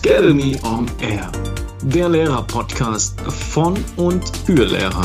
Academy 0.00 0.56
on 0.62 0.86
Air, 1.00 1.28
der 1.82 2.08
Lehrer-Podcast 2.08 3.20
von 3.20 3.74
und 3.96 4.22
für 4.46 4.64
Lehrer 4.64 5.04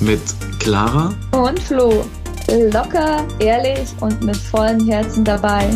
mit 0.00 0.20
Clara 0.58 1.14
und 1.32 1.58
Flo. 1.58 2.04
Locker, 2.70 3.24
ehrlich 3.38 3.88
und 4.00 4.22
mit 4.22 4.36
vollem 4.36 4.86
Herzen 4.86 5.24
dabei. 5.24 5.70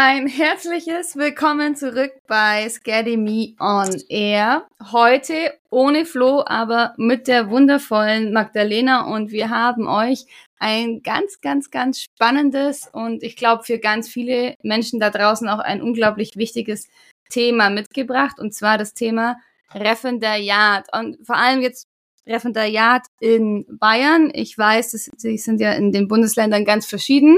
Ein 0.00 0.28
herzliches 0.28 1.16
Willkommen 1.16 1.74
zurück 1.74 2.12
bei 2.28 2.68
Scary 2.68 3.16
Me 3.16 3.56
on 3.58 4.00
Air. 4.08 4.68
Heute 4.92 5.58
ohne 5.70 6.04
Flo, 6.04 6.44
aber 6.46 6.94
mit 6.98 7.26
der 7.26 7.50
wundervollen 7.50 8.32
Magdalena 8.32 9.12
und 9.12 9.32
wir 9.32 9.50
haben 9.50 9.88
euch 9.88 10.24
ein 10.60 11.02
ganz, 11.02 11.40
ganz, 11.40 11.72
ganz 11.72 12.00
spannendes 12.00 12.88
und 12.92 13.24
ich 13.24 13.34
glaube 13.34 13.64
für 13.64 13.80
ganz 13.80 14.08
viele 14.08 14.54
Menschen 14.62 15.00
da 15.00 15.10
draußen 15.10 15.48
auch 15.48 15.58
ein 15.58 15.82
unglaublich 15.82 16.36
wichtiges 16.36 16.86
Thema 17.28 17.68
mitgebracht 17.68 18.38
und 18.38 18.54
zwar 18.54 18.78
das 18.78 18.94
Thema 18.94 19.38
Referendariat 19.74 20.86
und 20.96 21.18
vor 21.26 21.34
allem 21.34 21.60
jetzt 21.60 21.88
Referendariat 22.24 23.02
in 23.18 23.66
Bayern. 23.68 24.30
Ich 24.32 24.56
weiß, 24.56 24.92
sie 25.16 25.38
sind 25.38 25.60
ja 25.60 25.72
in 25.72 25.90
den 25.90 26.06
Bundesländern 26.06 26.64
ganz 26.64 26.86
verschieden. 26.86 27.36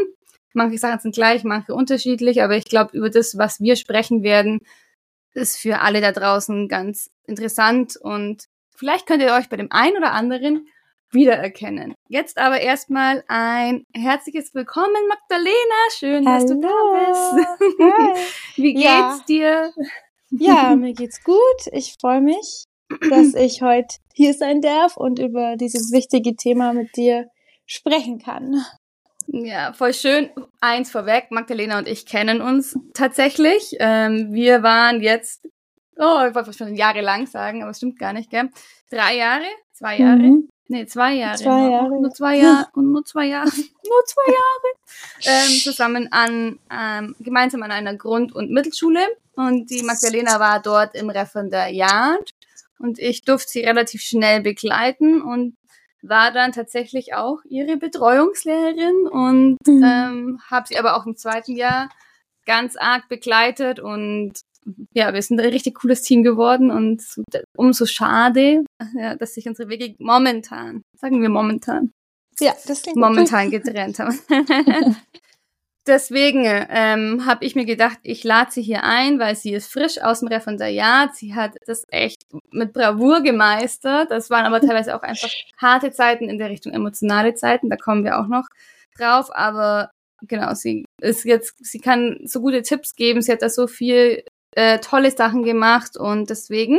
Manche 0.53 0.79
Sachen 0.79 1.01
sind 1.01 1.15
gleich, 1.15 1.45
manche 1.45 1.75
unterschiedlich, 1.75 2.43
aber 2.43 2.57
ich 2.57 2.65
glaube, 2.65 2.97
über 2.97 3.11
das, 3.11 3.39
was 3.39 3.61
wir 3.61 3.77
sprechen 3.77 4.23
werden, 4.23 4.61
ist 5.33 5.59
für 5.59 5.81
alle 5.81 6.01
da 6.01 6.13
draußen 6.13 6.69
ganz 6.69 7.11
interessant 7.27 7.97
und 7.97 8.45
vielleicht 8.75 9.07
könnt 9.07 9.23
ihr 9.23 9.33
euch 9.35 9.49
bei 9.49 9.57
dem 9.57 9.71
einen 9.71 9.97
oder 9.97 10.13
anderen 10.13 10.67
wiedererkennen. 11.13 11.95
Jetzt 12.09 12.39
aber 12.39 12.61
erstmal 12.61 13.25
ein 13.29 13.85
herzliches 13.95 14.55
Willkommen, 14.55 15.09
Magdalena. 15.09 15.55
Schön, 15.97 16.27
Hallo. 16.27 16.39
dass 16.39 16.47
du 16.47 16.61
da 16.61 17.37
bist. 17.37 18.57
Wie 18.57 18.75
geht's 18.75 18.85
ja. 18.85 19.21
dir? 19.27 19.73
Ja, 20.31 20.77
mir 20.77 20.93
geht's 20.93 21.23
gut. 21.25 21.67
Ich 21.73 21.97
freue 22.01 22.21
mich, 22.21 22.65
dass 23.09 23.35
ich 23.35 23.63
heute 23.63 23.97
hier 24.15 24.35
sein 24.35 24.61
darf 24.61 24.97
und 24.97 25.19
über 25.19 25.57
dieses 25.57 25.93
wichtige 25.93 26.37
Thema 26.37 26.73
mit 26.73 26.97
dir 26.97 27.29
sprechen 27.67 28.19
kann. 28.19 28.65
Ja, 29.33 29.73
voll 29.73 29.95
schön. 29.95 30.31
Eins 30.61 30.91
vorweg, 30.91 31.31
Magdalena 31.31 31.79
und 31.79 31.87
ich 31.87 32.05
kennen 32.05 32.41
uns 32.41 32.77
tatsächlich. 32.95 33.77
Ähm, 33.79 34.33
wir 34.33 34.65
waren 34.65 35.01
jetzt, 35.03 35.47
oh, 35.97 36.27
ich 36.29 36.35
wollte 36.35 36.53
schon 36.53 36.75
jahrelang 36.75 37.27
sagen, 37.27 37.63
aber 37.63 37.71
es 37.71 37.77
stimmt 37.77 37.99
gar 37.99 38.13
nicht, 38.13 38.29
gell? 38.29 38.51
Drei 38.91 39.17
Jahre? 39.17 39.45
Zwei 39.73 39.99
Jahre? 39.99 40.19
Mhm. 40.19 40.49
Nee, 40.67 40.87
zwei 40.87 41.15
Jahre. 41.15 41.37
Zwei 41.37 41.71
Jahre. 41.71 42.01
Nur 42.01 42.11
zwei 42.11 42.37
Jahre 42.39 42.67
und 42.75 42.93
nur 42.93 43.05
zwei 43.05 43.27
Jahre. 43.27 43.51
nur 43.51 44.05
zwei 44.07 44.33
Jahre. 44.33 45.47
ähm, 45.47 45.61
zusammen 45.61 46.09
an, 46.13 46.59
ähm, 46.71 47.15
gemeinsam 47.21 47.63
an 47.63 47.71
einer 47.71 47.95
Grund- 47.95 48.33
und 48.35 48.51
Mittelschule. 48.51 49.01
Und 49.37 49.71
die 49.71 49.83
Magdalena 49.83 50.41
war 50.41 50.61
dort 50.61 50.97
im 50.97 51.09
Referendariat. 51.09 52.31
Und 52.79 52.99
ich 52.99 53.23
durfte 53.23 53.51
sie 53.51 53.61
relativ 53.61 54.03
schnell 54.03 54.41
begleiten 54.41 55.23
und 55.23 55.57
war 56.03 56.33
dann 56.33 56.53
tatsächlich 56.53 57.15
auch 57.15 57.39
ihre 57.49 57.77
Betreuungslehrerin 57.77 59.07
und 59.11 59.59
mhm. 59.67 59.83
ähm, 59.85 60.41
habe 60.51 60.67
sie 60.69 60.79
aber 60.79 60.97
auch 60.97 61.07
im 61.07 61.17
zweiten 61.17 61.55
Jahr 61.57 61.91
ganz 62.47 62.77
arg 62.77 63.09
begleitet 63.09 63.81
und 63.81 64.33
ja, 64.95 65.13
wir 65.15 65.23
sind 65.23 65.41
ein 65.41 65.49
richtig 65.49 65.77
cooles 65.77 66.03
Team 66.03 66.23
geworden 66.23 66.71
und 66.71 67.03
umso 67.57 67.87
schade, 67.87 68.65
ja, 68.95 69.17
dass 69.17 69.35
sich 69.35 69.49
unsere 69.49 69.69
Wege 69.69 69.95
momentan, 69.99 70.83
sagen 70.99 71.23
wir 71.23 71.29
momentan, 71.29 71.93
ja, 72.41 72.55
das 72.67 72.83
momentan 72.95 73.51
getrennt 73.51 73.99
haben. 73.99 74.19
Deswegen 75.87 76.45
ähm, 76.45 77.25
habe 77.25 77.45
ich 77.45 77.55
mir 77.55 77.65
gedacht, 77.65 77.99
ich 78.03 78.23
lade 78.23 78.51
sie 78.53 78.63
hier 78.63 78.85
ein, 78.85 79.19
weil 79.19 79.35
sie 79.35 79.55
ist 79.55 79.73
frisch 79.73 80.01
aus 80.01 80.21
dem 80.21 80.29
Referendariat. 80.29 81.17
Sie 81.17 81.35
hat 81.35 81.55
das 81.67 81.85
echt 81.89 82.27
mit 82.51 82.75
Bravour 82.75 83.23
gemeistert. 83.23 84.11
Das 84.11 84.29
waren 84.29 84.45
aber 84.45 84.61
teilweise 84.61 84.95
auch 84.95 85.03
einfach 85.03 85.31
harte 85.57 85.91
Zeiten 85.91 86.29
in 86.29 86.39
der 86.39 86.51
Richtung 86.51 86.73
emotionale 86.73 87.35
Zeiten. 87.35 87.71
Da 87.71 87.77
kommen 87.77 88.05
wir 88.05 88.21
auch 88.21 88.27
noch 88.27 88.47
drauf. 88.99 89.35
Aber 89.35 89.91
genau, 90.23 90.53
sie 90.55 90.85
ist 91.01 91.25
jetzt, 91.25 91.55
sie 91.65 91.81
kann 91.81 92.21
so 92.25 92.41
gute 92.41 92.63
Tipps 92.63 92.95
geben. 92.95 93.23
Sie 93.23 93.33
hat 93.33 93.41
da 93.41 93.49
so 93.49 93.67
viel 93.67 94.23
äh, 94.53 94.79
tolle 94.81 95.11
Sachen 95.11 95.45
gemacht 95.45 95.97
und 95.97 96.29
deswegen 96.29 96.79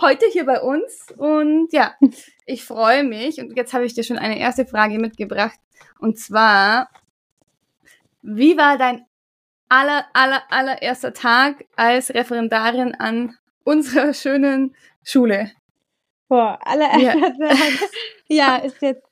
heute 0.00 0.26
hier 0.32 0.44
bei 0.44 0.60
uns. 0.60 1.06
Und 1.16 1.72
ja, 1.72 1.94
ich 2.46 2.64
freue 2.64 3.04
mich. 3.04 3.40
Und 3.40 3.56
jetzt 3.56 3.72
habe 3.72 3.86
ich 3.86 3.94
dir 3.94 4.04
schon 4.04 4.18
eine 4.18 4.38
erste 4.38 4.66
Frage 4.66 4.98
mitgebracht. 4.98 5.58
Und 5.98 6.18
zwar, 6.18 6.88
wie 8.24 8.56
war 8.56 8.78
dein 8.78 9.04
aller, 9.68 10.06
aller, 10.14 10.42
allererster 10.50 11.12
Tag 11.12 11.64
als 11.76 12.12
Referendarin 12.12 12.94
an 12.94 13.36
unserer 13.64 14.14
schönen 14.14 14.74
Schule? 15.02 15.52
Boah, 16.28 16.58
allererster 16.62 17.32
ja. 17.38 17.48
Tag. 17.48 17.90
Ja, 18.28 18.56
ist 18.64 18.80
jetzt 18.80 19.06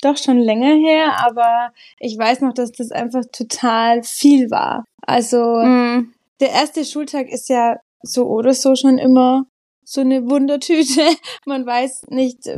doch 0.00 0.16
schon 0.16 0.38
länger 0.38 0.74
her, 0.74 1.24
aber 1.26 1.72
ich 1.98 2.16
weiß 2.16 2.40
noch, 2.40 2.54
dass 2.54 2.72
das 2.72 2.90
einfach 2.90 3.22
total 3.32 4.02
viel 4.02 4.50
war. 4.50 4.84
Also 5.00 5.38
mm. 5.38 6.12
der 6.40 6.50
erste 6.50 6.84
Schultag 6.84 7.28
ist 7.28 7.48
ja 7.48 7.76
so 8.02 8.26
oder 8.26 8.54
so 8.54 8.74
schon 8.74 8.98
immer 8.98 9.44
so 9.84 10.00
eine 10.00 10.28
Wundertüte. 10.28 11.02
Man 11.46 11.66
weiß 11.66 12.04
nicht, 12.08 12.48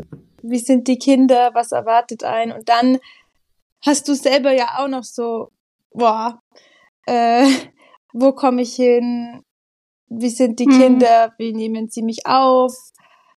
wie 0.42 0.58
sind 0.58 0.88
die 0.88 0.98
Kinder, 0.98 1.50
was 1.54 1.72
erwartet 1.72 2.24
einen 2.24 2.52
und 2.52 2.68
dann 2.68 2.98
hast 3.84 4.08
du 4.08 4.14
selber 4.14 4.52
ja 4.52 4.78
auch 4.78 4.88
noch 4.88 5.04
so 5.04 5.50
boah, 5.94 6.40
äh, 7.06 7.46
wo 8.12 8.32
komme 8.32 8.62
ich 8.62 8.74
hin? 8.74 9.42
Wie 10.08 10.28
sind 10.28 10.60
die 10.60 10.66
mhm. 10.66 10.78
Kinder? 10.78 11.32
Wie 11.38 11.52
nehmen 11.52 11.88
sie 11.88 12.02
mich 12.02 12.26
auf? 12.26 12.72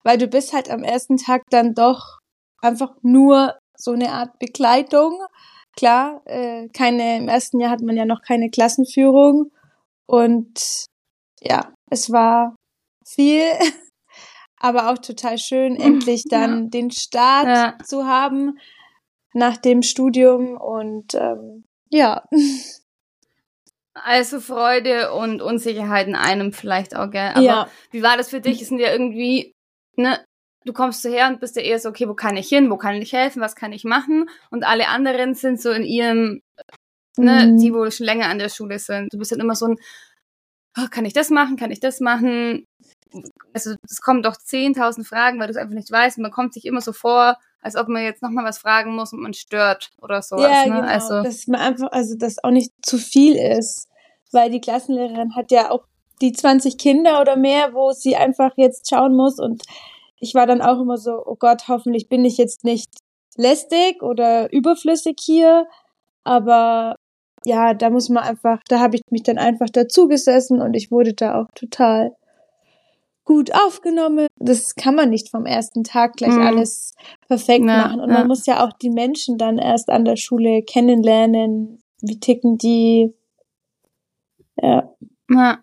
Weil 0.02 0.18
du 0.18 0.26
bist 0.26 0.52
halt 0.52 0.70
am 0.70 0.82
ersten 0.82 1.16
Tag 1.16 1.42
dann 1.50 1.74
doch 1.74 2.18
einfach 2.60 2.94
nur 3.02 3.58
so 3.76 3.92
eine 3.92 4.12
Art 4.12 4.38
Begleitung. 4.38 5.20
Klar, 5.76 6.22
äh, 6.24 6.68
keine, 6.68 7.18
im 7.18 7.28
ersten 7.28 7.60
Jahr 7.60 7.70
hat 7.70 7.80
man 7.80 7.96
ja 7.96 8.04
noch 8.04 8.22
keine 8.22 8.50
Klassenführung. 8.50 9.50
Und 10.06 10.86
ja, 11.40 11.72
es 11.90 12.10
war 12.10 12.54
viel, 13.06 13.42
aber 14.60 14.90
auch 14.90 14.98
total 14.98 15.38
schön, 15.38 15.76
endlich 15.76 16.24
dann 16.28 16.64
ja. 16.64 16.68
den 16.70 16.90
Start 16.90 17.46
ja. 17.46 17.78
zu 17.84 18.06
haben 18.06 18.58
nach 19.32 19.56
dem 19.56 19.82
Studium. 19.82 20.56
Und 20.56 21.14
ähm, 21.14 21.64
ja. 21.94 22.24
Also 23.94 24.40
Freude 24.40 25.12
und 25.12 25.40
Unsicherheit 25.40 26.08
in 26.08 26.16
einem 26.16 26.52
vielleicht 26.52 26.96
auch, 26.96 27.10
gell? 27.10 27.30
Aber 27.34 27.40
ja. 27.40 27.68
wie 27.92 28.02
war 28.02 28.16
das 28.16 28.30
für 28.30 28.40
dich? 28.40 28.66
Sind 28.66 28.80
ja 28.80 28.90
irgendwie, 28.90 29.52
ne, 29.96 30.24
du 30.64 30.72
kommst 30.72 31.04
her 31.04 31.28
und 31.28 31.40
bist 31.40 31.54
ja 31.54 31.62
eher 31.62 31.78
so, 31.78 31.90
okay, 31.90 32.08
wo 32.08 32.14
kann 32.14 32.36
ich 32.36 32.48
hin? 32.48 32.70
Wo 32.70 32.76
kann 32.76 32.96
ich 32.96 33.12
helfen? 33.12 33.40
Was 33.40 33.54
kann 33.54 33.72
ich 33.72 33.84
machen? 33.84 34.28
Und 34.50 34.64
alle 34.64 34.88
anderen 34.88 35.34
sind 35.34 35.60
so 35.60 35.70
in 35.70 35.84
ihrem, 35.84 36.40
ne, 37.16 37.46
mhm. 37.46 37.58
die 37.58 37.72
wohl 37.72 37.92
schon 37.92 38.06
länger 38.06 38.26
an 38.26 38.40
der 38.40 38.48
Schule 38.48 38.80
sind. 38.80 39.12
Du 39.12 39.18
bist 39.18 39.30
dann 39.30 39.40
immer 39.40 39.54
so 39.54 39.66
ein, 39.66 39.76
oh, 40.76 40.86
kann 40.90 41.04
ich 41.04 41.12
das 41.12 41.30
machen? 41.30 41.56
Kann 41.56 41.70
ich 41.70 41.80
das 41.80 42.00
machen? 42.00 42.64
Also 43.52 43.76
es 43.88 44.00
kommen 44.00 44.22
doch 44.24 44.34
10.000 44.34 45.06
Fragen, 45.06 45.38
weil 45.38 45.46
du 45.46 45.52
es 45.52 45.56
einfach 45.56 45.74
nicht 45.74 45.92
weißt. 45.92 46.18
Und 46.18 46.22
man 46.22 46.32
kommt 46.32 46.52
sich 46.52 46.64
immer 46.64 46.80
so 46.80 46.92
vor, 46.92 47.36
als 47.64 47.76
ob 47.76 47.88
man 47.88 48.02
jetzt 48.02 48.22
nochmal 48.22 48.44
was 48.44 48.58
fragen 48.58 48.94
muss 48.94 49.12
und 49.12 49.22
man 49.22 49.32
stört 49.32 49.90
oder 50.02 50.20
so. 50.20 50.36
Ja, 50.36 50.66
ne? 50.66 50.80
genau. 50.80 50.80
Also, 50.82 51.22
dass 51.22 51.46
man 51.46 51.60
einfach, 51.60 51.90
also 51.92 52.14
das 52.16 52.42
auch 52.44 52.50
nicht 52.50 52.72
zu 52.82 52.98
viel 52.98 53.36
ist, 53.36 53.88
weil 54.32 54.50
die 54.50 54.60
Klassenlehrerin 54.60 55.34
hat 55.34 55.50
ja 55.50 55.70
auch 55.70 55.86
die 56.20 56.32
20 56.32 56.76
Kinder 56.76 57.22
oder 57.22 57.36
mehr, 57.36 57.72
wo 57.72 57.92
sie 57.92 58.16
einfach 58.16 58.52
jetzt 58.56 58.88
schauen 58.90 59.16
muss 59.16 59.38
und 59.40 59.62
ich 60.20 60.34
war 60.34 60.46
dann 60.46 60.60
auch 60.60 60.80
immer 60.80 60.98
so, 60.98 61.22
oh 61.24 61.36
Gott, 61.36 61.68
hoffentlich 61.68 62.08
bin 62.08 62.24
ich 62.24 62.36
jetzt 62.36 62.64
nicht 62.64 62.90
lästig 63.36 64.02
oder 64.02 64.52
überflüssig 64.52 65.16
hier, 65.20 65.66
aber 66.22 66.96
ja, 67.46 67.74
da 67.74 67.90
muss 67.90 68.10
man 68.10 68.24
einfach, 68.24 68.60
da 68.68 68.78
habe 68.78 68.96
ich 68.96 69.02
mich 69.10 69.22
dann 69.22 69.38
einfach 69.38 69.68
dazu 69.72 70.06
gesessen 70.06 70.60
und 70.60 70.74
ich 70.74 70.90
wurde 70.90 71.14
da 71.14 71.40
auch 71.40 71.46
total 71.54 72.12
gut 73.24 73.54
aufgenommen. 73.54 74.26
Das 74.36 74.74
kann 74.74 74.94
man 74.94 75.10
nicht 75.10 75.30
vom 75.30 75.46
ersten 75.46 75.84
Tag 75.84 76.14
gleich 76.16 76.34
mhm. 76.34 76.42
alles 76.42 76.94
perfekt 77.26 77.64
ja, 77.66 77.76
machen. 77.78 78.00
Und 78.00 78.10
ja. 78.10 78.18
man 78.18 78.28
muss 78.28 78.46
ja 78.46 78.64
auch 78.64 78.72
die 78.72 78.90
Menschen 78.90 79.38
dann 79.38 79.58
erst 79.58 79.88
an 79.90 80.04
der 80.04 80.16
Schule 80.16 80.62
kennenlernen. 80.62 81.82
Wie 82.00 82.20
ticken 82.20 82.58
die? 82.58 83.14
Ja. 84.56 84.90
Ja, 85.30 85.58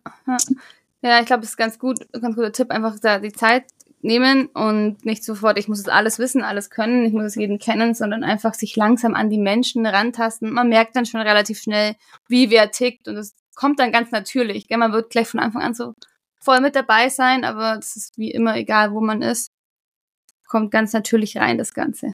ja. 1.04 1.20
ich 1.20 1.26
glaube, 1.26 1.42
das 1.42 1.52
ist 1.52 1.58
ganz 1.58 1.78
gut, 1.78 2.00
ganz 2.20 2.36
guter 2.36 2.52
Tipp, 2.52 2.72
einfach 2.72 3.00
da 3.00 3.20
die 3.20 3.32
Zeit 3.32 3.66
nehmen 4.04 4.48
und 4.48 5.06
nicht 5.06 5.24
sofort, 5.24 5.60
ich 5.60 5.68
muss 5.68 5.80
es 5.80 5.88
alles 5.88 6.18
wissen, 6.18 6.42
alles 6.42 6.72
können, 6.72 7.06
ich 7.06 7.14
muss 7.14 7.24
es 7.24 7.36
jeden 7.36 7.60
kennen, 7.60 7.94
sondern 7.94 8.24
einfach 8.24 8.56
sich 8.56 8.76
langsam 8.76 9.14
an 9.14 9.30
die 9.30 9.38
Menschen 9.38 9.86
rantasten. 9.86 10.52
Man 10.52 10.70
merkt 10.70 10.96
dann 10.96 11.06
schon 11.06 11.22
relativ 11.22 11.60
schnell, 11.60 11.96
wie 12.28 12.50
wer 12.50 12.72
tickt 12.72 13.08
und 13.08 13.18
es 13.18 13.36
kommt 13.56 13.80
dann 13.80 13.92
ganz 13.92 14.12
natürlich. 14.12 14.68
Gell? 14.68 14.80
Man 14.80 14.94
wird 14.94 15.12
gleich 15.12 15.28
von 15.28 15.40
Anfang 15.40 15.62
an 15.62 15.74
so 15.74 15.94
voll 16.44 16.62
mit 16.62 16.76
dabei 16.76 17.10
sein, 17.10 17.44
aber 17.46 17.76
das 17.76 17.96
ist 17.96 18.18
wie 18.18 18.32
immer 18.32 18.56
egal, 18.56 18.92
wo 18.92 19.02
man 19.02 19.22
ist. 19.22 19.52
Kommt 20.48 20.72
ganz 20.72 20.94
natürlich 20.94 21.38
rein, 21.38 21.58
das 21.58 21.74
Ganze. 21.74 22.12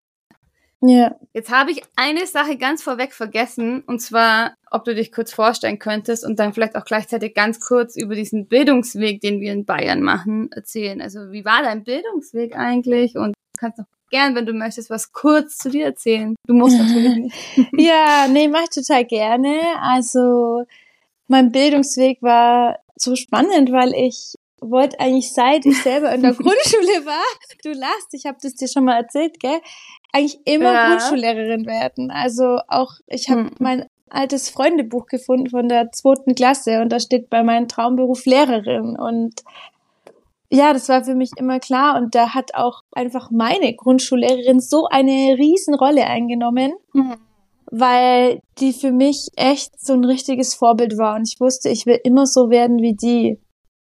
Ja. 0.82 1.16
Jetzt 1.34 1.52
habe 1.52 1.72
ich 1.72 1.82
eine 1.96 2.28
Sache 2.28 2.58
ganz 2.58 2.84
vorweg 2.84 3.14
vergessen, 3.14 3.82
und 3.82 4.00
zwar, 4.00 4.54
ob 4.70 4.84
du 4.86 4.94
dich 4.94 5.12
kurz 5.12 5.34
vorstellen 5.34 5.80
könntest 5.80 6.24
und 6.24 6.38
dann 6.40 6.54
vielleicht 6.54 6.76
auch 6.76 6.86
gleichzeitig 6.86 7.34
ganz 7.34 7.60
kurz 7.60 7.96
über 7.96 8.14
diesen 8.14 8.48
Bildungsweg, 8.48 9.22
den 9.22 9.42
wir 9.42 9.54
in 9.54 9.66
Bayern 9.66 10.02
machen, 10.02 10.52
erzählen. 10.52 11.02
Also 11.02 11.32
wie 11.32 11.46
war 11.46 11.64
dein 11.64 11.84
Bildungsweg 11.84 12.56
eigentlich? 12.56 13.16
Und 13.16 13.30
du 13.30 13.60
kannst 13.60 13.80
noch 13.80 13.86
gern, 14.12 14.36
wenn 14.36 14.46
du 14.46 14.54
möchtest, 14.54 14.90
was 14.92 15.12
kurz 15.12 15.58
zu 15.58 15.72
dir 15.72 15.86
erzählen. 15.86 16.36
Du 16.46 16.54
musst 16.54 16.78
natürlich 16.80 17.18
nicht. 17.18 17.36
ja, 17.74 18.28
nee, 18.30 18.48
mach 18.48 18.64
ich 18.64 18.70
total 18.70 19.06
gerne. 19.06 19.60
Also 19.80 20.64
mein 21.28 21.52
Bildungsweg 21.52 22.22
war 22.22 22.78
so 22.98 23.16
spannend, 23.16 23.72
weil 23.72 23.94
ich 23.94 24.36
wollte 24.60 25.00
eigentlich 25.00 25.34
seit 25.34 25.66
ich 25.66 25.82
selber 25.82 26.12
in 26.12 26.22
der 26.22 26.34
Grundschule 26.34 27.06
war, 27.06 27.24
du 27.64 27.72
lachst, 27.74 28.14
ich 28.14 28.26
habe 28.26 28.38
das 28.42 28.56
dir 28.56 28.68
schon 28.68 28.86
mal 28.86 28.98
erzählt, 28.98 29.40
gell? 29.40 29.60
Eigentlich 30.12 30.40
immer 30.46 30.74
ja. 30.74 30.88
Grundschullehrerin 30.90 31.66
werden. 31.66 32.12
Also 32.12 32.60
auch, 32.68 32.94
ich 33.08 33.30
habe 33.30 33.42
hm. 33.42 33.52
mein 33.60 33.86
altes 34.10 34.50
Freundebuch 34.50 35.06
gefunden 35.08 35.50
von 35.50 35.68
der 35.68 35.92
zweiten 35.92 36.34
Klasse 36.34 36.82
und 36.82 36.92
da 36.92 37.00
steht 37.00 37.30
bei 37.30 37.44
meinem 37.44 37.68
Traumberuf 37.68 38.26
Lehrerin 38.26 38.98
und 38.98 39.44
ja, 40.50 40.72
das 40.72 40.88
war 40.88 41.04
für 41.04 41.16
mich 41.16 41.32
immer 41.36 41.60
klar 41.60 41.98
und 41.98 42.16
da 42.16 42.34
hat 42.34 42.56
auch 42.56 42.84
einfach 42.94 43.32
meine 43.32 43.76
Grundschullehrerin 43.76 44.62
so 44.62 44.88
eine 44.88 45.36
Riesenrolle 45.38 46.08
eingenommen, 46.08 46.74
mhm. 46.94 47.16
Weil 47.72 48.40
die 48.60 48.74
für 48.74 48.92
mich 48.92 49.30
echt 49.36 49.80
so 49.80 49.94
ein 49.94 50.06
richtiges 50.06 50.54
Vorbild 50.54 50.98
war 50.98 51.16
und 51.16 51.28
ich 51.28 51.40
wusste, 51.40 51.70
ich 51.70 51.86
will 51.86 52.00
immer 52.04 52.26
so 52.26 52.50
werden 52.50 52.82
wie 52.82 52.96
die. 52.96 53.40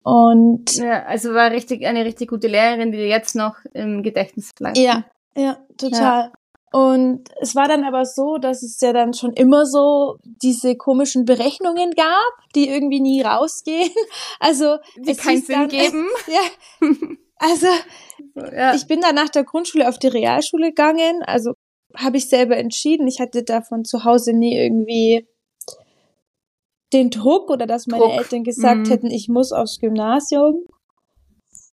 Und 0.02 0.76
ja, 0.76 1.04
also 1.04 1.34
war 1.34 1.50
richtig 1.50 1.84
eine 1.86 2.04
richtig 2.04 2.30
gute 2.30 2.48
Lehrerin, 2.48 2.92
die 2.92 2.98
jetzt 2.98 3.34
noch 3.34 3.56
im 3.75 4.02
Gedächtnis 4.02 4.52
bleibt. 4.54 4.78
Ja, 4.78 5.04
ja, 5.36 5.58
total. 5.76 6.00
Ja. 6.00 6.32
Und 6.70 7.30
es 7.40 7.54
war 7.54 7.66
dann 7.66 7.84
aber 7.84 8.04
so, 8.04 8.36
dass 8.36 8.62
es 8.62 8.80
ja 8.80 8.92
dann 8.92 9.14
schon 9.14 9.32
immer 9.32 9.64
so 9.64 10.19
diese 10.42 10.76
komischen 10.76 11.24
Berechnungen 11.24 11.92
gab, 11.92 12.54
die 12.54 12.69
irgendwie 12.69 13.00
nie 13.00 13.22
rausgehen. 13.22 13.90
Also 14.40 14.76
die 14.96 15.14
keinen 15.14 15.42
Sinn 15.42 15.56
dann, 15.56 15.69
geben. 15.69 16.06
ja. 16.26 16.88
Also 17.40 17.69
ja. 18.34 18.74
ich 18.74 18.88
bin 18.88 19.00
dann 19.00 19.14
nach 19.14 19.28
der 19.28 19.44
Grundschule 19.44 19.88
auf 19.88 20.00
die 20.00 20.08
Realschule 20.08 20.70
gegangen. 20.70 21.22
Also 21.22 21.52
habe 21.98 22.16
ich 22.16 22.28
selber 22.28 22.56
entschieden. 22.56 23.06
Ich 23.06 23.20
hatte 23.20 23.42
davon 23.42 23.84
zu 23.84 24.04
Hause 24.04 24.32
nie 24.32 24.56
irgendwie 24.56 25.26
den 26.92 27.10
Druck 27.10 27.50
oder 27.50 27.66
dass 27.66 27.86
meine 27.86 28.04
Druck. 28.04 28.18
Eltern 28.18 28.44
gesagt 28.44 28.86
mhm. 28.86 28.90
hätten, 28.90 29.10
ich 29.10 29.28
muss 29.28 29.52
aufs 29.52 29.78
Gymnasium. 29.78 30.64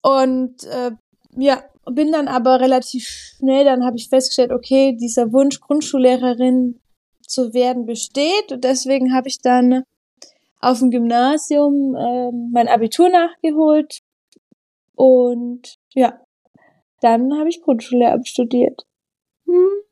Und 0.01 0.63
äh, 0.63 0.91
ja, 1.35 1.63
bin 1.85 2.11
dann 2.11 2.27
aber 2.27 2.59
relativ 2.59 3.05
schnell, 3.07 3.65
dann 3.65 3.85
habe 3.85 3.97
ich 3.97 4.09
festgestellt, 4.09 4.51
okay, 4.51 4.95
dieser 4.99 5.31
Wunsch, 5.31 5.59
Grundschullehrerin 5.59 6.79
zu 7.27 7.53
werden, 7.53 7.85
besteht. 7.85 8.51
Und 8.51 8.63
deswegen 8.63 9.13
habe 9.13 9.27
ich 9.27 9.39
dann 9.39 9.83
auf 10.59 10.79
dem 10.79 10.91
Gymnasium 10.91 11.95
äh, 11.95 12.31
mein 12.51 12.67
Abitur 12.67 13.09
nachgeholt. 13.09 13.99
Und 14.95 15.77
ja, 15.93 16.19
dann 17.01 17.37
habe 17.37 17.49
ich 17.49 17.61
Grundschullehramt 17.61 18.27
studiert. 18.27 18.85
Hm, 19.45 19.83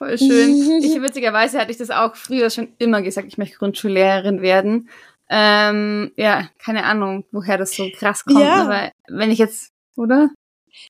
voll 0.00 0.18
schön. 0.18 0.82
ich 0.82 1.00
witzigerweise 1.00 1.60
hatte 1.60 1.70
ich 1.70 1.76
das 1.76 1.90
auch 1.90 2.16
früher 2.16 2.50
schon 2.50 2.72
immer 2.78 3.02
gesagt, 3.02 3.28
ich 3.28 3.38
möchte 3.38 3.58
Grundschullehrerin 3.58 4.40
werden. 4.40 4.88
Ähm, 5.28 6.10
ja, 6.16 6.48
keine 6.58 6.84
Ahnung, 6.84 7.24
woher 7.30 7.58
das 7.58 7.76
so 7.76 7.88
krass 7.94 8.24
kommt. 8.24 8.40
Ja. 8.40 8.64
Aber 8.64 8.90
wenn 9.08 9.30
ich 9.30 9.38
jetzt, 9.38 9.72
oder? 9.96 10.30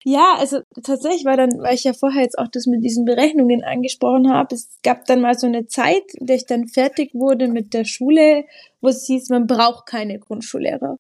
Ja, 0.04 0.36
also 0.38 0.60
tatsächlich 0.82 1.24
war 1.24 1.36
dann, 1.36 1.60
weil 1.60 1.74
ich 1.74 1.84
ja 1.84 1.92
vorher 1.92 2.22
jetzt 2.22 2.38
auch 2.38 2.48
das 2.48 2.66
mit 2.66 2.84
diesen 2.84 3.04
Berechnungen 3.04 3.64
angesprochen 3.64 4.32
habe, 4.32 4.54
es 4.54 4.68
gab 4.82 5.04
dann 5.06 5.20
mal 5.20 5.36
so 5.38 5.46
eine 5.46 5.66
Zeit, 5.66 6.04
in 6.14 6.26
der 6.26 6.36
ich 6.36 6.46
dann 6.46 6.68
fertig 6.68 7.14
wurde 7.14 7.48
mit 7.48 7.74
der 7.74 7.84
Schule, 7.84 8.44
wo 8.80 8.88
es 8.88 9.06
hieß, 9.06 9.30
man 9.30 9.46
braucht 9.46 9.86
keine 9.86 10.18
Grundschullehrer. 10.18 10.96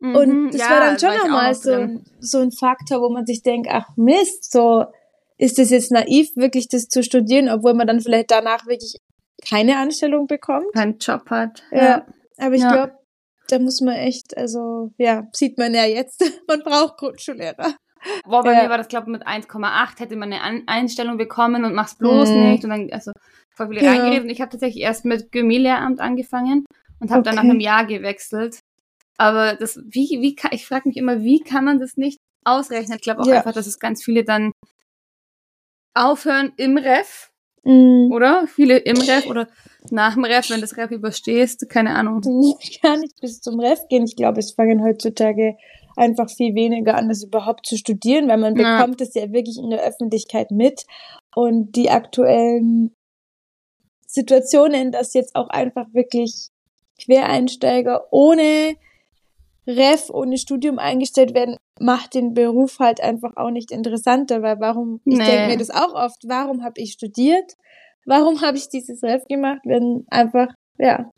Mhm, 0.00 0.16
und 0.16 0.50
das 0.52 0.60
ja, 0.60 0.70
war 0.70 0.80
dann 0.80 0.98
schon 0.98 1.16
nochmal 1.16 1.54
so, 1.54 2.00
so 2.20 2.38
ein 2.38 2.50
Faktor, 2.50 3.00
wo 3.00 3.10
man 3.10 3.26
sich 3.26 3.42
denkt, 3.42 3.68
ach 3.70 3.88
Mist, 3.96 4.50
so 4.50 4.86
ist 5.38 5.58
es 5.58 5.70
jetzt 5.70 5.90
naiv, 5.90 6.34
wirklich 6.36 6.68
das 6.68 6.88
zu 6.88 7.02
studieren, 7.02 7.48
obwohl 7.48 7.74
man 7.74 7.86
dann 7.86 8.00
vielleicht 8.00 8.30
danach 8.30 8.66
wirklich 8.66 8.96
keine 9.46 9.78
Anstellung 9.78 10.26
bekommt. 10.26 10.72
Keinen 10.72 10.98
Job 10.98 11.28
hat. 11.30 11.62
Ja. 11.70 11.84
ja. 11.84 12.06
Aber 12.38 12.54
ich 12.54 12.62
ja. 12.62 12.72
glaube, 12.72 12.98
da 13.48 13.58
muss 13.58 13.80
man 13.80 13.94
echt, 13.94 14.36
also 14.36 14.92
ja, 14.98 15.28
sieht 15.32 15.58
man 15.58 15.74
ja 15.74 15.84
jetzt, 15.84 16.20
man 16.48 16.62
braucht 16.62 16.96
Grundschullehrer. 16.98 17.74
Boah, 18.24 18.42
bei 18.42 18.52
ja. 18.52 18.62
mir 18.62 18.70
war 18.70 18.78
das, 18.78 18.88
glaube 18.88 19.06
ich, 19.06 19.12
mit 19.12 19.26
1,8 19.26 19.98
hätte 19.98 20.16
man 20.16 20.32
eine 20.32 20.62
Einstellung 20.66 21.16
bekommen 21.16 21.64
und 21.64 21.74
mach's 21.74 21.96
bloß 21.96 22.30
mhm. 22.30 22.50
nicht. 22.50 22.64
Und 22.64 22.70
dann, 22.70 22.90
also 22.92 23.10
voll 23.54 23.68
viel 23.68 23.82
ja. 23.82 23.90
reingeredet. 23.90 24.24
Und 24.24 24.30
ich 24.30 24.40
habe 24.40 24.50
tatsächlich 24.50 24.82
erst 24.82 25.04
mit 25.04 25.32
Chemielehramt 25.32 26.00
angefangen 26.00 26.64
und 27.00 27.10
habe 27.10 27.20
okay. 27.20 27.30
dann 27.30 27.34
nach 27.36 27.42
einem 27.42 27.60
Jahr 27.60 27.86
gewechselt. 27.86 28.60
Aber 29.18 29.54
das, 29.54 29.80
wie, 29.86 30.18
wie 30.20 30.34
kann, 30.34 30.52
ich 30.52 30.66
frage 30.66 30.88
mich 30.88 30.96
immer, 30.96 31.22
wie 31.22 31.40
kann 31.40 31.64
man 31.64 31.80
das 31.80 31.96
nicht 31.96 32.18
ausrechnen? 32.44 32.96
Ich 32.96 33.02
glaube 33.02 33.22
auch 33.22 33.26
ja. 33.26 33.38
einfach, 33.38 33.52
dass 33.52 33.66
es 33.66 33.78
ganz 33.78 34.04
viele 34.04 34.24
dann 34.24 34.52
aufhören 35.96 36.52
im 36.56 36.76
Ref, 36.76 37.30
mhm. 37.64 38.10
oder? 38.12 38.46
Viele 38.46 38.78
im 38.78 38.96
Ref 38.96 39.26
oder 39.26 39.48
nach 39.90 40.14
dem 40.14 40.24
Ref, 40.24 40.50
wenn 40.50 40.60
das 40.60 40.76
Ref 40.76 40.90
überstehst, 40.90 41.68
keine 41.68 41.94
Ahnung. 41.94 42.20
Ich 42.60 42.80
kann 42.80 43.00
nicht 43.00 43.20
bis 43.20 43.40
zum 43.40 43.60
Ref 43.60 43.80
gehen. 43.88 44.04
Ich 44.04 44.16
glaube, 44.16 44.40
es 44.40 44.52
fangen 44.52 44.82
heutzutage 44.82 45.56
einfach 45.96 46.28
viel 46.28 46.54
weniger 46.54 46.94
an, 46.94 47.08
das 47.08 47.22
überhaupt 47.24 47.66
zu 47.66 47.76
studieren, 47.76 48.28
weil 48.28 48.38
man 48.38 48.54
bekommt 48.54 49.00
es 49.00 49.14
ja 49.14 49.32
wirklich 49.32 49.58
in 49.58 49.70
der 49.70 49.82
Öffentlichkeit 49.82 50.50
mit. 50.50 50.84
Und 51.34 51.74
die 51.76 51.90
aktuellen 51.90 52.94
Situationen, 54.06 54.92
dass 54.92 55.14
jetzt 55.14 55.34
auch 55.34 55.48
einfach 55.48 55.86
wirklich 55.92 56.48
Quereinsteiger 57.02 58.06
ohne 58.10 58.76
Ref, 59.66 60.10
ohne 60.10 60.38
Studium 60.38 60.78
eingestellt 60.78 61.34
werden, 61.34 61.56
macht 61.78 62.14
den 62.14 62.34
Beruf 62.34 62.78
halt 62.78 63.00
einfach 63.00 63.36
auch 63.36 63.50
nicht 63.50 63.70
interessanter, 63.70 64.42
weil 64.42 64.60
warum, 64.60 65.00
ich 65.04 65.18
nee. 65.18 65.24
denke 65.24 65.48
mir 65.48 65.58
das 65.58 65.70
auch 65.70 65.94
oft, 65.94 66.22
warum 66.26 66.62
habe 66.62 66.80
ich 66.80 66.92
studiert? 66.92 67.54
Warum 68.06 68.40
habe 68.40 68.56
ich 68.56 68.68
dieses 68.68 69.02
Ref 69.02 69.24
gemacht, 69.28 69.60
wenn 69.64 70.06
einfach, 70.08 70.48
ja. 70.78 71.10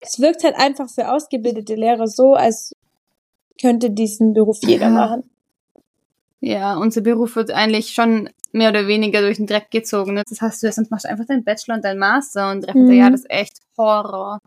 Es 0.00 0.20
wirkt 0.20 0.44
halt 0.44 0.56
einfach 0.56 0.88
für 0.88 1.10
ausgebildete 1.10 1.74
Lehrer 1.74 2.06
so, 2.06 2.34
als 2.34 2.72
könnte 3.60 3.90
diesen 3.90 4.34
Beruf 4.34 4.58
jeder 4.62 4.86
ja. 4.86 4.90
machen. 4.90 5.30
Ja, 6.40 6.76
unser 6.76 7.00
Beruf 7.00 7.34
wird 7.34 7.50
eigentlich 7.50 7.90
schon 7.92 8.30
mehr 8.52 8.70
oder 8.70 8.86
weniger 8.86 9.20
durch 9.20 9.38
den 9.38 9.46
Dreck 9.46 9.70
gezogen. 9.70 10.14
Ne? 10.14 10.22
Das 10.28 10.40
hast 10.40 10.62
du 10.62 10.66
ja, 10.66 10.72
sonst 10.72 10.90
machst 10.90 11.04
du 11.04 11.08
einfach 11.08 11.26
deinen 11.26 11.44
Bachelor 11.44 11.76
und 11.76 11.84
deinen 11.84 11.98
Master 11.98 12.50
und 12.50 12.72
mhm. 12.74 12.92
ja, 12.92 13.10
das 13.10 13.20
ist 13.20 13.30
echt 13.30 13.58
Horror, 13.76 14.38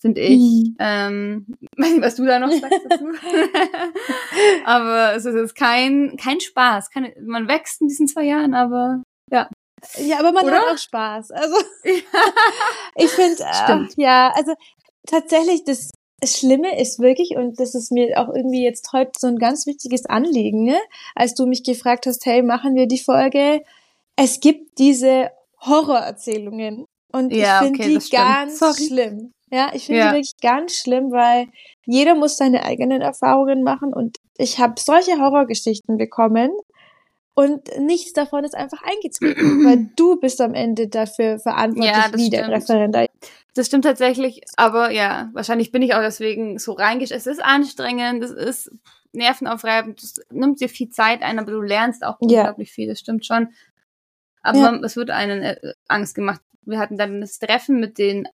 finde 0.00 0.20
ich. 0.20 0.38
Mhm. 0.38 0.76
Ähm, 0.78 1.46
weiß 1.76 1.90
nicht, 1.92 2.02
was 2.02 2.14
du 2.16 2.24
da 2.24 2.38
noch 2.38 2.50
sagst 2.50 2.80
dazu. 2.88 3.04
aber 4.64 5.14
es 5.14 5.24
ist 5.24 5.54
kein, 5.54 6.16
kein 6.16 6.40
Spaß. 6.40 6.90
Keine, 6.90 7.14
man 7.20 7.48
wächst 7.48 7.80
in 7.80 7.88
diesen 7.88 8.08
zwei 8.08 8.24
Jahren, 8.24 8.54
aber 8.54 9.02
ja. 9.30 9.48
Ja, 9.98 10.18
aber 10.18 10.32
man 10.32 10.44
Oder? 10.44 10.60
hat 10.60 10.74
auch 10.74 10.78
Spaß. 10.78 11.30
Also 11.30 11.56
ich 11.84 13.10
finde, 13.10 13.42
äh, 13.42 13.86
ja, 13.96 14.32
also 14.34 14.54
tatsächlich 15.06 15.64
das 15.64 15.90
Schlimme 16.24 16.80
ist 16.80 16.98
wirklich, 16.98 17.36
und 17.36 17.60
das 17.60 17.74
ist 17.74 17.92
mir 17.92 18.18
auch 18.18 18.34
irgendwie 18.34 18.64
jetzt 18.64 18.92
heute 18.92 19.12
so 19.16 19.28
ein 19.28 19.38
ganz 19.38 19.66
wichtiges 19.66 20.04
Anliegen, 20.06 20.64
ne? 20.64 20.78
als 21.14 21.34
du 21.34 21.46
mich 21.46 21.62
gefragt 21.62 22.06
hast, 22.06 22.26
hey, 22.26 22.42
machen 22.42 22.74
wir 22.74 22.88
die 22.88 22.98
Folge? 22.98 23.62
Es 24.16 24.40
gibt 24.40 24.78
diese 24.78 25.30
Horrorerzählungen 25.60 26.86
und 27.12 27.32
ja, 27.32 27.60
ich 27.60 27.66
finde 27.66 27.84
okay, 27.84 27.98
die 27.98 28.10
ganz 28.10 28.58
Sorry. 28.58 28.86
schlimm. 28.88 29.32
Ja, 29.50 29.70
ich 29.72 29.86
finde 29.86 30.00
ja. 30.00 30.08
die 30.08 30.16
wirklich 30.16 30.36
ganz 30.40 30.74
schlimm, 30.74 31.10
weil 31.10 31.48
jeder 31.86 32.14
muss 32.14 32.36
seine 32.36 32.64
eigenen 32.64 33.00
Erfahrungen 33.00 33.62
machen 33.62 33.92
und 33.92 34.18
ich 34.36 34.58
habe 34.58 34.74
solche 34.78 35.18
Horrorgeschichten 35.18 35.96
bekommen 35.96 36.50
und 37.34 37.68
nichts 37.78 38.12
davon 38.12 38.44
ist 38.44 38.56
einfach 38.56 38.82
eingetreten, 38.82 39.64
weil 39.64 39.90
du 39.96 40.16
bist 40.16 40.40
am 40.40 40.54
Ende 40.54 40.88
dafür 40.88 41.38
verantwortlich, 41.38 41.94
ja, 41.94 42.10
wie 42.14 42.30
der 42.30 42.48
Referendar. 42.48 43.06
Das 43.54 43.68
stimmt 43.68 43.84
tatsächlich, 43.84 44.42
aber 44.56 44.90
ja, 44.90 45.30
wahrscheinlich 45.32 45.72
bin 45.72 45.82
ich 45.82 45.94
auch 45.94 46.00
deswegen 46.00 46.58
so 46.58 46.72
reingestellt. 46.72 47.20
Es 47.20 47.26
ist 47.26 47.42
anstrengend, 47.42 48.22
es 48.22 48.32
ist 48.32 48.70
nervenaufreibend, 49.12 50.02
es 50.02 50.14
nimmt 50.30 50.60
dir 50.60 50.68
viel 50.68 50.90
Zeit 50.90 51.22
ein, 51.22 51.38
aber 51.38 51.52
du 51.52 51.60
lernst 51.60 52.04
auch 52.04 52.20
unglaublich 52.20 52.68
ja. 52.70 52.74
viel, 52.74 52.88
das 52.88 53.00
stimmt 53.00 53.24
schon. 53.24 53.48
Aber 54.42 54.58
ja. 54.58 54.80
es 54.84 54.96
wird 54.96 55.10
einen 55.10 55.42
äh, 55.42 55.74
Angst 55.88 56.14
gemacht. 56.14 56.40
Wir 56.62 56.78
hatten 56.78 56.96
dann 56.96 57.20
das 57.20 57.38
Treffen 57.38 57.80
mit 57.80 57.98
den, 57.98 58.28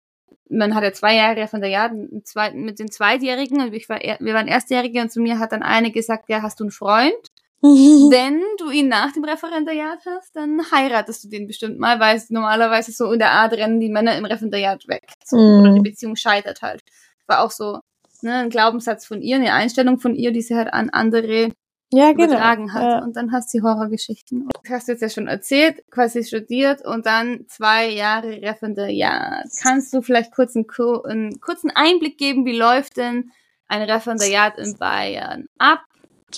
man 0.50 0.76
hat 0.76 0.84
ja 0.84 0.94
zwei 0.94 1.16
Jahre 1.16 1.48
von 1.48 1.62
der 1.62 1.70
Jahr, 1.70 1.92
mit 1.92 2.80
den 2.80 2.92
Zweitjährigen 2.92 3.62
und 3.62 3.74
ich 3.74 3.90
war, 3.90 4.00
wir 4.00 4.34
waren 4.34 4.48
Erstjährige 4.48 5.02
und 5.02 5.12
zu 5.12 5.22
mir 5.22 5.40
hat 5.40 5.52
dann 5.52 5.64
eine 5.64 5.92
gesagt, 5.92 6.30
ja, 6.30 6.42
hast 6.42 6.60
du 6.60 6.66
einen 6.66 6.72
Freund? 6.72 7.14
Wenn 7.64 8.42
du 8.58 8.72
ihn 8.72 8.90
nach 8.90 9.14
dem 9.14 9.24
Referendariat 9.24 10.00
hast, 10.06 10.36
dann 10.36 10.62
heiratest 10.72 11.24
du 11.24 11.30
den 11.30 11.48
bestimmt 11.48 11.80
mal, 11.80 12.00
weil 12.00 12.18
es 12.18 12.30
normalerweise 12.30 12.92
so 12.92 13.12
in 13.14 13.20
der 13.20 13.32
Art 13.32 13.54
rennen 13.54 13.80
die 13.80 13.90
Männer 13.90 14.18
im 14.18 14.26
Referendariat 14.26 14.86
weg. 14.90 15.04
So, 15.24 15.38
mm. 15.38 15.62
Oder 15.62 15.74
die 15.74 15.80
Beziehung 15.80 16.18
scheitert 16.18 16.62
halt. 16.62 16.82
War 17.26 17.42
auch 17.42 17.52
so 17.52 17.80
ne, 18.22 18.40
ein 18.40 18.50
Glaubenssatz 18.50 19.06
von 19.06 19.22
ihr, 19.22 19.38
eine 19.38 19.54
Einstellung 19.54 19.98
von 19.98 20.14
ihr, 20.14 20.34
die 20.34 20.42
sie 20.42 20.56
halt 20.56 20.74
an 20.74 20.90
andere 20.90 21.52
ja, 21.94 22.12
genau. 22.12 22.26
übertragen 22.26 22.74
hat. 22.74 22.84
Ja. 22.84 23.04
Und 23.04 23.16
dann 23.16 23.32
hast 23.32 23.54
du 23.54 23.60
die 23.60 23.64
Horrorgeschichten. 23.64 24.50
Das 24.64 24.72
hast 24.72 24.88
du 24.88 24.94
jetzt 24.94 25.02
ja 25.02 25.10
schon 25.10 25.28
erzählt, 25.28 25.84
quasi 25.92 26.24
studiert 26.24 26.86
und 26.86 27.06
dann 27.06 27.46
zwei 27.48 27.90
Jahre 27.90 28.42
Referendariat. 28.42 29.46
Kannst 29.62 29.94
du 29.94 30.02
vielleicht 30.02 30.32
kurz 30.34 30.56
einen, 30.56 30.68
einen 31.06 31.40
kurzen 31.40 31.72
Einblick 31.74 32.18
geben, 32.18 32.46
wie 32.46 32.58
läuft 32.58 32.98
denn 32.98 33.32
ein 33.68 33.84
Referendariat 33.84 34.58
in 34.58 34.78
Bayern 34.78 35.46
ab? 35.58 35.84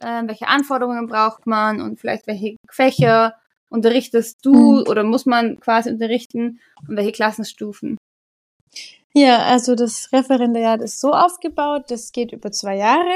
Äh, 0.01 0.23
welche 0.27 0.47
Anforderungen 0.47 1.07
braucht 1.07 1.47
man 1.47 1.81
und 1.81 1.99
vielleicht 1.99 2.27
welche 2.27 2.57
Fächer 2.69 3.35
unterrichtest 3.69 4.45
du 4.45 4.53
mhm. 4.53 4.83
oder 4.87 5.03
muss 5.03 5.25
man 5.25 5.59
quasi 5.59 5.89
unterrichten 5.89 6.59
und 6.87 6.97
welche 6.97 7.11
Klassenstufen? 7.11 7.97
Ja, 9.13 9.43
also 9.43 9.75
das 9.75 10.09
Referendariat 10.11 10.81
ist 10.81 10.99
so 10.99 11.11
aufgebaut, 11.11 11.85
das 11.87 12.11
geht 12.11 12.33
über 12.33 12.51
zwei 12.51 12.75
Jahre. 12.75 13.15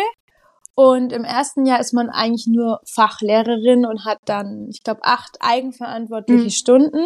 Und 0.75 1.11
im 1.11 1.23
ersten 1.23 1.65
Jahr 1.65 1.79
ist 1.79 1.93
man 1.93 2.09
eigentlich 2.09 2.47
nur 2.47 2.79
Fachlehrerin 2.85 3.85
und 3.85 4.05
hat 4.05 4.19
dann, 4.25 4.67
ich 4.69 4.83
glaube, 4.83 5.01
acht 5.03 5.37
eigenverantwortliche 5.41 6.45
mhm. 6.45 6.49
Stunden. 6.49 7.05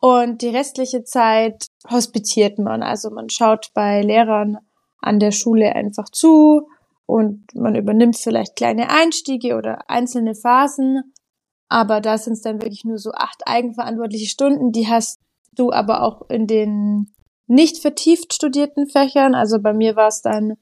Und 0.00 0.42
die 0.42 0.48
restliche 0.48 1.04
Zeit 1.04 1.66
hospitiert 1.90 2.58
man. 2.58 2.82
Also 2.82 3.10
man 3.10 3.28
schaut 3.30 3.68
bei 3.74 4.02
Lehrern 4.02 4.58
an 5.00 5.18
der 5.18 5.30
Schule 5.30 5.74
einfach 5.74 6.10
zu 6.10 6.68
und 7.06 7.54
man 7.54 7.74
übernimmt 7.74 8.16
vielleicht 8.16 8.56
kleine 8.56 8.90
Einstiege 8.90 9.56
oder 9.56 9.88
einzelne 9.88 10.34
Phasen. 10.34 11.12
Aber 11.68 12.00
da 12.00 12.18
sind 12.18 12.34
es 12.34 12.42
dann 12.42 12.62
wirklich 12.62 12.84
nur 12.84 12.98
so 12.98 13.12
acht 13.12 13.42
eigenverantwortliche 13.46 14.28
Stunden. 14.28 14.72
Die 14.72 14.88
hast 14.88 15.18
du 15.52 15.72
aber 15.72 16.02
auch 16.02 16.28
in 16.28 16.46
den 16.46 17.12
nicht 17.46 17.78
vertieft 17.78 18.32
studierten 18.32 18.86
Fächern. 18.86 19.34
Also 19.34 19.60
bei 19.60 19.72
mir 19.72 19.96
war 19.96 20.08
es 20.08 20.22
dann 20.22 20.56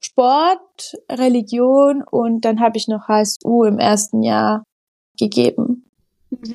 Sport, 0.00 0.96
Religion 1.10 2.02
und 2.02 2.44
dann 2.44 2.60
habe 2.60 2.76
ich 2.76 2.88
noch 2.88 3.08
HSU 3.08 3.64
im 3.64 3.78
ersten 3.78 4.22
Jahr 4.22 4.64
gegeben. 5.18 5.84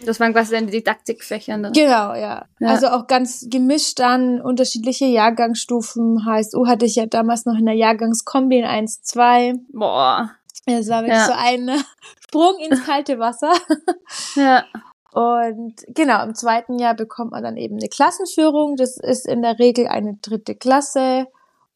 Das 0.06 0.20
waren 0.20 0.34
quasi 0.34 0.52
deine 0.52 0.68
Didaktikfächer, 0.68 1.58
ne? 1.58 1.72
Genau, 1.74 2.14
ja. 2.14 2.46
ja. 2.60 2.68
Also 2.68 2.88
auch 2.88 3.08
ganz 3.08 3.48
gemischt 3.50 4.00
dann 4.00 4.40
unterschiedliche 4.40 5.06
Jahrgangsstufen. 5.06 6.26
HSU 6.26 6.68
hatte 6.68 6.86
ich 6.86 6.96
ja 6.96 7.06
damals 7.06 7.46
noch 7.46 7.58
in 7.58 7.66
der 7.66 7.76
Jahrgangskombi 7.76 8.60
in 8.60 8.66
1, 8.66 9.02
2. 9.02 9.56
Boah. 9.74 10.32
Es 10.66 10.90
war 10.90 11.02
wirklich 11.02 11.18
ja. 11.18 11.26
so 11.26 11.34
ein 11.36 11.70
Sprung 12.24 12.58
ins 12.60 12.86
kalte 12.86 13.20
Wasser. 13.20 13.52
ja. 14.36 14.64
Und 15.12 15.84
genau, 15.88 16.24
im 16.24 16.34
zweiten 16.34 16.80
Jahr 16.80 16.96
bekommt 16.96 17.32
man 17.32 17.44
dann 17.44 17.58
eben 17.58 17.78
eine 17.78 17.90
Klassenführung. 17.90 18.76
Das 18.76 18.98
ist 18.98 19.28
in 19.28 19.42
der 19.42 19.60
Regel 19.60 19.88
eine 19.88 20.18
dritte 20.22 20.56
Klasse 20.56 21.28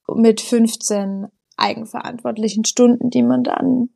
mit 0.07 0.41
15 0.41 1.27
eigenverantwortlichen 1.57 2.65
Stunden, 2.65 3.09
die 3.09 3.23
man 3.23 3.43
dann 3.43 3.89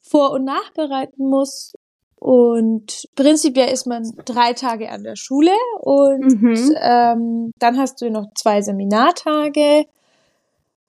vor- 0.00 0.32
und 0.32 0.44
nachbereiten 0.44 1.28
muss. 1.28 1.72
Und 2.16 3.08
prinzipiell 3.16 3.72
ist 3.72 3.86
man 3.86 4.04
drei 4.24 4.52
Tage 4.52 4.90
an 4.90 5.02
der 5.02 5.16
Schule 5.16 5.50
und 5.80 6.40
mhm. 6.40 6.74
ähm, 6.80 7.50
dann 7.58 7.78
hast 7.78 8.00
du 8.00 8.10
noch 8.10 8.26
zwei 8.34 8.62
Seminartage, 8.62 9.86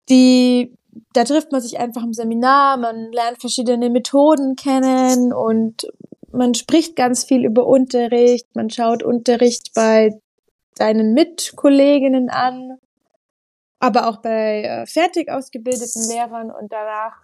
die 0.09 0.75
da 1.13 1.23
trifft 1.23 1.51
man 1.51 1.61
sich 1.61 1.79
einfach 1.79 2.03
im 2.03 2.13
Seminar, 2.13 2.77
man 2.77 3.11
lernt 3.11 3.39
verschiedene 3.39 3.89
Methoden 3.89 4.55
kennen 4.55 5.33
und 5.33 5.87
man 6.31 6.53
spricht 6.53 6.95
ganz 6.95 7.23
viel 7.23 7.45
über 7.45 7.65
Unterricht, 7.65 8.47
man 8.55 8.69
schaut 8.69 9.03
Unterricht 9.03 9.71
bei 9.73 10.19
deinen 10.75 11.13
Mitkolleginnen 11.13 12.29
an, 12.29 12.77
aber 13.83 14.07
auch 14.07 14.21
bei 14.21 14.63
äh, 14.63 14.85
fertig 14.85 15.29
ausgebildeten 15.29 16.07
Lehrern 16.07 16.51
und 16.51 16.71
danach 16.71 17.17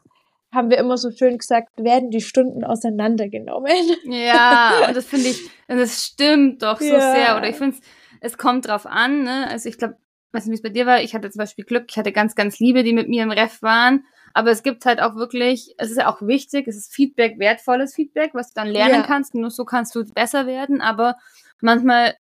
haben 0.53 0.69
wir 0.69 0.77
immer 0.77 0.97
so 0.97 1.09
schön 1.09 1.37
gesagt, 1.37 1.69
werden 1.77 2.09
die 2.11 2.19
Stunden 2.19 2.65
auseinandergenommen. 2.65 3.71
Ja, 4.03 4.73
und 4.87 4.97
das 4.97 5.05
finde 5.05 5.29
ich, 5.29 5.49
das 5.69 6.03
stimmt 6.03 6.61
doch 6.61 6.81
so 6.81 6.85
ja. 6.85 7.13
sehr. 7.13 7.37
Oder 7.37 7.47
ich 7.47 7.55
finde 7.55 7.77
es, 7.77 7.81
es 8.19 8.37
kommt 8.37 8.67
drauf 8.67 8.85
an, 8.85 9.23
ne? 9.23 9.47
Also 9.47 9.69
ich 9.69 9.77
glaube, 9.77 9.95
weiß 10.33 10.45
nicht, 10.45 10.51
wie 10.51 10.55
es 10.55 10.61
bei 10.61 10.69
dir 10.69 10.85
war, 10.85 11.01
ich 11.01 11.15
hatte 11.15 11.29
zum 11.29 11.39
Beispiel 11.39 11.63
Glück, 11.63 11.85
ich 11.89 11.97
hatte 11.97 12.11
ganz, 12.11 12.35
ganz 12.35 12.59
Liebe, 12.59 12.83
die 12.83 12.91
mit 12.91 13.07
mir 13.07 13.23
im 13.23 13.31
Ref 13.31 13.61
waren. 13.61 14.03
Aber 14.33 14.51
es 14.51 14.61
gibt 14.61 14.85
halt 14.85 15.01
auch 15.01 15.15
wirklich, 15.15 15.73
es 15.77 15.91
ist 15.91 15.97
ja 15.97 16.11
auch 16.13 16.21
wichtig, 16.21 16.67
es 16.67 16.75
ist 16.75 16.93
Feedback, 16.93 17.39
wertvolles 17.39 17.95
Feedback, 17.95 18.31
was 18.33 18.49
du 18.49 18.55
dann 18.55 18.67
lernen 18.67 18.95
ja. 18.95 19.03
kannst. 19.03 19.33
Nur 19.33 19.49
so 19.49 19.63
kannst 19.63 19.95
du 19.95 20.03
besser 20.03 20.45
werden. 20.45 20.81
Aber 20.81 21.15
manchmal, 21.61 22.15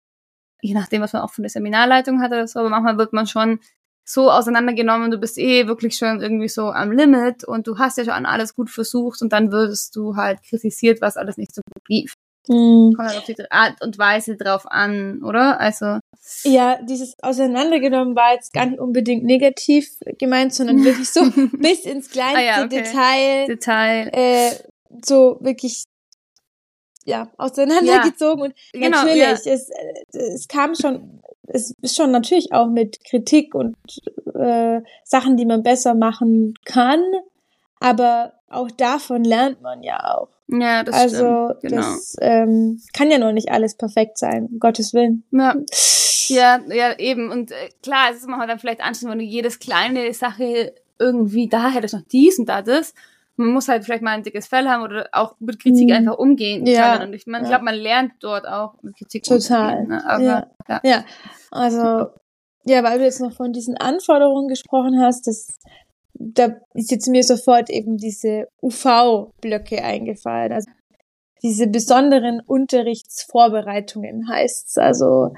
je 0.60 0.74
nachdem, 0.74 1.00
was 1.00 1.14
man 1.14 1.22
auch 1.22 1.32
von 1.32 1.42
der 1.42 1.50
Seminarleitung 1.50 2.20
hat 2.20 2.32
oder 2.32 2.46
so, 2.46 2.60
aber 2.60 2.68
manchmal 2.68 2.98
wird 2.98 3.14
man 3.14 3.26
schon 3.26 3.60
so 4.08 4.30
auseinandergenommen, 4.30 5.10
du 5.10 5.18
bist 5.18 5.36
eh 5.36 5.66
wirklich 5.66 5.96
schon 5.96 6.20
irgendwie 6.22 6.48
so 6.48 6.70
am 6.70 6.92
Limit 6.92 7.44
und 7.44 7.66
du 7.66 7.78
hast 7.78 7.98
ja 7.98 8.04
schon 8.04 8.25
alles 8.25 8.54
gut 8.54 8.70
versucht 8.70 9.20
und 9.20 9.32
dann 9.32 9.50
würdest 9.50 9.96
du 9.96 10.14
halt 10.14 10.42
kritisiert, 10.42 11.00
was 11.00 11.16
alles 11.16 11.36
nicht 11.36 11.54
so 11.54 11.60
gut 11.75 11.88
lief. 11.88 12.14
Mhm. 12.48 12.94
Kommt 12.94 13.08
halt 13.08 13.18
auf 13.18 13.25
die 13.25 13.50
Art 13.50 13.82
und 13.82 13.98
Weise 13.98 14.36
drauf 14.36 14.64
an, 14.70 15.22
oder? 15.25 15.58
Also. 15.60 15.98
Ja, 16.44 16.80
dieses 16.82 17.14
Auseinandergenommen 17.20 18.14
war 18.14 18.34
jetzt 18.34 18.52
gar 18.52 18.66
nicht 18.66 18.78
unbedingt 18.78 19.25
negativ 19.25 19.88
gemeint, 20.18 20.54
sondern 20.54 20.84
wirklich 20.84 21.10
so 21.10 21.22
bis 21.58 21.84
ins 21.84 22.08
kleinste 22.10 22.38
ah, 22.38 22.42
ja, 22.42 22.64
okay. 22.64 22.82
Detail. 22.82 23.46
Detail. 23.46 24.10
Äh, 24.12 24.50
so 25.04 25.38
wirklich 25.40 25.84
ja, 27.06 27.30
auseinandergezogen 27.38 28.38
ja, 28.40 28.44
und 28.46 28.54
genau, 28.72 28.98
natürlich, 28.98 29.22
ja. 29.22 29.52
es, 29.52 29.70
es 30.12 30.48
kam 30.48 30.75
schon, 30.75 31.20
es 31.46 31.75
ist 31.80 31.96
schon 31.96 32.10
natürlich 32.10 32.52
auch 32.52 32.68
mit 32.68 33.02
Kritik 33.04 33.54
und 33.54 33.76
äh, 34.34 34.80
Sachen, 35.04 35.36
die 35.36 35.46
man 35.46 35.62
besser 35.62 35.94
machen 35.94 36.54
kann, 36.64 37.00
aber 37.80 38.34
auch 38.48 38.70
davon 38.70 39.25
lernt 39.25 39.62
man 39.62 39.82
ja 39.82 40.14
auch. 40.14 40.28
Ja, 40.48 40.82
das 40.84 40.94
also, 40.94 41.54
stimmt. 41.58 41.62
Genau. 41.62 41.82
das 41.82 42.16
ähm, 42.20 42.80
kann 42.92 43.10
ja 43.10 43.18
noch 43.18 43.32
nicht 43.32 43.50
alles 43.50 43.75
perfekt 43.76 44.18
sein, 44.18 44.48
um 44.52 44.58
Gottes 44.58 44.94
Willen. 44.94 45.25
Ja. 45.30 45.56
Ja, 46.28 46.60
ja, 46.72 46.98
eben. 46.98 47.30
Und 47.30 47.52
äh, 47.52 47.68
klar, 47.82 48.10
es 48.10 48.18
ist 48.18 48.26
immer 48.26 48.44
dann 48.46 48.58
vielleicht 48.58 48.80
anstrengend, 48.80 49.12
wenn 49.12 49.26
du 49.26 49.30
jedes 49.30 49.58
kleine 49.60 50.12
Sache 50.12 50.75
irgendwie 50.98 51.48
da 51.48 51.70
hättest 51.70 51.94
noch 51.94 52.02
dies 52.02 52.38
und 52.38 52.48
da 52.48 52.62
das. 52.62 52.94
Man 53.36 53.48
muss 53.48 53.68
halt 53.68 53.84
vielleicht 53.84 54.02
mal 54.02 54.12
ein 54.12 54.22
dickes 54.22 54.46
Fell 54.46 54.66
haben 54.66 54.82
oder 54.82 55.08
auch 55.12 55.34
mit 55.40 55.60
Kritik 55.60 55.88
mhm. 55.88 55.94
einfach 55.96 56.18
umgehen 56.18 56.66
ja. 56.66 56.96
können. 56.96 57.08
Und 57.08 57.14
ich, 57.14 57.26
man 57.26 57.42
ja. 57.42 57.48
glaube, 57.50 57.64
man 57.64 57.74
lernt 57.74 58.12
dort 58.20 58.46
auch 58.46 58.74
mit 58.82 58.96
Kritik 58.96 59.24
Total. 59.24 59.78
umzugehen. 59.78 59.88
Ne? 59.88 60.10
Aber, 60.10 60.22
ja. 60.22 60.46
ja. 60.68 60.80
ja, 60.82 61.04
also 61.50 62.10
ja, 62.64 62.82
weil 62.82 62.98
du 62.98 63.04
jetzt 63.04 63.20
noch 63.20 63.32
von 63.32 63.52
diesen 63.52 63.76
Anforderungen 63.76 64.48
gesprochen 64.48 65.00
hast, 65.00 65.26
das 65.26 65.48
da 66.18 66.56
ist 66.74 66.90
jetzt 66.90 67.08
mir 67.08 67.22
sofort 67.22 67.70
eben 67.70 67.96
diese 67.96 68.48
UV-Blöcke 68.62 69.82
eingefallen. 69.82 70.52
Also 70.52 70.70
diese 71.42 71.66
besonderen 71.66 72.40
Unterrichtsvorbereitungen 72.40 74.28
heißt's, 74.28 74.78
also 74.78 75.32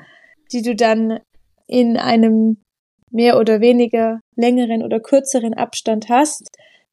die 0.52 0.62
du 0.62 0.74
dann 0.74 1.20
in 1.66 1.96
einem 1.96 2.62
mehr 3.10 3.38
oder 3.38 3.60
weniger 3.60 4.20
längeren 4.36 4.82
oder 4.82 5.00
kürzeren 5.00 5.54
Abstand 5.54 6.08
hast. 6.08 6.48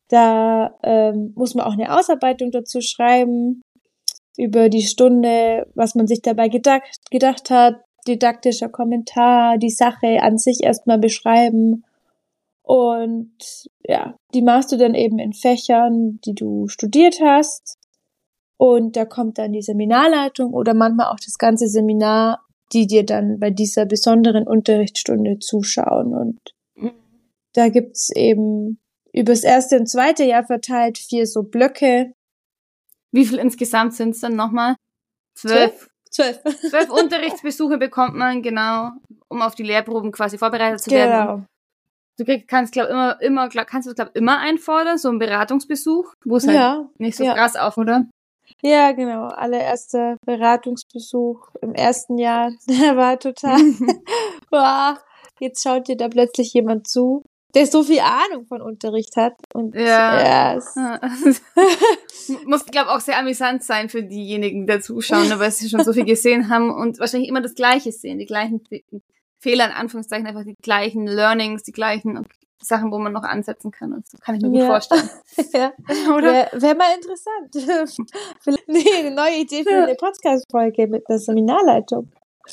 Da 0.09 0.77
ähm, 0.83 1.33
muss 1.35 1.55
man 1.55 1.65
auch 1.65 1.73
eine 1.73 1.97
Ausarbeitung 1.97 2.51
dazu 2.51 2.81
schreiben 2.81 3.61
über 4.37 4.69
die 4.69 4.83
Stunde, 4.83 5.65
was 5.75 5.95
man 5.95 6.07
sich 6.07 6.21
dabei 6.21 6.49
gedacht, 6.49 6.83
gedacht 7.09 7.49
hat, 7.49 7.75
didaktischer 8.07 8.69
Kommentar, 8.69 9.57
die 9.57 9.69
Sache 9.69 10.21
an 10.21 10.37
sich 10.37 10.63
erstmal 10.63 10.99
beschreiben 10.99 11.83
und 12.65 13.31
ja, 13.83 14.15
die 14.33 14.41
machst 14.41 14.71
du 14.71 14.77
dann 14.77 14.95
eben 14.95 15.19
in 15.19 15.33
Fächern, 15.33 16.19
die 16.25 16.33
du 16.33 16.67
studiert 16.67 17.19
hast. 17.21 17.77
Und 18.57 18.95
da 18.95 19.05
kommt 19.05 19.37
dann 19.37 19.51
die 19.51 19.61
Seminarleitung 19.61 20.53
oder 20.53 20.73
manchmal 20.73 21.11
auch 21.11 21.19
das 21.23 21.37
ganze 21.37 21.67
Seminar, 21.67 22.43
die 22.73 22.87
dir 22.87 23.05
dann 23.05 23.39
bei 23.39 23.51
dieser 23.51 23.85
besonderen 23.85 24.47
Unterrichtsstunde 24.47 25.37
zuschauen. 25.39 26.15
Und 26.15 26.39
da 27.53 27.69
gibt's 27.69 28.09
eben 28.15 28.79
übers 29.15 29.43
erste 29.43 29.77
und 29.77 29.87
zweite 29.87 30.23
Jahr 30.23 30.45
verteilt 30.45 30.97
vier 30.97 31.25
so 31.25 31.43
Blöcke. 31.43 32.13
Wie 33.11 33.25
viel 33.25 33.39
insgesamt 33.39 33.93
sind's 33.93 34.19
dann 34.19 34.35
nochmal? 34.35 34.75
Zwölf. 35.35 35.89
Zwölf. 36.09 36.41
Zwölf 36.69 36.89
Unterrichtsbesuche 37.01 37.77
bekommt 37.77 38.15
man, 38.15 38.41
genau, 38.41 38.91
um 39.27 39.41
auf 39.41 39.55
die 39.55 39.63
Lehrproben 39.63 40.11
quasi 40.11 40.37
vorbereitet 40.37 40.81
zu 40.81 40.91
werden. 40.91 41.27
Genau. 41.27 41.45
Du 42.17 42.23
kriegst, 42.23 42.47
kannst, 42.47 42.73
glaub, 42.73 42.89
immer, 42.89 43.21
immer, 43.21 43.49
glaub, 43.49 43.67
kannst 43.67 43.89
du, 43.89 43.93
glaub, 43.93 44.15
immer 44.15 44.39
einfordern, 44.39 44.97
so 44.97 45.09
einen 45.09 45.19
Beratungsbesuch, 45.19 46.13
wo 46.23 46.37
es 46.37 46.47
halt 46.47 46.55
ja, 46.55 46.89
nicht 46.97 47.17
so 47.17 47.25
ja. 47.25 47.33
krass 47.33 47.57
auf, 47.57 47.77
oder? 47.77 48.05
Ja, 48.61 48.93
genau. 48.93 49.27
Allererster 49.27 50.17
Beratungsbesuch 50.25 51.49
im 51.61 51.73
ersten 51.73 52.17
Jahr, 52.17 52.51
der 52.69 52.95
war 52.95 53.19
total, 53.19 53.59
wow, 54.51 54.97
jetzt 55.39 55.63
schaut 55.63 55.87
dir 55.87 55.97
da 55.97 56.07
plötzlich 56.07 56.53
jemand 56.53 56.87
zu, 56.87 57.23
der 57.55 57.65
so 57.65 57.83
viel 57.83 57.99
Ahnung 57.99 58.45
von 58.45 58.61
Unterricht 58.61 59.15
hat. 59.15 59.33
Und 59.53 59.75
ja, 59.75 60.51
ja 60.51 60.55
es 60.55 60.75
muss, 62.45 62.65
glaube 62.65 62.91
auch 62.91 62.99
sehr 62.99 63.17
amüsant 63.17 63.63
sein 63.63 63.89
für 63.89 64.03
diejenigen, 64.03 64.67
die 64.67 64.79
zuschauen, 64.79 65.31
weil 65.39 65.51
sie 65.51 65.69
schon 65.69 65.83
so 65.83 65.93
viel 65.93 66.05
gesehen 66.05 66.49
haben 66.49 66.69
und 66.69 66.99
wahrscheinlich 66.99 67.29
immer 67.29 67.41
das 67.41 67.55
Gleiche 67.55 67.91
sehen, 67.91 68.19
die 68.19 68.25
gleichen 68.25 68.61
Fehler 69.39 69.65
in 69.65 69.71
Anführungszeichen 69.71 70.27
einfach 70.27 70.43
die 70.43 70.55
gleichen 70.61 71.07
Learnings, 71.07 71.63
die 71.63 71.71
gleichen, 71.71 72.25
Sachen, 72.65 72.91
wo 72.91 72.99
man 72.99 73.13
noch 73.13 73.23
ansetzen 73.23 73.71
kann. 73.71 73.93
Und 73.93 74.07
so 74.07 74.17
kann 74.17 74.35
ich 74.35 74.41
mir 74.41 74.49
gut 74.49 74.63
vorstellen. 74.63 75.09
ja. 75.53 75.73
Oder? 76.15 76.31
Wäre 76.31 76.61
wär 76.61 76.75
mal 76.75 76.95
interessant. 76.95 77.55
nee, 78.67 78.83
eine 78.97 79.11
neue 79.11 79.37
Idee 79.37 79.63
für 79.63 79.83
eine 79.83 79.95
Podcast-Folge 79.95 80.87
mit 80.87 81.07
einer 81.09 81.19
Seminarleitung. 81.19 82.11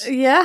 Ja, 0.08 0.42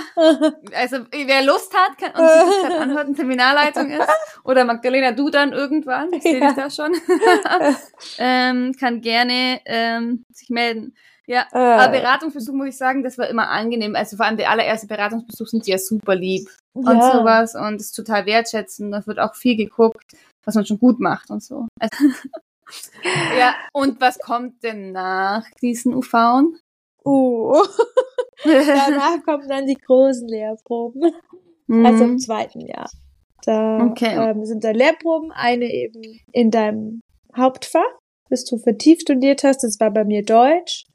also 0.73 0.97
wer 1.11 1.43
Lust 1.43 1.73
hat 1.73 1.97
kann, 1.97 2.11
und 2.11 2.27
sich 2.27 2.61
das 2.61 2.69
dann 2.69 2.81
anhört, 2.89 3.07
eine 3.07 3.15
Seminarleitung 3.15 3.89
ist, 3.89 4.09
oder 4.43 4.65
Magdalena, 4.65 5.11
du 5.11 5.29
dann 5.29 5.53
irgendwann, 5.53 6.11
ich 6.13 6.23
sehe 6.23 6.39
ja. 6.39 6.47
dich 6.47 6.55
da 6.55 6.69
schon, 6.69 6.93
ähm, 8.17 8.73
kann 8.79 9.01
gerne 9.01 9.61
ähm, 9.65 10.25
sich 10.31 10.49
melden. 10.49 10.95
Ja, 11.27 11.45
äh. 11.51 11.57
aber 11.57 11.91
Beratungsbesuch 11.91 12.53
muss 12.53 12.69
ich 12.69 12.77
sagen, 12.77 13.03
das 13.03 13.17
war 13.17 13.27
immer 13.27 13.49
angenehm. 13.49 13.95
Also 13.95 14.15
vor 14.15 14.25
allem 14.25 14.37
der 14.37 14.49
allererste 14.49 14.87
Beratungsbesuch 14.87 15.47
sind 15.47 15.67
die 15.67 15.71
ja 15.71 15.77
super 15.77 16.15
lieb 16.15 16.49
ja. 16.73 16.91
und 16.91 17.03
sowas 17.03 17.53
und 17.53 17.75
ist 17.75 17.91
total 17.91 18.25
wertschätzend. 18.25 18.93
Da 18.93 19.05
wird 19.05 19.19
auch 19.19 19.35
viel 19.35 19.57
geguckt, 19.57 20.13
was 20.45 20.55
man 20.55 20.65
schon 20.65 20.79
gut 20.79 21.01
macht 21.01 21.29
und 21.29 21.43
so. 21.43 21.67
Also 21.79 21.97
ja, 23.37 23.55
und 23.73 23.99
was 23.99 24.19
kommt 24.19 24.63
denn 24.63 24.93
nach 24.93 25.43
diesen 25.61 25.93
UVen? 25.93 26.57
Uh. 27.07 27.63
Danach 28.43 29.23
kommen 29.25 29.47
dann 29.47 29.65
die 29.65 29.75
großen 29.75 30.27
Lehrproben. 30.27 31.11
Mhm. 31.67 31.85
Also 31.85 32.03
im 32.03 32.19
zweiten 32.19 32.61
Jahr. 32.61 32.89
Da 33.43 33.85
okay. 33.85 34.15
ähm, 34.15 34.45
sind 34.45 34.63
da 34.63 34.71
Lehrproben, 34.71 35.31
eine 35.31 35.71
eben 35.71 36.01
in 36.31 36.51
deinem 36.51 37.01
Hauptfach, 37.35 37.81
bis 38.29 38.45
du 38.45 38.57
vertieft 38.57 39.03
studiert 39.03 39.43
hast. 39.43 39.63
Das 39.63 39.79
war 39.79 39.91
bei 39.91 40.03
mir 40.03 40.23
Deutsch. 40.23 40.85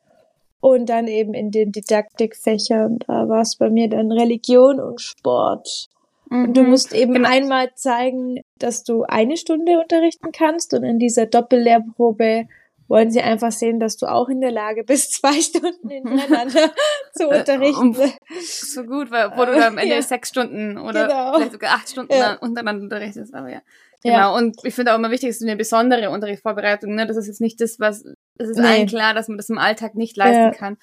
Und 0.60 0.88
dann 0.90 1.08
eben 1.08 1.34
in 1.34 1.50
den 1.50 1.72
Didaktikfächern, 1.72 2.98
da 3.06 3.28
war 3.28 3.40
es 3.40 3.56
bei 3.56 3.68
mir 3.68 3.88
dann 3.88 4.12
Religion 4.12 4.78
und 4.78 5.00
Sport. 5.00 5.88
Mhm. 6.30 6.44
Und 6.44 6.56
du 6.56 6.62
mhm. 6.62 6.70
musst 6.70 6.94
eben 6.94 7.14
genau. 7.14 7.28
einmal 7.28 7.74
zeigen, 7.74 8.40
dass 8.58 8.84
du 8.84 9.02
eine 9.02 9.36
Stunde 9.36 9.80
unterrichten 9.80 10.30
kannst 10.32 10.72
und 10.72 10.84
in 10.84 10.98
dieser 10.98 11.26
Doppellehrprobe 11.26 12.46
wollen 12.92 13.10
sie 13.10 13.22
einfach 13.22 13.52
sehen, 13.52 13.80
dass 13.80 13.96
du 13.96 14.04
auch 14.04 14.28
in 14.28 14.42
der 14.42 14.52
Lage 14.52 14.84
bist, 14.84 15.12
zwei 15.20 15.40
Stunden 15.40 15.88
hintereinander 15.88 16.70
zu 17.14 17.30
äh, 17.30 17.38
unterrichten. 17.38 17.96
So 18.44 18.84
gut, 18.84 19.10
weil, 19.10 19.30
wo 19.34 19.46
du 19.46 19.52
dann 19.52 19.62
am 19.62 19.78
Ende 19.78 19.94
ja. 19.94 20.02
sechs 20.02 20.28
Stunden 20.28 20.76
oder 20.76 21.08
genau. 21.08 21.34
vielleicht 21.34 21.52
sogar 21.52 21.74
acht 21.74 21.88
Stunden 21.88 22.12
ja. 22.12 22.34
untereinander 22.34 22.82
unterrichtest, 22.82 23.34
aber 23.34 23.48
ja. 23.48 23.62
Genau, 24.04 24.16
ja. 24.16 24.36
und 24.36 24.56
ich 24.64 24.74
finde 24.74 24.92
auch 24.92 24.98
immer 24.98 25.10
wichtig, 25.10 25.30
ist 25.30 25.42
eine 25.42 25.56
besondere 25.56 26.10
Unterrichtsvorbereitung. 26.10 26.94
Ne? 26.94 27.06
Das 27.06 27.16
ist 27.16 27.28
jetzt 27.28 27.40
nicht 27.40 27.60
das, 27.62 27.80
was, 27.80 28.04
es 28.36 28.50
ist 28.50 28.58
nee. 28.58 28.66
allen 28.66 28.86
klar, 28.86 29.14
dass 29.14 29.28
man 29.28 29.38
das 29.38 29.48
im 29.48 29.58
Alltag 29.58 29.94
nicht 29.94 30.16
leisten 30.16 30.52
kann. 30.58 30.76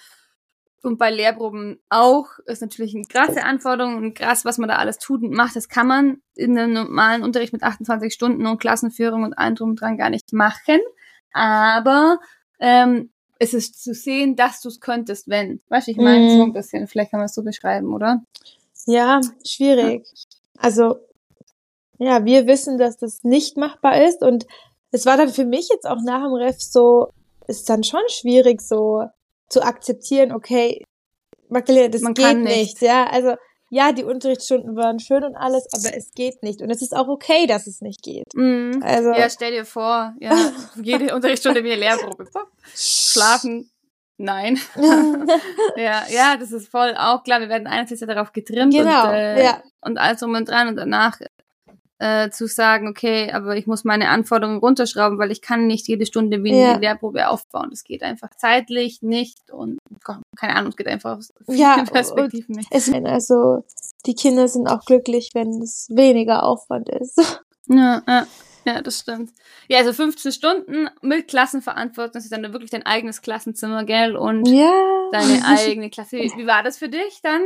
Und 0.81 0.97
bei 0.97 1.11
Lehrproben 1.11 1.79
auch, 1.89 2.25
ist 2.45 2.61
natürlich 2.61 2.95
eine 2.95 3.03
krasse 3.03 3.43
Anforderung 3.43 3.97
und 3.97 4.15
krass, 4.15 4.45
was 4.45 4.57
man 4.57 4.69
da 4.69 4.77
alles 4.77 4.97
tut 4.97 5.21
und 5.21 5.33
macht. 5.33 5.55
Das 5.55 5.67
kann 5.67 5.85
man 5.85 6.21
in 6.35 6.57
einem 6.57 6.73
normalen 6.73 7.21
Unterricht 7.21 7.53
mit 7.53 7.61
28 7.61 8.11
Stunden 8.13 8.47
und 8.47 8.59
Klassenführung 8.59 9.23
und 9.23 9.37
allem 9.37 9.55
drum 9.55 9.75
dran 9.75 9.97
gar 9.97 10.09
nicht 10.09 10.31
machen. 10.31 10.79
Aber 11.33 12.19
ähm, 12.59 13.11
es 13.39 13.53
ist 13.53 13.81
zu 13.81 13.93
sehen, 13.93 14.35
dass 14.35 14.61
du 14.61 14.69
es 14.69 14.79
könntest, 14.79 15.27
wenn. 15.27 15.61
Weißt 15.69 15.87
du, 15.87 15.91
ich 15.91 15.97
meine, 15.97 16.25
mm. 16.25 16.37
so 16.37 16.43
ein 16.43 16.53
bisschen. 16.53 16.87
Vielleicht 16.87 17.11
kann 17.11 17.19
man 17.19 17.27
es 17.27 17.35
so 17.35 17.43
beschreiben, 17.43 17.93
oder? 17.93 18.21
Ja, 18.85 19.21
schwierig. 19.45 20.07
Also 20.57 20.97
ja, 21.99 22.25
wir 22.25 22.47
wissen, 22.47 22.77
dass 22.77 22.97
das 22.97 23.23
nicht 23.23 23.57
machbar 23.57 24.03
ist 24.03 24.23
und 24.23 24.47
es 24.91 25.05
war 25.05 25.17
dann 25.17 25.29
für 25.29 25.45
mich 25.45 25.69
jetzt 25.69 25.85
auch 25.85 26.01
nach 26.03 26.23
dem 26.23 26.33
Ref 26.33 26.59
so, 26.59 27.09
ist 27.47 27.69
dann 27.69 27.83
schon 27.83 28.01
schwierig 28.07 28.61
so 28.61 29.03
zu 29.49 29.61
akzeptieren, 29.61 30.31
okay, 30.31 30.85
Magdalena, 31.49 31.89
das 31.89 32.01
Man 32.01 32.13
geht 32.13 32.37
nicht. 32.37 32.57
nicht. 32.57 32.81
Ja, 32.81 33.07
also 33.07 33.35
ja, 33.69 33.91
die 33.91 34.03
Unterrichtsstunden 34.03 34.75
waren 34.75 34.99
schön 34.99 35.23
und 35.23 35.35
alles, 35.35 35.67
aber 35.73 35.95
es 35.95 36.11
geht 36.11 36.41
nicht. 36.41 36.61
Und 36.61 36.69
es 36.71 36.81
ist 36.81 36.95
auch 36.95 37.07
okay, 37.07 37.45
dass 37.45 37.67
es 37.67 37.81
nicht 37.81 38.01
geht. 38.01 38.33
Mhm. 38.33 38.81
Also, 38.83 39.11
ja, 39.11 39.29
stell 39.29 39.51
dir 39.51 39.65
vor, 39.65 40.13
ja, 40.19 40.33
jede 40.81 41.13
Unterrichtsstunde 41.13 41.63
wie 41.63 41.71
eine 41.71 41.81
Lehrprobe. 41.81 42.27
Schlafen, 42.75 43.69
nein. 44.17 44.59
ja, 45.75 46.03
ja, 46.09 46.37
das 46.37 46.51
ist 46.51 46.69
voll 46.69 46.95
auch 46.97 47.23
klar. 47.23 47.41
Wir 47.41 47.49
werden 47.49 47.67
einerseits 47.67 48.01
ja 48.01 48.07
darauf 48.07 48.31
getrimmt 48.31 48.73
genau, 48.73 49.07
und, 49.07 49.13
äh, 49.13 49.43
ja. 49.43 49.63
und 49.81 49.97
alles 49.97 50.23
um 50.23 50.33
und 50.33 50.49
dran 50.49 50.67
und 50.67 50.75
danach 50.75 51.19
äh, 51.99 52.29
zu 52.29 52.47
sagen, 52.47 52.87
okay, 52.87 53.31
aber 53.31 53.57
ich 53.57 53.67
muss 53.67 53.83
meine 53.83 54.09
Anforderungen 54.09 54.59
runterschrauben, 54.59 55.19
weil 55.19 55.31
ich 55.31 55.41
kann 55.41 55.67
nicht 55.67 55.87
jede 55.87 56.05
Stunde 56.05 56.43
wie 56.43 56.53
eine 56.53 56.79
Lehrprobe 56.79 57.27
aufbauen. 57.27 57.67
Das 57.69 57.83
geht 57.83 58.03
einfach 58.03 58.29
zeitlich 58.37 59.01
nicht 59.01 59.51
und 59.51 59.79
keine 60.37 60.55
Ahnung, 60.55 60.69
es 60.69 60.77
geht 60.77 60.87
einfach 60.87 61.17
aus 61.17 61.33
ja, 61.47 61.83
Perspektiven 61.83 62.55
nicht. 62.55 62.69
Es, 62.71 62.91
also 62.91 63.65
die 64.05 64.15
Kinder 64.15 64.47
sind 64.47 64.67
auch 64.67 64.85
glücklich, 64.85 65.31
wenn 65.33 65.61
es 65.61 65.87
weniger 65.89 66.43
Aufwand 66.43 66.89
ist. 66.89 67.19
Ja, 67.71 68.01
ja. 68.07 68.25
Ja, 68.65 68.81
das 68.81 68.99
stimmt. 68.99 69.31
Ja, 69.67 69.77
also 69.77 69.93
15 69.93 70.31
Stunden 70.31 70.89
mit 71.01 71.27
Klassenverantwortung, 71.27 72.13
das 72.13 72.23
ist 72.23 72.33
dann 72.33 72.51
wirklich 72.51 72.71
dein 72.71 72.85
eigenes 72.85 73.21
Klassenzimmer, 73.21 73.83
gell? 73.83 74.15
Und 74.15 74.47
ja. 74.47 74.71
deine 75.11 75.45
eigene 75.45 75.89
Klasse. 75.89 76.17
Wie 76.17 76.47
war 76.47 76.63
das 76.63 76.77
für 76.77 76.89
dich 76.89 77.19
dann? 77.21 77.41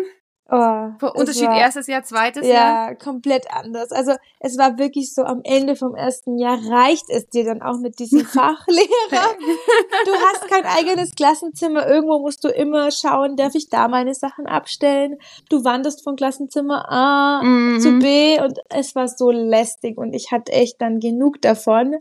Oh, 0.51 0.89
Unterschied 1.15 1.47
war, 1.47 1.57
erstes 1.57 1.87
Jahr, 1.87 2.03
zweites 2.03 2.45
ja, 2.45 2.53
Jahr? 2.53 2.89
Ja, 2.89 2.95
komplett 2.95 3.45
anders. 3.49 3.91
Also 3.91 4.11
es 4.39 4.57
war 4.57 4.77
wirklich 4.77 5.13
so, 5.13 5.23
am 5.23 5.39
Ende 5.45 5.77
vom 5.77 5.95
ersten 5.95 6.37
Jahr 6.37 6.59
reicht 6.69 7.05
es 7.09 7.29
dir 7.29 7.45
dann 7.45 7.61
auch 7.61 7.79
mit 7.79 7.97
diesem 7.97 8.19
Fachlehrer. 8.25 8.87
du 10.05 10.11
hast 10.11 10.47
kein 10.49 10.65
eigenes 10.65 11.15
Klassenzimmer. 11.15 11.87
Irgendwo 11.87 12.19
musst 12.19 12.43
du 12.43 12.49
immer 12.49 12.91
schauen, 12.91 13.37
darf 13.37 13.55
ich 13.55 13.69
da 13.69 13.87
meine 13.87 14.13
Sachen 14.13 14.45
abstellen? 14.45 15.17
Du 15.49 15.63
wanderst 15.63 16.03
von 16.03 16.17
Klassenzimmer 16.17 16.91
A 16.91 17.41
mhm. 17.41 17.79
zu 17.79 17.99
B 17.99 18.39
und 18.41 18.59
es 18.69 18.95
war 18.95 19.07
so 19.07 19.31
lästig 19.31 19.97
und 19.97 20.13
ich 20.13 20.31
hatte 20.31 20.51
echt 20.51 20.81
dann 20.81 20.99
genug 20.99 21.41
davon. 21.41 21.95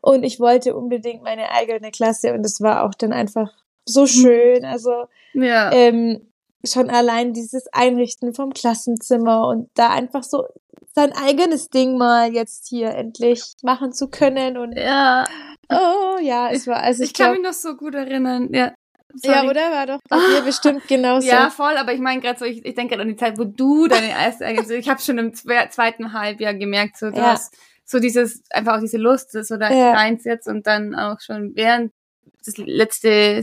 Und 0.00 0.24
ich 0.24 0.40
wollte 0.40 0.76
unbedingt 0.76 1.22
meine 1.22 1.50
eigene 1.52 1.92
Klasse 1.92 2.32
und 2.32 2.44
es 2.44 2.60
war 2.60 2.84
auch 2.84 2.94
dann 2.94 3.12
einfach 3.12 3.52
so 3.84 4.02
mhm. 4.02 4.06
schön. 4.06 4.64
Also 4.64 5.06
ja. 5.32 5.70
ähm, 5.72 6.28
schon 6.64 6.90
allein 6.90 7.32
dieses 7.32 7.66
Einrichten 7.72 8.34
vom 8.34 8.52
Klassenzimmer 8.52 9.48
und 9.48 9.70
da 9.74 9.90
einfach 9.90 10.22
so 10.22 10.44
sein 10.94 11.12
eigenes 11.12 11.68
Ding 11.70 11.96
mal 11.96 12.32
jetzt 12.32 12.66
hier 12.68 12.90
endlich 12.90 13.42
machen 13.62 13.92
zu 13.92 14.08
können 14.08 14.56
und 14.56 14.76
ja. 14.76 15.26
Oh 15.70 16.18
ja, 16.20 16.50
es 16.50 16.66
war 16.66 16.82
also 16.82 17.02
ich, 17.02 17.10
ich 17.10 17.14
kann 17.14 17.32
mich 17.32 17.42
noch 17.42 17.52
so 17.52 17.76
gut 17.76 17.94
erinnern. 17.94 18.48
Ja. 18.52 18.72
Sorry. 19.14 19.34
Ja, 19.34 19.50
oder? 19.50 19.70
War 19.70 19.86
doch 19.86 20.00
bei 20.08 20.16
ah, 20.16 20.20
dir 20.36 20.42
bestimmt 20.42 20.86
genauso. 20.86 21.26
Ja, 21.26 21.50
voll, 21.50 21.76
aber 21.76 21.94
ich 21.94 22.00
meine 22.00 22.20
gerade 22.20 22.38
so, 22.38 22.44
ich, 22.44 22.64
ich 22.64 22.74
denke 22.74 22.90
gerade 22.90 23.02
an 23.02 23.08
die 23.08 23.16
Zeit, 23.16 23.38
wo 23.38 23.44
du 23.44 23.86
deine 23.86 24.10
erste, 24.10 24.46
also 24.46 24.74
ich 24.74 24.88
habe 24.88 25.00
schon 25.00 25.18
im 25.18 25.32
zweiten 25.34 26.12
Halbjahr 26.12 26.54
gemerkt, 26.54 26.98
so 26.98 27.10
du 27.10 27.16
ja. 27.16 27.32
hast 27.32 27.56
so 27.84 28.00
dieses, 28.00 28.42
einfach 28.50 28.76
auch 28.76 28.80
diese 28.80 28.98
Lust, 28.98 29.32
so 29.32 29.56
da 29.56 29.72
ja. 29.72 29.92
reinsetzt 29.92 30.46
und 30.46 30.66
dann 30.66 30.94
auch 30.94 31.20
schon 31.20 31.52
während 31.54 31.92
das 32.44 32.56
letzte, 32.56 33.42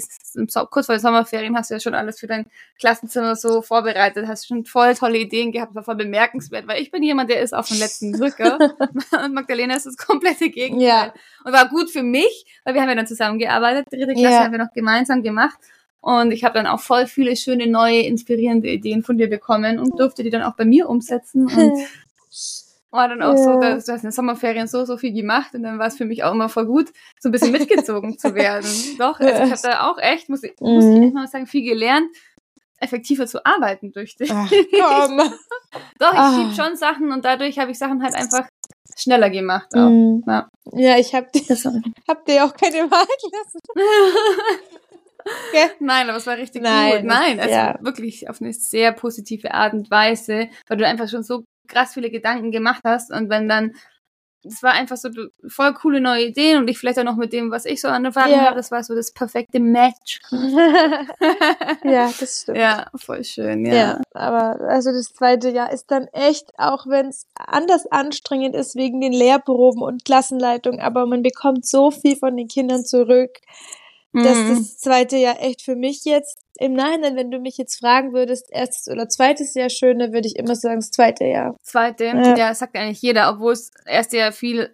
kurz 0.69 0.85
vor 0.85 0.95
den 0.95 1.01
Sommerferien 1.01 1.55
hast 1.55 1.69
du 1.69 1.75
ja 1.75 1.79
schon 1.79 1.95
alles 1.95 2.19
für 2.19 2.27
dein 2.27 2.45
Klassenzimmer 2.79 3.35
so 3.35 3.61
vorbereitet, 3.61 4.27
hast 4.27 4.47
schon 4.47 4.65
voll 4.65 4.95
tolle 4.95 5.17
Ideen 5.17 5.51
gehabt, 5.51 5.75
war 5.75 5.83
voll 5.83 5.95
bemerkenswert, 5.95 6.67
weil 6.67 6.81
ich 6.81 6.91
bin 6.91 7.03
jemand, 7.03 7.29
der 7.29 7.41
ist 7.41 7.53
auf 7.53 7.67
dem 7.67 7.79
letzten 7.79 8.13
Drücker 8.13 8.57
und 9.25 9.33
Magdalena 9.33 9.75
ist 9.75 9.85
das 9.85 9.97
komplette 9.97 10.49
Gegenteil. 10.49 10.87
Ja. 10.87 11.13
Und 11.43 11.53
war 11.53 11.69
gut 11.69 11.89
für 11.89 12.03
mich, 12.03 12.45
weil 12.63 12.73
wir 12.73 12.81
haben 12.81 12.89
ja 12.89 12.95
dann 12.95 13.07
zusammengearbeitet, 13.07 13.87
dritte 13.91 14.13
Klasse 14.13 14.35
ja. 14.35 14.43
haben 14.43 14.51
wir 14.51 14.59
noch 14.59 14.73
gemeinsam 14.73 15.23
gemacht 15.23 15.57
und 16.01 16.31
ich 16.31 16.43
habe 16.43 16.53
dann 16.53 16.67
auch 16.67 16.79
voll 16.79 17.07
viele 17.07 17.35
schöne, 17.35 17.67
neue, 17.67 18.01
inspirierende 18.01 18.69
Ideen 18.69 19.03
von 19.03 19.17
dir 19.17 19.29
bekommen 19.29 19.79
und 19.79 19.99
durfte 19.99 20.23
die 20.23 20.29
dann 20.29 20.43
auch 20.43 20.55
bei 20.55 20.65
mir 20.65 20.87
umsetzen 20.87 21.47
und 21.47 21.79
war 22.95 23.07
dann 23.07 23.21
auch 23.21 23.35
ja. 23.35 23.43
so, 23.43 23.59
dass 23.59 23.85
du 23.85 23.91
hast 23.93 24.03
in 24.03 24.09
den 24.09 24.11
Sommerferien 24.11 24.67
so, 24.67 24.85
so 24.85 24.97
viel 24.97 25.13
gemacht 25.13 25.53
und 25.53 25.63
dann 25.63 25.79
war 25.79 25.87
es 25.87 25.97
für 25.97 26.05
mich 26.05 26.23
auch 26.23 26.33
immer 26.33 26.49
voll 26.49 26.65
gut, 26.65 26.91
so 27.19 27.29
ein 27.29 27.31
bisschen 27.31 27.51
mitgezogen 27.51 28.17
zu 28.17 28.33
werden. 28.35 28.69
Doch, 28.97 29.19
also 29.19 29.43
ich 29.43 29.51
habe 29.51 29.61
da 29.61 29.89
auch 29.89 29.97
echt, 29.97 30.29
muss 30.29 30.43
ich, 30.43 30.53
mhm. 30.59 30.73
muss 30.73 30.85
ich 30.85 31.03
echt 31.03 31.13
mal 31.13 31.27
sagen, 31.27 31.47
viel 31.47 31.63
gelernt, 31.63 32.07
effektiver 32.79 33.27
zu 33.27 33.45
arbeiten 33.45 33.91
durch 33.91 34.15
dich. 34.15 34.31
Ach, 34.31 34.49
komm. 34.49 35.17
Doch, 35.99 36.13
ich 36.13 36.19
ah. 36.19 36.35
schieb 36.35 36.55
schon 36.55 36.75
Sachen 36.75 37.11
und 37.11 37.23
dadurch 37.25 37.59
habe 37.59 37.71
ich 37.71 37.77
Sachen 37.77 38.03
halt 38.03 38.15
einfach 38.15 38.47
schneller 38.97 39.29
gemacht 39.29 39.67
auch. 39.75 39.89
Mhm. 39.89 40.23
Ja. 40.27 40.49
ja, 40.73 40.97
ich 40.97 41.13
habe 41.13 41.27
hab 42.07 42.25
dir 42.25 42.45
auch 42.45 42.53
keine 42.53 42.89
Wahl 42.89 43.05
gelassen. 43.21 43.59
Okay. 45.49 45.71
Nein, 45.79 46.07
aber 46.07 46.19
es 46.19 46.27
war 46.27 46.37
richtig 46.37 46.61
Nein, 46.61 47.01
gut. 47.01 47.05
Nein, 47.05 47.39
also 47.39 47.51
ja. 47.51 47.77
wirklich 47.81 48.29
auf 48.29 48.41
eine 48.41 48.53
sehr 48.53 48.91
positive 48.91 49.53
Art 49.53 49.73
und 49.73 49.89
Weise, 49.89 50.49
weil 50.67 50.77
du 50.77 50.85
einfach 50.85 51.09
schon 51.09 51.23
so 51.23 51.45
krass 51.67 51.93
viele 51.93 52.09
Gedanken 52.09 52.51
gemacht 52.51 52.81
hast 52.83 53.11
und 53.11 53.29
wenn 53.29 53.49
dann 53.49 53.73
das 54.45 54.61
war 54.61 54.73
einfach 54.73 54.95
so 54.95 55.09
voll 55.47 55.73
coole 55.73 55.99
neue 55.99 56.27
Ideen 56.27 56.59
und 56.59 56.69
ich 56.69 56.77
vielleicht 56.77 56.99
auch 56.99 57.03
noch 57.03 57.15
mit 57.15 57.33
dem, 57.33 57.49
was 57.49 57.65
ich 57.65 57.81
so 57.81 57.87
angefangen 57.87 58.33
yeah. 58.33 58.45
habe, 58.45 58.55
das 58.55 58.69
war 58.69 58.83
so 58.83 58.93
das 58.93 59.11
perfekte 59.11 59.59
Match. 59.59 60.21
ja, 61.83 62.11
das 62.19 62.41
stimmt. 62.43 62.59
Ja, 62.59 62.85
voll 62.95 63.23
schön, 63.23 63.65
ja. 63.65 63.73
ja. 63.73 64.01
Aber 64.13 64.61
also 64.69 64.91
das 64.91 65.13
zweite 65.13 65.49
Jahr 65.49 65.73
ist 65.73 65.89
dann 65.89 66.07
echt, 66.09 66.51
auch 66.59 66.85
wenn 66.85 67.07
es 67.07 67.25
anders 67.35 67.87
anstrengend 67.87 68.55
ist 68.55 68.75
wegen 68.75 69.01
den 69.01 69.13
Lehrproben 69.13 69.81
und 69.81 70.05
Klassenleitung, 70.05 70.79
aber 70.79 71.07
man 71.07 71.23
bekommt 71.23 71.65
so 71.65 71.89
viel 71.89 72.15
von 72.15 72.37
den 72.37 72.47
Kindern 72.47 72.85
zurück. 72.85 73.39
dass 74.13 74.37
mhm. 74.37 74.49
das 74.49 74.77
zweite 74.77 75.17
Jahr 75.17 75.41
echt 75.41 75.63
für 75.63 75.75
mich 75.75 76.05
jetzt 76.05 76.44
im 76.57 76.73
Nachhinein, 76.73 77.15
wenn 77.15 77.31
du 77.31 77.39
mich 77.39 77.57
jetzt 77.57 77.79
fragen 77.79 78.13
würdest, 78.13 78.47
erstes 78.51 78.91
oder 78.91 79.09
zweites 79.09 79.53
Jahr 79.53 79.69
schöne, 79.69 80.13
würde 80.13 80.27
ich 80.27 80.37
immer 80.37 80.55
sagen, 80.55 80.77
das 80.77 80.91
zweite 80.91 81.25
Jahr. 81.25 81.55
Zweite, 81.61 82.05
ja, 82.05 82.35
ja 82.35 82.55
sagt 82.55 82.75
eigentlich 82.75 83.01
jeder, 83.01 83.29
obwohl 83.29 83.53
es 83.53 83.71
erste 83.85 84.17
Jahr 84.17 84.31
viel 84.31 84.73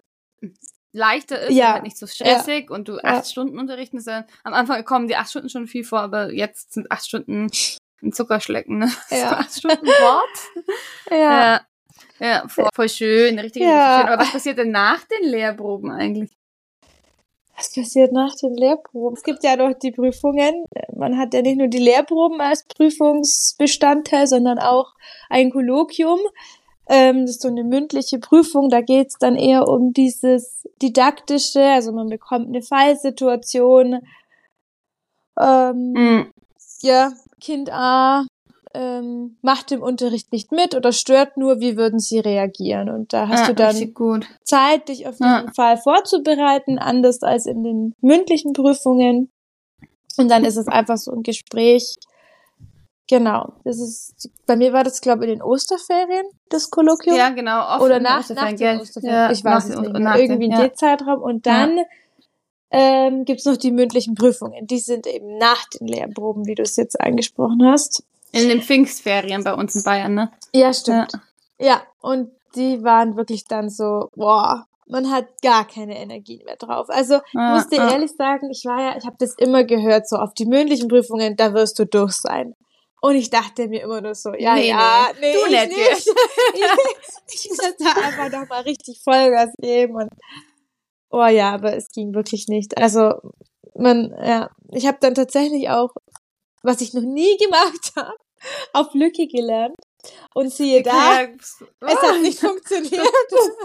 leichter 0.92 1.40
ist, 1.40 1.54
ja. 1.54 1.72
halt 1.72 1.82
nicht 1.82 1.96
so 1.96 2.06
stressig 2.06 2.66
ja. 2.68 2.74
und 2.74 2.88
du 2.88 2.98
acht 2.98 3.04
ja. 3.04 3.24
Stunden 3.24 3.58
unterrichten. 3.58 3.96
Ist 3.98 4.06
ja, 4.06 4.26
am 4.44 4.52
Anfang 4.52 4.84
kommen 4.84 5.08
die 5.08 5.16
acht 5.16 5.30
Stunden 5.30 5.48
schon 5.48 5.66
viel 5.66 5.84
vor, 5.84 6.00
aber 6.00 6.32
jetzt 6.32 6.74
sind 6.74 6.90
acht 6.92 7.06
Stunden 7.06 7.50
ein 8.02 8.12
Zuckerschlecken, 8.12 8.78
ne? 8.78 8.92
Ja. 9.10 9.38
Acht 9.38 9.56
Stunden 9.56 9.86
Wort. 9.86 10.66
ja. 11.10 11.60
ja. 12.18 12.48
Voll, 12.48 12.68
voll 12.74 12.88
schön, 12.88 13.38
richtig, 13.38 13.62
ja. 13.62 14.00
schön. 14.00 14.08
Aber 14.12 14.22
was 14.22 14.32
passiert 14.32 14.58
denn 14.58 14.70
nach 14.70 15.04
den 15.04 15.28
Lehrproben 15.28 15.90
eigentlich? 15.90 16.30
Was 17.62 17.72
passiert 17.72 18.10
nach 18.10 18.34
den 18.34 18.54
Lehrproben? 18.54 19.16
Es 19.16 19.22
gibt 19.22 19.44
ja 19.44 19.54
noch 19.54 19.72
die 19.72 19.92
Prüfungen. 19.92 20.64
Man 20.96 21.16
hat 21.16 21.32
ja 21.32 21.42
nicht 21.42 21.58
nur 21.58 21.68
die 21.68 21.78
Lehrproben 21.78 22.40
als 22.40 22.64
Prüfungsbestandteil, 22.64 24.26
sondern 24.26 24.58
auch 24.58 24.94
ein 25.30 25.52
Kolloquium. 25.52 26.18
Ähm, 26.88 27.20
das 27.20 27.36
ist 27.36 27.42
so 27.42 27.48
eine 27.48 27.62
mündliche 27.62 28.18
Prüfung. 28.18 28.68
Da 28.68 28.80
geht 28.80 29.10
es 29.10 29.18
dann 29.18 29.36
eher 29.36 29.68
um 29.68 29.92
dieses 29.92 30.68
didaktische. 30.82 31.62
Also 31.62 31.92
man 31.92 32.08
bekommt 32.08 32.48
eine 32.48 32.62
Fallsituation. 32.62 34.00
Ähm, 35.40 35.92
mhm. 35.92 36.32
Ja, 36.80 37.12
Kind 37.40 37.70
A 37.72 38.26
ähm, 38.74 39.36
macht 39.42 39.72
im 39.72 39.82
Unterricht 39.82 40.32
nicht 40.32 40.52
mit 40.52 40.74
oder 40.74 40.92
stört 40.92 41.36
nur, 41.36 41.60
wie 41.60 41.76
würden 41.76 41.98
sie 41.98 42.18
reagieren? 42.18 42.88
Und 42.88 43.12
da 43.12 43.28
hast 43.28 43.44
ah, 43.44 43.46
du 43.48 43.54
dann 43.54 44.24
Zeit, 44.44 44.88
dich 44.88 45.06
auf 45.06 45.16
diesen 45.16 45.26
ah. 45.26 45.52
Fall 45.54 45.76
vorzubereiten, 45.76 46.78
anders 46.78 47.22
als 47.22 47.46
in 47.46 47.62
den 47.62 47.94
mündlichen 48.00 48.52
Prüfungen. 48.52 49.30
Und 50.16 50.30
dann 50.30 50.44
ist 50.44 50.56
es 50.56 50.68
einfach 50.68 50.96
so 50.96 51.12
ein 51.12 51.22
Gespräch. 51.22 51.96
Genau. 53.08 53.52
Das 53.64 53.78
ist, 53.78 54.30
bei 54.46 54.56
mir 54.56 54.72
war 54.72 54.84
das, 54.84 55.00
glaube 55.00 55.24
ich, 55.24 55.32
in 55.32 55.38
den 55.38 55.42
Osterferien, 55.42 56.26
das 56.48 56.70
Kolloquium. 56.70 57.16
Ja, 57.16 57.30
genau. 57.30 57.78
Oder 57.82 58.00
nach, 58.00 58.28
nach 58.30 58.52
den 58.52 58.80
Osterferien. 58.80 59.16
Ja, 59.16 59.30
ich 59.30 59.44
weiß 59.44 59.68
es 59.68 59.78
nicht 59.78 59.92
mehr. 59.92 60.16
Irgendwie 60.16 60.46
in 60.46 60.52
ja. 60.52 60.62
den 60.62 60.74
Zeitraum. 60.74 61.20
Und 61.20 61.46
dann 61.46 61.78
ja. 61.78 61.84
ähm, 62.70 63.24
gibt 63.24 63.44
noch 63.44 63.56
die 63.56 63.72
mündlichen 63.72 64.14
Prüfungen. 64.14 64.66
Die 64.66 64.78
sind 64.78 65.06
eben 65.06 65.36
nach 65.36 65.64
den 65.68 65.88
Lehrproben, 65.88 66.46
wie 66.46 66.54
du 66.54 66.62
es 66.62 66.76
jetzt 66.76 67.00
angesprochen 67.00 67.66
hast. 67.66 68.04
In 68.32 68.48
den 68.48 68.62
Pfingstferien 68.62 69.44
bei 69.44 69.54
uns 69.54 69.74
in 69.76 69.82
Bayern, 69.82 70.14
ne? 70.14 70.32
Ja, 70.54 70.72
stimmt. 70.72 71.12
Ja, 71.58 71.66
ja. 71.66 71.82
und 72.00 72.30
die 72.54 72.82
waren 72.82 73.16
wirklich 73.16 73.44
dann 73.44 73.70
so, 73.70 74.08
boah, 74.14 74.66
man 74.86 75.10
hat 75.10 75.26
gar 75.42 75.66
keine 75.66 75.98
Energie 75.98 76.42
mehr 76.44 76.56
drauf. 76.56 76.88
Also 76.88 77.20
ah, 77.34 77.54
muss 77.54 77.68
dir 77.68 77.82
ah. 77.82 77.92
ehrlich 77.92 78.12
sagen, 78.12 78.50
ich 78.50 78.64
war 78.64 78.80
ja, 78.80 78.96
ich 78.96 79.06
habe 79.06 79.16
das 79.18 79.34
immer 79.34 79.64
gehört, 79.64 80.08
so 80.08 80.16
auf 80.16 80.34
die 80.34 80.46
mündlichen 80.46 80.88
Prüfungen, 80.88 81.36
da 81.36 81.54
wirst 81.54 81.78
du 81.78 81.86
durch 81.86 82.12
sein. 82.12 82.54
Und 83.00 83.16
ich 83.16 83.30
dachte 83.30 83.66
mir 83.68 83.82
immer 83.82 84.00
nur 84.00 84.14
so, 84.14 84.32
ja, 84.34 84.54
nee, 84.54 84.68
ja, 84.68 85.08
nee, 85.20 85.32
nee 85.32 85.34
du 85.34 85.50
nicht. 85.50 85.76
nicht. 85.76 86.08
ich, 86.54 87.34
ich 87.34 87.48
muss 87.50 87.76
da 87.78 88.00
einfach 88.00 88.30
noch 88.30 88.48
mal 88.48 88.62
richtig 88.62 89.00
Vollgas 89.02 89.50
geben 89.58 89.96
und 89.96 90.10
oh 91.10 91.26
ja, 91.26 91.52
aber 91.52 91.74
es 91.76 91.90
ging 91.90 92.14
wirklich 92.14 92.46
nicht. 92.48 92.78
Also 92.78 93.14
man, 93.74 94.14
ja, 94.24 94.50
ich 94.70 94.86
habe 94.86 94.98
dann 95.00 95.14
tatsächlich 95.14 95.68
auch, 95.68 95.90
was 96.62 96.80
ich 96.80 96.94
noch 96.94 97.02
nie 97.02 97.36
gemacht 97.38 97.92
habe, 97.96 98.16
auf 98.72 98.94
Lücke 98.94 99.26
gelernt. 99.26 99.76
Und 100.34 100.52
siehe 100.52 100.82
da, 100.82 101.22
es 101.22 101.60
hat 101.80 102.20
nicht 102.22 102.40
funktioniert. 102.40 103.06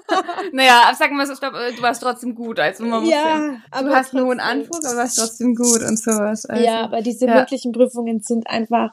naja, 0.52 0.94
sagen 0.96 1.18
wir 1.18 1.26
so, 1.26 1.34
stopp, 1.36 1.56
äh, 1.56 1.74
du 1.74 1.82
warst 1.82 2.04
trotzdem 2.04 2.36
gut. 2.36 2.60
Also 2.60 2.84
man 2.86 3.02
muss 3.02 3.12
ja, 3.12 3.58
aber 3.72 3.90
du 3.90 3.96
hast 3.96 4.14
nur 4.14 4.30
einen 4.30 4.40
Anspruch, 4.40 4.78
aber 4.84 4.92
du 4.92 4.98
warst 4.98 5.18
trotzdem 5.18 5.56
gut 5.56 5.82
und 5.82 5.98
sowas. 5.98 6.46
Also, 6.46 6.64
ja, 6.64 6.82
aber 6.82 7.02
diese 7.02 7.26
ja. 7.26 7.34
mündlichen 7.34 7.72
Prüfungen 7.72 8.22
sind 8.22 8.48
einfach 8.48 8.92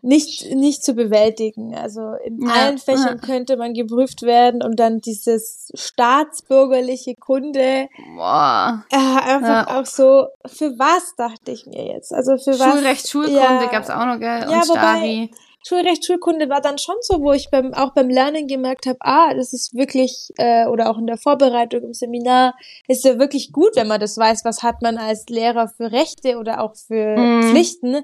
nicht, 0.00 0.54
nicht 0.54 0.84
zu 0.84 0.94
bewältigen. 0.94 1.74
Also 1.74 2.12
in 2.24 2.46
ja, 2.46 2.52
allen 2.52 2.78
Fächern 2.78 3.18
ja. 3.20 3.26
könnte 3.26 3.56
man 3.56 3.74
geprüft 3.74 4.22
werden 4.22 4.62
und 4.62 4.78
dann 4.78 5.00
dieses 5.00 5.70
staatsbürgerliche 5.74 7.14
Kunde. 7.16 7.88
Boah. 8.16 8.84
Äh, 8.90 8.96
einfach 8.96 9.68
ja. 9.68 9.80
auch 9.80 9.86
so, 9.86 10.28
für 10.46 10.78
was 10.78 11.14
dachte 11.16 11.50
ich 11.50 11.66
mir 11.66 11.86
jetzt? 11.86 12.12
Also 12.12 12.38
für 12.38 12.58
was? 12.58 12.72
Schulrecht, 12.72 13.08
Schulkunde 13.08 13.40
ja. 13.40 13.66
gab's 13.66 13.90
auch 13.90 14.06
noch, 14.06 14.20
gell? 14.20 14.44
Und 14.44 14.50
ja, 14.50 14.62
wobei, 14.68 15.30
Schulrecht, 15.66 16.06
Schulkunde 16.06 16.48
war 16.48 16.60
dann 16.60 16.78
schon 16.78 16.94
so, 17.00 17.20
wo 17.20 17.32
ich 17.32 17.50
beim, 17.50 17.74
auch 17.74 17.92
beim 17.92 18.08
Lernen 18.08 18.46
gemerkt 18.46 18.86
habe, 18.86 18.98
ah, 19.00 19.34
das 19.34 19.52
ist 19.52 19.74
wirklich, 19.74 20.30
äh, 20.38 20.66
oder 20.66 20.88
auch 20.88 20.98
in 20.98 21.06
der 21.06 21.18
Vorbereitung 21.18 21.82
im 21.82 21.94
Seminar, 21.94 22.54
ist 22.86 23.04
ja 23.04 23.18
wirklich 23.18 23.52
gut, 23.52 23.74
wenn 23.74 23.88
man 23.88 24.00
das 24.00 24.16
weiß, 24.16 24.44
was 24.44 24.62
hat 24.62 24.80
man 24.82 24.96
als 24.96 25.26
Lehrer 25.28 25.68
für 25.68 25.90
Rechte 25.90 26.38
oder 26.38 26.62
auch 26.62 26.76
für 26.76 27.16
mm. 27.16 27.42
Pflichten. 27.50 27.96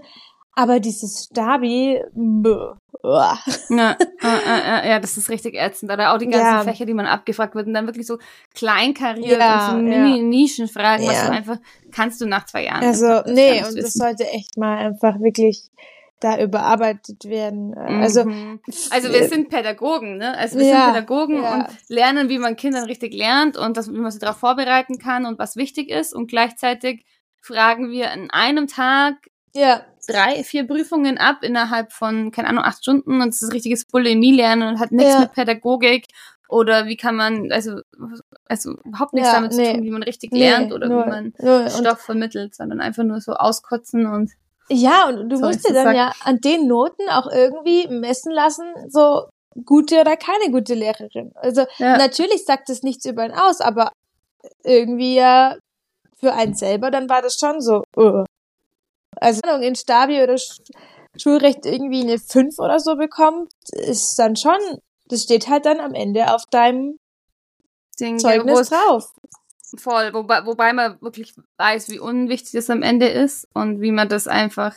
Aber 0.57 0.81
dieses 0.81 1.25
Stabi, 1.25 2.01
bäh, 2.13 2.75
ja, 3.03 3.39
ja, 3.69 3.97
ja, 4.23 4.87
ja, 4.87 5.01
das 5.01 5.17
ist 5.17 5.29
richtig 5.29 5.55
ätzend. 5.57 5.93
Oder 5.93 6.15
auch 6.15 6.19
die 6.19 6.27
ganzen 6.27 6.47
ja. 6.47 6.63
Fächer, 6.63 6.87
die 6.87 6.95
man 6.95 7.07
abgefragt 7.07 7.55
wird 7.55 7.67
und 7.67 7.75
dann 7.75 7.87
wirklich 7.87 8.07
so 8.07 8.19
kleinkariert 8.55 9.39
ja, 9.39 9.73
und 9.73 9.79
so 9.79 9.83
Mini-Nischenfragen, 9.83 11.07
was 11.07 11.27
du 11.27 11.33
einfach 11.33 11.59
kannst 11.91 12.21
du 12.21 12.27
nach 12.27 12.47
zwei 12.47 12.65
Jahren. 12.65 12.85
Also, 12.85 13.23
nee, 13.27 13.59
und 13.59 13.75
wissen. 13.75 13.81
das 13.83 13.93
sollte 13.95 14.27
echt 14.29 14.57
mal 14.57 14.79
einfach 14.79 15.21
wirklich 15.21 15.71
da 16.21 16.41
überarbeitet 16.41 17.25
werden. 17.27 17.75
Also, 17.75 18.25
mhm. 18.25 18.61
also 18.91 19.13
wir 19.13 19.29
sind 19.29 19.51
Pädagogen, 19.51 20.17
ne? 20.17 20.37
Also 20.39 20.59
wir 20.59 20.67
ja, 20.67 20.85
sind 20.85 20.95
Pädagogen 20.95 21.43
ja. 21.43 21.55
und 21.55 21.67
lernen, 21.89 22.29
wie 22.31 22.39
man 22.39 22.57
Kindern 22.57 22.85
richtig 22.85 23.13
lernt 23.13 23.59
und 23.59 23.77
das, 23.77 23.93
wie 23.93 23.99
man 23.99 24.11
sie 24.11 24.21
darauf 24.21 24.39
vorbereiten 24.39 24.99
kann 24.99 25.27
und 25.27 25.39
was 25.39 25.57
wichtig 25.57 25.91
ist. 25.91 26.15
Und 26.15 26.29
gleichzeitig 26.29 27.05
fragen 27.43 27.91
wir 27.91 28.11
in 28.13 28.31
einem 28.31 28.69
Tag 28.69 29.17
ja 29.55 29.83
drei, 30.07 30.45
vier 30.45 30.67
Prüfungen 30.67 31.19
ab 31.19 31.39
innerhalb 31.43 31.93
von, 31.93 32.31
keine 32.31 32.49
Ahnung, 32.49 32.65
acht 32.65 32.79
Stunden 32.79 33.21
und 33.21 33.29
es 33.29 33.43
ist 33.43 33.53
richtiges 33.53 33.85
Bulimie-Lernen 33.87 34.69
und 34.69 34.81
hat 34.81 34.93
nichts 34.93 35.15
ja. 35.15 35.21
mit 35.21 35.33
Pädagogik 35.33 36.07
oder 36.49 36.87
wie 36.87 36.97
kann 36.97 37.17
man, 37.17 37.51
also, 37.51 37.81
also 38.47 38.73
überhaupt 38.85 39.15
nichts 39.15 39.29
ja, 39.29 39.35
damit 39.35 39.53
nee. 39.53 39.65
zu 39.65 39.73
tun, 39.75 39.83
wie 39.85 39.91
man 39.91 40.03
richtig 40.03 40.33
nee, 40.33 40.41
lernt 40.41 40.73
oder 40.73 40.89
nur, 40.89 41.07
wie 41.07 41.11
man 41.11 41.33
nur, 41.39 41.71
Stoff 41.71 42.01
vermittelt, 42.01 42.55
sondern 42.55 42.81
einfach 42.81 43.05
nur 43.05 43.21
so 43.21 43.33
auskotzen 43.33 44.07
und 44.07 44.31
ja, 44.71 45.09
und 45.09 45.29
du 45.29 45.39
musst 45.41 45.69
dir 45.69 45.75
dann 45.75 45.85
sagen. 45.85 45.99
ja 45.99 46.13
an 46.25 46.41
den 46.41 46.67
Noten 46.67 47.09
auch 47.11 47.31
irgendwie 47.31 47.87
messen 47.89 48.33
lassen, 48.33 48.65
so 48.89 49.25
gute 49.67 50.01
oder 50.01 50.17
keine 50.17 50.51
gute 50.51 50.73
Lehrerin. 50.73 51.33
Also 51.35 51.67
ja. 51.77 51.99
natürlich 51.99 52.47
sagt 52.47 52.71
es 52.71 52.83
nichts 52.83 53.05
über 53.05 53.27
ihn 53.27 53.33
aus, 53.33 53.61
aber 53.61 53.93
irgendwie 54.63 55.17
ja 55.17 55.57
für 56.19 56.33
einen 56.33 56.55
selber, 56.55 56.91
dann 56.91 57.11
war 57.11 57.21
das 57.21 57.37
schon 57.39 57.61
so, 57.61 57.83
uh, 57.97 58.25
also 59.17 59.43
in 59.61 59.75
Stabi 59.75 60.23
oder 60.23 60.37
Schulrecht 61.17 61.67
irgendwie 61.67 62.03
eine 62.03 62.19
5 62.19 62.59
oder 62.59 62.81
so 62.81 62.97
bekommt, 62.97 63.53
ist 63.73 64.19
dann 64.19 64.37
schon, 64.37 64.59
das 65.07 65.23
steht 65.23 65.49
halt 65.49 65.67
dann 65.67 65.81
am 65.81 65.95
Ende 65.95 66.33
auf 66.35 66.43
deinem 66.51 66.99
Den 68.01 68.19
Zeugnis 68.19 68.69
drauf. 68.69 69.13
Voll, 69.77 70.13
wobei, 70.15 70.47
wobei 70.47 70.73
man 70.73 71.01
wirklich 71.01 71.35
weiß, 71.59 71.89
wie 71.89 71.99
unwichtig 71.99 72.53
das 72.53 72.71
am 72.71 72.83
Ende 72.83 73.09
ist 73.09 73.49
und 73.55 73.81
wie 73.81 73.91
man 73.91 74.09
das 74.09 74.29
einfach, 74.29 74.77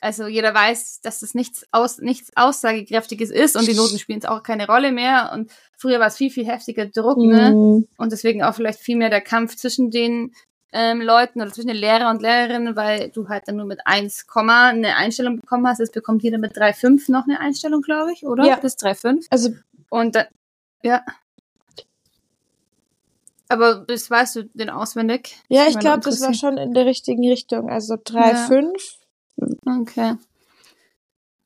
also 0.00 0.26
jeder 0.26 0.52
weiß, 0.52 1.00
dass 1.02 1.20
das 1.20 1.34
nichts, 1.34 1.64
aus, 1.70 1.98
nichts 1.98 2.32
Aussagekräftiges 2.34 3.30
ist 3.30 3.56
und 3.56 3.68
die 3.68 3.74
Noten 3.74 3.98
spielen 3.98 4.18
es 4.18 4.24
auch 4.24 4.42
keine 4.42 4.66
Rolle 4.66 4.90
mehr 4.90 5.30
und 5.32 5.52
früher 5.78 6.00
war 6.00 6.08
es 6.08 6.16
viel, 6.16 6.30
viel 6.30 6.46
heftiger 6.46 6.86
Druck, 6.86 7.18
ne? 7.18 7.50
Mhm. 7.50 7.86
Und 7.98 8.12
deswegen 8.12 8.42
auch 8.42 8.54
vielleicht 8.54 8.80
viel 8.80 8.96
mehr 8.96 9.10
der 9.10 9.20
Kampf 9.20 9.54
zwischen 9.54 9.90
den 9.90 10.32
ähm, 10.72 11.00
Leuten 11.02 11.40
oder 11.40 11.52
zwischen 11.52 11.68
den 11.68 11.76
Lehrer 11.76 12.10
und 12.10 12.22
Lehrerinnen, 12.22 12.74
weil 12.76 13.10
du 13.10 13.28
halt 13.28 13.46
dann 13.46 13.56
nur 13.56 13.66
mit 13.66 13.80
1, 13.86 14.26
eine 14.34 14.96
Einstellung 14.96 15.38
bekommen 15.38 15.66
hast. 15.66 15.80
Jetzt 15.80 15.92
bekommt 15.92 16.22
jeder 16.22 16.38
mit 16.38 16.56
3,5 16.56 17.10
noch 17.12 17.24
eine 17.24 17.40
Einstellung, 17.40 17.82
glaube 17.82 18.12
ich, 18.12 18.24
oder? 18.24 18.44
Ja. 18.44 18.56
Bis 18.56 18.76
3,5. 18.76 19.26
Also. 19.30 19.50
Und 19.90 20.14
dann, 20.14 20.26
ja. 20.82 21.02
Aber 23.48 23.80
bis 23.80 24.10
weißt 24.10 24.36
du 24.36 24.44
den 24.54 24.70
auswendig? 24.70 25.36
Ja, 25.48 25.66
ich 25.68 25.78
glaube, 25.78 26.00
das 26.00 26.22
war 26.22 26.32
schon 26.32 26.56
in 26.56 26.72
der 26.72 26.86
richtigen 26.86 27.28
Richtung. 27.28 27.68
Also 27.68 27.94
3,5. 27.94 28.96
Ja. 29.36 29.78
Okay. 29.80 30.14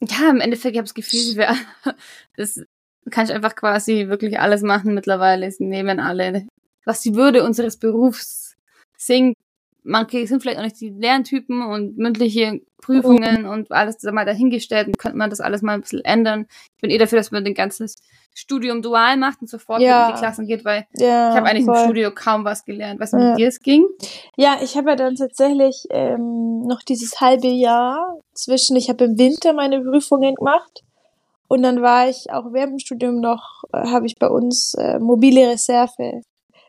Ja, 0.00 0.30
im 0.30 0.40
Endeffekt 0.40 0.76
habe 0.76 0.86
ich 0.86 0.92
das 0.94 0.94
Gefühl, 0.94 1.36
wir, 1.36 1.56
das 2.36 2.60
kann 3.10 3.24
ich 3.24 3.32
einfach 3.32 3.56
quasi 3.56 4.06
wirklich 4.08 4.38
alles 4.38 4.62
machen 4.62 4.94
mittlerweile. 4.94 5.50
Sie 5.50 5.64
nehmen 5.64 5.98
alle, 5.98 6.46
was 6.84 7.00
die 7.00 7.16
Würde 7.16 7.42
unseres 7.42 7.76
Berufs 7.76 8.45
singt. 8.96 9.36
Manche 9.82 10.26
sind 10.26 10.42
vielleicht 10.42 10.58
auch 10.58 10.64
nicht 10.64 10.80
die 10.80 10.90
Lerntypen 10.90 11.62
und 11.62 11.96
mündliche 11.96 12.60
Prüfungen 12.82 13.46
und 13.46 13.70
alles 13.70 14.02
mal 14.02 14.24
dahingestellt 14.24 14.88
und 14.88 14.98
könnte 14.98 15.16
man 15.16 15.30
das 15.30 15.40
alles 15.40 15.62
mal 15.62 15.74
ein 15.74 15.80
bisschen 15.82 16.04
ändern. 16.04 16.46
Ich 16.74 16.80
bin 16.80 16.90
eh 16.90 16.98
dafür, 16.98 17.18
dass 17.18 17.30
man 17.30 17.44
den 17.44 17.54
ganzen 17.54 17.88
Studium 18.34 18.82
dual 18.82 19.16
macht 19.16 19.40
und 19.40 19.48
sofort 19.48 19.80
ja. 19.80 20.08
in 20.08 20.14
die 20.14 20.18
Klassen 20.18 20.46
geht, 20.46 20.64
weil 20.64 20.86
ja, 20.96 21.30
ich 21.30 21.36
habe 21.36 21.46
eigentlich 21.46 21.64
voll. 21.64 21.76
im 21.76 21.84
Studio 21.84 22.10
kaum 22.14 22.44
was 22.44 22.64
gelernt. 22.64 23.00
Weißt 23.00 23.14
du, 23.14 23.16
ja. 23.16 23.30
mit 23.30 23.38
dir 23.38 23.48
es 23.48 23.60
ging? 23.60 23.86
Ja, 24.36 24.58
ich 24.62 24.76
habe 24.76 24.90
ja 24.90 24.96
dann 24.96 25.14
tatsächlich 25.14 25.86
ähm, 25.90 26.62
noch 26.66 26.82
dieses 26.82 27.20
halbe 27.20 27.48
Jahr 27.48 28.18
zwischen, 28.34 28.76
ich 28.76 28.90
habe 28.90 29.04
im 29.04 29.18
Winter 29.18 29.52
meine 29.52 29.80
Prüfungen 29.80 30.34
gemacht 30.34 30.84
und 31.48 31.62
dann 31.62 31.80
war 31.80 32.08
ich 32.08 32.30
auch 32.30 32.52
während 32.52 32.72
dem 32.72 32.78
Studium 32.78 33.20
noch, 33.20 33.62
äh, 33.72 33.88
habe 33.88 34.06
ich 34.06 34.16
bei 34.18 34.28
uns 34.28 34.74
äh, 34.74 34.98
mobile 34.98 35.48
Reserve 35.48 36.22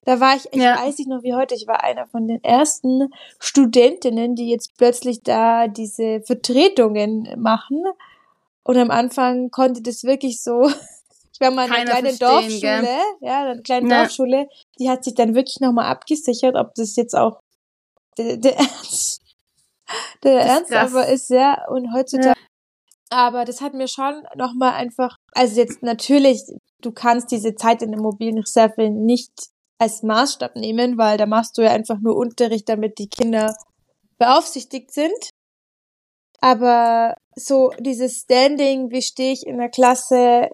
Da 0.08 0.22
war 0.22 0.38
ich, 0.38 0.46
ich 0.54 0.62
ja. 0.62 0.78
weiß 0.78 1.00
nicht 1.00 1.10
noch 1.10 1.22
wie 1.24 1.34
heute, 1.34 1.54
ich 1.54 1.68
war 1.68 1.84
einer 1.84 2.08
von 2.08 2.30
den 2.30 2.42
ersten 2.42 3.14
Studentinnen, 3.40 4.36
die 4.36 4.50
jetzt 4.50 4.78
plötzlich 4.78 5.22
da 5.22 5.68
diese 5.68 6.22
Vertretungen 6.22 7.28
machen. 7.38 7.84
Und 8.64 8.78
am 8.78 8.90
Anfang 8.90 9.52
konnte 9.52 9.82
das 9.82 10.06
wirklich 10.06 10.42
so, 10.42 10.70
ich 11.34 11.42
war 11.42 11.52
mal 11.52 11.66
in 11.68 11.74
einer 11.74 11.92
kleinen 11.92 12.18
Dorfschule, 12.18 12.60
gell? 12.62 12.88
ja, 13.20 13.52
eine 13.52 13.62
kleine 13.62 13.90
ja. 13.90 14.00
Dorfschule, 14.00 14.48
die 14.80 14.90
hat 14.90 15.04
sich 15.04 15.14
dann 15.14 15.36
wirklich 15.36 15.60
nochmal 15.60 15.92
abgesichert, 15.92 16.56
ob 16.56 16.74
das 16.76 16.96
jetzt 16.96 17.14
auch 17.14 17.42
der, 18.18 18.38
der 18.38 18.56
Ernst, 18.56 19.22
der 20.24 20.40
Ernst 20.40 20.74
aber 20.74 21.10
ist, 21.10 21.30
ja, 21.30 21.68
und 21.68 21.94
heutzutage, 21.94 22.30
ja. 22.30 22.46
aber 23.10 23.44
das 23.44 23.60
hat 23.60 23.74
mir 23.74 23.90
schon 23.90 24.26
nochmal 24.36 24.72
einfach, 24.76 25.18
also 25.34 25.60
jetzt 25.60 25.84
natürlich, 25.84 26.44
du 26.80 26.94
kannst 26.94 27.30
diese 27.30 27.56
Zeit 27.56 27.82
in 27.82 27.92
der 27.92 28.00
mobilen 28.00 28.38
Reserve 28.38 28.90
nicht 28.90 29.50
als 29.80 30.04
Maßstab 30.04 30.56
nehmen, 30.56 30.98
weil 30.98 31.18
da 31.18 31.26
machst 31.26 31.58
du 31.58 31.62
ja 31.62 31.72
einfach 31.72 32.00
nur 32.00 32.16
Unterricht, 32.16 32.68
damit 32.70 32.98
die 32.98 33.10
Kinder 33.10 33.56
beaufsichtigt 34.18 34.92
sind. 34.92 35.32
Aber 36.40 37.16
so 37.36 37.72
dieses 37.80 38.22
Standing, 38.22 38.92
wie 38.92 39.02
stehe 39.02 39.34
ich 39.34 39.46
in 39.46 39.58
der 39.58 39.70
Klasse, 39.70 40.50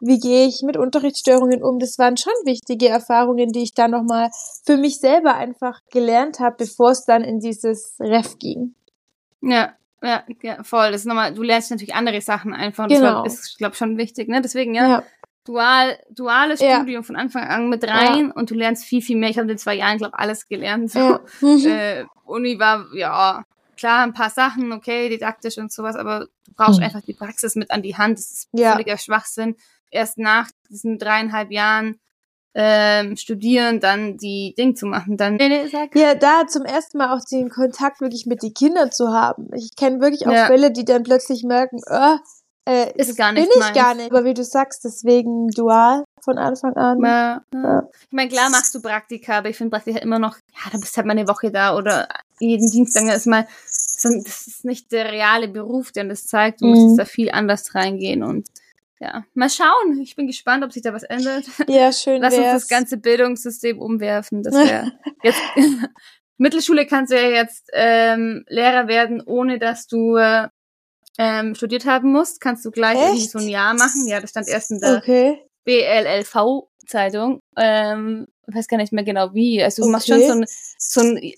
wie 0.00 0.18
gehe 0.18 0.46
ich 0.46 0.62
mit 0.62 0.76
Unterrichtsstörungen 0.76 1.62
um, 1.62 1.78
das 1.78 1.98
waren 1.98 2.16
schon 2.16 2.32
wichtige 2.44 2.88
Erfahrungen, 2.88 3.50
die 3.50 3.62
ich 3.62 3.74
da 3.74 3.88
nochmal 3.88 4.30
für 4.64 4.76
mich 4.76 5.00
selber 5.00 5.34
einfach 5.34 5.80
gelernt 5.90 6.40
habe, 6.40 6.56
bevor 6.58 6.90
es 6.90 7.04
dann 7.04 7.22
in 7.22 7.40
dieses 7.40 7.96
Ref 8.00 8.38
ging. 8.38 8.74
Ja, 9.40 9.74
ja, 10.02 10.22
ja, 10.42 10.62
voll. 10.62 10.90
Das 10.92 11.02
ist 11.02 11.06
nochmal, 11.06 11.32
du 11.32 11.42
lernst 11.42 11.70
natürlich 11.70 11.94
andere 11.94 12.20
Sachen 12.20 12.52
einfach. 12.52 12.84
Und 12.84 12.90
genau. 12.90 13.24
das 13.24 13.34
ist, 13.34 13.58
glaube 13.58 13.72
ich, 13.72 13.78
schon 13.78 13.96
wichtig, 13.96 14.28
ne? 14.28 14.42
Deswegen, 14.42 14.74
ja, 14.74 14.88
ja 14.88 15.02
dual, 15.44 15.98
duales 16.10 16.60
ja. 16.60 16.76
Studium 16.76 17.04
von 17.04 17.16
Anfang 17.16 17.44
an 17.44 17.68
mit 17.68 17.84
rein 17.86 18.28
ja. 18.28 18.34
und 18.34 18.50
du 18.50 18.54
lernst 18.54 18.84
viel, 18.84 19.02
viel 19.02 19.16
mehr. 19.16 19.30
Ich 19.30 19.38
habe 19.38 19.50
in 19.50 19.58
zwei 19.58 19.74
Jahren, 19.74 19.98
glaube 19.98 20.18
alles 20.18 20.48
gelernt. 20.48 20.90
So. 20.90 21.20
Mhm. 21.40 21.66
Äh, 21.66 22.04
Uni 22.24 22.58
war, 22.58 22.86
ja, 22.94 23.44
klar, 23.76 24.02
ein 24.02 24.14
paar 24.14 24.30
Sachen, 24.30 24.72
okay, 24.72 25.08
didaktisch 25.08 25.58
und 25.58 25.72
sowas, 25.72 25.96
aber 25.96 26.26
du 26.46 26.52
brauchst 26.56 26.78
mhm. 26.78 26.86
einfach 26.86 27.02
die 27.02 27.14
Praxis 27.14 27.54
mit 27.56 27.70
an 27.70 27.82
die 27.82 27.96
Hand. 27.96 28.18
Das 28.18 28.30
ist 28.30 28.48
ja. 28.52 28.72
völliger 28.72 28.98
Schwachsinn. 28.98 29.56
Erst 29.90 30.18
nach 30.18 30.50
diesen 30.70 30.98
dreieinhalb 30.98 31.52
Jahren 31.52 32.00
ähm, 32.54 33.16
studieren, 33.16 33.80
dann 33.80 34.16
die 34.16 34.54
Ding 34.56 34.76
zu 34.76 34.86
machen. 34.86 35.16
Dann 35.16 35.38
ja, 35.38 36.14
da 36.14 36.46
zum 36.46 36.64
ersten 36.64 36.98
Mal 36.98 37.12
auch 37.12 37.24
den 37.30 37.50
Kontakt 37.50 38.00
wirklich 38.00 38.26
mit 38.26 38.42
den 38.42 38.54
Kindern 38.54 38.92
zu 38.92 39.08
haben. 39.08 39.50
Ich 39.54 39.74
kenne 39.76 40.00
wirklich 40.00 40.26
auch 40.26 40.32
ja. 40.32 40.46
Fälle, 40.46 40.72
die 40.72 40.84
dann 40.84 41.02
plötzlich 41.02 41.42
merken, 41.42 41.80
oh, 41.90 42.16
äh, 42.66 42.92
ist 42.96 43.16
gar 43.16 43.32
nicht 43.32 43.42
bin 43.42 43.50
ich 43.52 43.60
meins. 43.60 43.76
gar 43.76 43.94
nicht. 43.94 44.10
Aber 44.10 44.24
wie 44.24 44.34
du 44.34 44.42
sagst, 44.42 44.84
deswegen 44.84 45.48
dual 45.48 46.04
von 46.22 46.38
Anfang 46.38 46.74
an. 46.76 46.98
Ja, 47.04 47.42
ja. 47.52 47.88
Ich 47.92 48.12
meine, 48.12 48.30
klar 48.30 48.48
machst 48.50 48.74
du 48.74 48.80
Praktika, 48.80 49.38
aber 49.38 49.50
ich 49.50 49.56
finde 49.56 49.70
Praktika 49.70 49.98
immer 49.98 50.18
noch, 50.18 50.36
ja, 50.36 50.70
da 50.72 50.78
bist 50.78 50.96
halt 50.96 51.06
mal 51.06 51.12
eine 51.12 51.28
Woche 51.28 51.50
da 51.50 51.76
oder 51.76 52.08
jeden 52.38 52.70
Dienstag 52.70 53.04
ist 53.14 53.26
mal, 53.26 53.46
das 53.66 54.46
ist 54.46 54.64
nicht 54.64 54.92
der 54.92 55.12
reale 55.12 55.48
Beruf, 55.48 55.92
der 55.92 56.04
das 56.04 56.26
zeigt. 56.26 56.62
Du 56.62 56.66
mhm. 56.66 56.72
musst 56.72 56.98
da 56.98 57.04
viel 57.04 57.30
anders 57.30 57.74
reingehen 57.74 58.22
und 58.22 58.48
ja, 59.00 59.24
mal 59.34 59.50
schauen. 59.50 60.00
Ich 60.00 60.16
bin 60.16 60.26
gespannt, 60.26 60.64
ob 60.64 60.72
sich 60.72 60.82
da 60.82 60.94
was 60.94 61.02
ändert. 61.02 61.44
Ja, 61.68 61.92
schön. 61.92 62.22
Lass 62.22 62.34
wär's. 62.34 62.54
uns 62.54 62.62
das 62.62 62.68
ganze 62.68 62.96
Bildungssystem 62.96 63.78
umwerfen. 63.78 64.42
Das 64.42 64.54
wäre 64.54 64.92
jetzt. 65.22 65.40
Mittelschule 66.36 66.86
kannst 66.86 67.12
du 67.12 67.16
ja 67.16 67.28
jetzt 67.28 67.70
ähm, 67.72 68.44
Lehrer 68.48 68.88
werden, 68.88 69.22
ohne 69.24 69.60
dass 69.60 69.86
du 69.86 70.16
äh, 70.16 70.48
ähm, 71.18 71.54
studiert 71.54 71.86
haben 71.86 72.12
musst, 72.12 72.40
kannst 72.40 72.64
du 72.64 72.70
gleich 72.70 72.96
Echt? 72.96 73.06
irgendwie 73.06 73.26
so 73.26 73.38
ein 73.38 73.48
Jahr 73.48 73.74
machen. 73.74 74.06
Ja, 74.06 74.20
das 74.20 74.30
stand 74.30 74.48
erst 74.48 74.70
in 74.70 74.80
der 74.80 74.98
okay. 74.98 75.42
BLLV-Zeitung. 75.64 77.40
Ähm, 77.56 78.26
weiß 78.46 78.68
gar 78.68 78.76
nicht 78.76 78.92
mehr 78.92 79.04
genau 79.04 79.32
wie. 79.34 79.62
Also 79.62 79.82
du 79.82 79.86
okay. 79.86 79.92
machst 79.92 80.08
schon 80.08 80.20
so 80.20 80.32
ein, 80.32 80.44
so 80.78 81.00
ein 81.00 81.32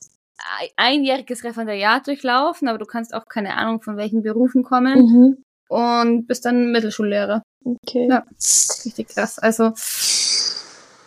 einjähriges 0.76 1.44
Referendariat 1.44 2.06
durchlaufen, 2.06 2.68
aber 2.68 2.78
du 2.78 2.86
kannst 2.86 3.14
auch 3.14 3.26
keine 3.26 3.54
Ahnung 3.56 3.82
von 3.82 3.96
welchen 3.96 4.22
Berufen 4.22 4.62
kommen 4.62 4.98
mhm. 4.98 5.44
und 5.68 6.26
bist 6.26 6.44
dann 6.44 6.72
Mittelschullehrer. 6.72 7.42
Okay. 7.64 8.08
Ja, 8.08 8.24
richtig 8.84 9.08
krass. 9.08 9.38
Also 9.38 9.72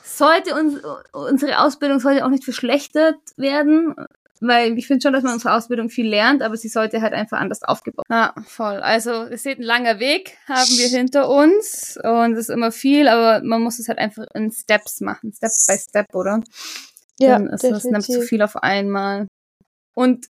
sollte 0.04 0.54
uns, 0.54 0.76
unsere 1.14 1.60
Ausbildung 1.60 2.00
sollte 2.00 2.26
auch 2.26 2.30
nicht 2.30 2.44
verschlechtert 2.44 3.16
werden. 3.38 3.96
Weil 4.42 4.78
ich 4.78 4.88
finde 4.88 5.02
schon, 5.02 5.12
dass 5.14 5.24
man 5.24 5.34
unsere 5.34 5.54
Ausbildung 5.54 5.90
viel 5.90 6.08
lernt, 6.08 6.42
aber 6.42 6.56
sie 6.56 6.70
sollte 6.70 7.02
halt 7.02 7.14
einfach 7.14 7.40
anders 7.40 7.62
aufgebaut. 7.64 8.06
Ja, 8.10 8.34
voll. 8.46 8.78
Also 8.78 9.24
es 9.24 9.46
ist 9.46 9.58
ein 9.58 9.62
langer 9.64 10.00
Weg, 10.00 10.38
haben 10.48 10.70
wir 10.78 10.88
hinter 10.88 11.30
uns 11.30 12.00
und 12.02 12.34
es 12.34 12.48
ist 12.48 12.50
immer 12.50 12.72
viel, 12.72 13.10
aber 13.10 13.44
man 13.46 13.62
muss 13.62 13.80
es 13.80 13.90
halt 13.90 14.00
einfach 14.00 14.26
in 14.34 14.50
Steps 14.52 15.02
machen, 15.02 15.34
Step 15.34 15.52
by 15.68 15.78
Step, 15.78 16.16
oder? 16.16 16.40
Ja, 17.20 17.38
Dann 17.38 17.48
ist 17.48 17.64
definitiv. 17.64 17.72
das 17.74 17.84
nämlich 17.84 18.06
zu 18.08 18.22
viel 18.22 18.42
auf 18.42 18.56
einmal. 18.56 19.28
Und 19.94 20.28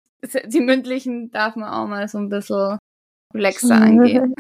die 0.47 0.61
mündlichen 0.61 1.31
darf 1.31 1.55
man 1.57 1.68
auch 1.68 1.87
mal 1.87 2.09
so 2.09 2.16
ein 2.16 2.31
bisschen 2.31 2.79
relaxer 3.35 3.75
angehen. 3.83 4.35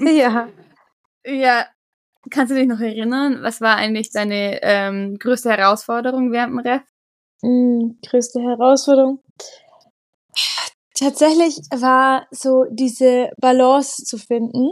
ja. 0.00 0.48
Ja. 1.26 1.66
Kannst 2.30 2.50
du 2.50 2.56
dich 2.56 2.66
noch 2.66 2.80
erinnern, 2.80 3.42
was 3.42 3.60
war 3.60 3.76
eigentlich 3.76 4.10
deine 4.10 4.60
ähm, 4.62 5.18
größte 5.18 5.50
Herausforderung 5.50 6.32
während 6.32 6.52
dem 6.52 6.58
Ref? 6.58 6.82
Mm, 7.42 7.92
größte 8.04 8.40
Herausforderung. 8.40 9.20
Tatsächlich 10.94 11.58
war 11.70 12.26
so 12.30 12.64
diese 12.70 13.30
Balance 13.40 14.04
zu 14.04 14.18
finden. 14.18 14.70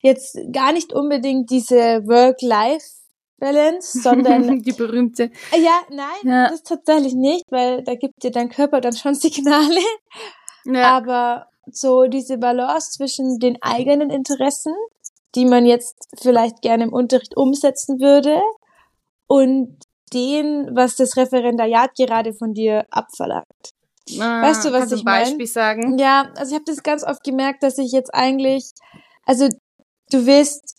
Jetzt 0.00 0.38
gar 0.50 0.72
nicht 0.72 0.92
unbedingt 0.92 1.50
diese 1.50 2.06
Work-Life-Balance, 2.06 4.00
sondern 4.00 4.60
die 4.62 4.72
berühmte. 4.72 5.30
Ja, 5.52 5.80
nein, 5.90 6.20
ja. 6.24 6.48
das 6.48 6.62
tatsächlich 6.62 7.14
nicht, 7.14 7.44
weil 7.50 7.84
da 7.84 7.94
gibt 7.94 8.22
dir 8.22 8.30
dein 8.30 8.48
Körper 8.48 8.80
dann 8.80 8.94
schon 8.94 9.14
Signale. 9.14 9.80
Ja. 10.64 10.96
Aber 10.96 11.48
so 11.70 12.06
diese 12.06 12.38
Balance 12.38 12.92
zwischen 12.92 13.38
den 13.38 13.60
eigenen 13.62 14.10
Interessen, 14.10 14.74
die 15.34 15.44
man 15.44 15.66
jetzt 15.66 16.08
vielleicht 16.20 16.62
gerne 16.62 16.84
im 16.84 16.92
Unterricht 16.92 17.36
umsetzen 17.36 18.00
würde, 18.00 18.40
und 19.32 19.78
dem, 20.12 20.68
was 20.72 20.96
das 20.96 21.16
Referendariat 21.16 21.94
gerade 21.96 22.32
von 22.32 22.54
dir 22.54 22.86
abverlangt. 22.90 23.46
Ah, 24.18 24.42
weißt 24.42 24.64
du, 24.64 24.72
was 24.72 24.92
ich 24.92 25.04
meine? 25.04 25.24
Beispiel 25.24 25.46
sagen? 25.46 25.98
Ja, 25.98 26.30
also 26.36 26.50
ich 26.50 26.54
habe 26.54 26.64
das 26.66 26.82
ganz 26.82 27.04
oft 27.04 27.22
gemerkt, 27.22 27.62
dass 27.62 27.78
ich 27.78 27.92
jetzt 27.92 28.12
eigentlich, 28.14 28.70
also 29.24 29.48
du 30.10 30.26
willst 30.26 30.76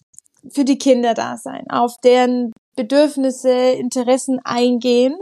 für 0.51 0.65
die 0.65 0.77
Kinder 0.77 1.13
da 1.13 1.37
sein, 1.37 1.65
auf 1.69 1.95
deren 2.03 2.51
Bedürfnisse, 2.75 3.49
Interessen 3.49 4.39
eingehen, 4.43 5.15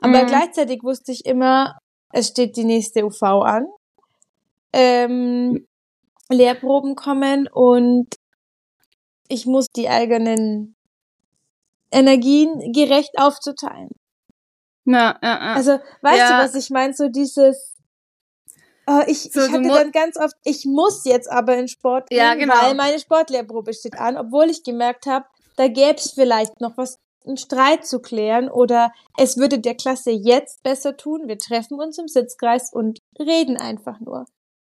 aber 0.00 0.24
mhm. 0.24 0.26
gleichzeitig 0.26 0.82
wusste 0.82 1.12
ich 1.12 1.24
immer, 1.26 1.78
es 2.12 2.28
steht 2.28 2.56
die 2.56 2.64
nächste 2.64 3.04
UV 3.04 3.22
an, 3.22 3.66
ähm, 4.72 5.66
Lehrproben 6.30 6.94
kommen 6.94 7.48
und 7.48 8.08
ich 9.28 9.46
muss 9.46 9.66
die 9.74 9.88
eigenen 9.88 10.74
Energien 11.90 12.72
gerecht 12.72 13.12
aufzuteilen. 13.16 13.90
Ja, 14.84 15.18
ja, 15.22 15.28
ja. 15.28 15.54
Also, 15.54 15.78
weißt 16.02 16.18
ja. 16.18 16.38
du, 16.38 16.44
was 16.44 16.54
ich 16.54 16.70
meine? 16.70 16.94
So 16.94 17.08
dieses, 17.08 17.76
oh, 18.86 19.02
ich, 19.06 19.30
so, 19.32 19.40
ich 19.40 19.52
hatte 19.52 19.68
dann 19.68 19.92
ganz 19.92 20.16
oft, 20.16 20.34
ich 20.44 20.64
muss 20.64 21.04
jetzt 21.04 21.30
aber 21.30 21.56
in 21.56 21.68
Sport 21.68 22.08
gehen, 22.08 22.18
ja, 22.18 22.34
genau. 22.34 22.54
weil 22.60 22.74
meine 22.74 22.98
Sportlehrprobe 22.98 23.74
steht 23.74 23.98
an, 23.98 24.16
obwohl 24.16 24.48
ich 24.50 24.62
gemerkt 24.62 25.06
habe, 25.06 25.26
da 25.56 25.68
gäbe 25.68 25.96
es 25.96 26.12
vielleicht 26.12 26.60
noch 26.60 26.76
was, 26.76 26.98
einen 27.26 27.36
Streit 27.36 27.86
zu 27.86 28.00
klären 28.00 28.48
oder 28.48 28.90
es 29.18 29.36
würde 29.36 29.58
der 29.58 29.74
Klasse 29.74 30.10
jetzt 30.10 30.62
besser 30.62 30.96
tun, 30.96 31.24
wir 31.26 31.36
treffen 31.38 31.78
uns 31.78 31.98
im 31.98 32.08
Sitzkreis 32.08 32.72
und 32.72 33.00
reden 33.18 33.58
einfach 33.58 34.00
nur. 34.00 34.24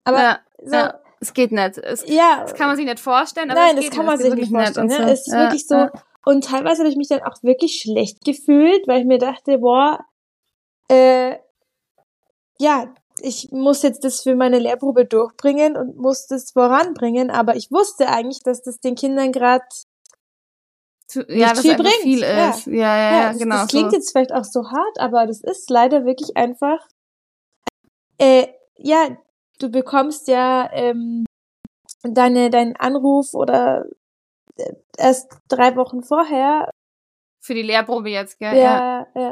Aber 0.05 0.19
ja, 0.21 0.39
so, 0.63 0.75
ja. 0.75 0.99
es 1.19 1.33
geht 1.33 1.51
nicht. 1.51 1.77
Es, 1.79 2.07
ja, 2.07 2.41
das 2.41 2.53
kann 2.53 2.67
man 2.67 2.77
sich 2.77 2.85
nicht 2.85 2.99
vorstellen. 2.99 3.51
Aber 3.51 3.59
nein, 3.59 3.75
das 3.75 3.89
kann 3.89 4.05
man 4.05 4.17
sich 4.17 4.33
nicht 4.33 4.51
vorstellen. 4.51 4.87
Ne? 4.87 5.11
Es 5.11 5.27
ist 5.27 5.33
wirklich 5.33 5.67
so, 5.67 5.87
und 6.25 6.43
teilweise 6.45 6.81
habe 6.81 6.89
ich 6.89 6.97
mich 6.97 7.07
dann 7.07 7.21
auch 7.21 7.41
wirklich 7.43 7.79
schlecht 7.81 8.25
gefühlt, 8.25 8.87
weil 8.87 9.01
ich 9.01 9.05
mir 9.05 9.19
dachte, 9.19 9.59
boah, 9.59 9.99
äh, 10.89 11.37
ja, 12.59 12.93
ich 13.21 13.51
muss 13.51 13.81
jetzt 13.83 14.03
das 14.03 14.21
für 14.21 14.35
meine 14.35 14.59
Lehrprobe 14.59 15.05
durchbringen 15.05 15.77
und 15.77 15.97
muss 15.97 16.27
das 16.27 16.51
voranbringen, 16.51 17.29
aber 17.29 17.55
ich 17.55 17.71
wusste 17.71 18.09
eigentlich, 18.09 18.41
dass 18.43 18.61
das 18.61 18.79
den 18.79 18.95
Kindern 18.95 19.31
gerade 19.31 19.65
ja, 21.27 21.51
nicht 21.51 21.61
viel 21.61 21.75
bringt. 21.75 22.01
Viel 22.01 22.23
ist. 22.23 22.65
Ja, 22.65 22.73
ja, 22.73 22.97
ja, 22.97 23.11
ja 23.11 23.29
das, 23.29 23.37
genau. 23.37 23.55
Das 23.55 23.67
klingt 23.67 23.91
so. 23.91 23.97
jetzt 23.97 24.11
vielleicht 24.11 24.33
auch 24.33 24.43
so 24.43 24.69
hart, 24.71 24.99
aber 24.99 25.27
das 25.27 25.41
ist 25.41 25.69
leider 25.69 26.05
wirklich 26.05 26.35
einfach. 26.35 26.79
Äh, 28.17 28.47
ja, 28.77 29.15
du 29.59 29.69
bekommst 29.69 30.27
ja 30.27 30.69
ähm, 30.73 31.25
deine 32.03 32.49
deinen 32.49 32.75
Anruf 32.75 33.33
oder 33.33 33.85
erst 34.97 35.37
drei 35.47 35.75
Wochen 35.75 36.03
vorher. 36.03 36.69
Für 37.41 37.53
die 37.53 37.61
Lehrprobe 37.61 38.09
jetzt, 38.09 38.39
gell? 38.39 38.55
Ja, 38.55 39.07
ja. 39.15 39.21
ja. 39.21 39.31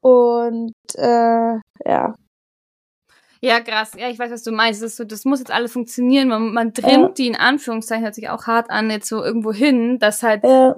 Und 0.00 0.74
äh, 0.94 1.58
ja. 1.84 2.14
Ja, 3.40 3.60
krass. 3.60 3.92
Ja, 3.96 4.08
ich 4.08 4.18
weiß, 4.18 4.30
was 4.30 4.42
du 4.42 4.50
meinst. 4.50 4.82
Das, 4.82 4.96
so, 4.96 5.04
das 5.04 5.24
muss 5.24 5.38
jetzt 5.38 5.50
alles 5.50 5.72
funktionieren. 5.72 6.28
Man, 6.28 6.52
man 6.52 6.74
trimmt 6.74 6.90
ja. 6.90 7.08
die 7.08 7.26
in 7.28 7.36
Anführungszeichen 7.36 8.12
sich 8.12 8.28
auch 8.28 8.46
hart 8.46 8.70
an, 8.70 8.90
jetzt 8.90 9.08
so 9.08 9.22
irgendwo 9.22 9.52
hin, 9.52 9.98
dass 9.98 10.22
halt 10.22 10.44
ja. 10.44 10.76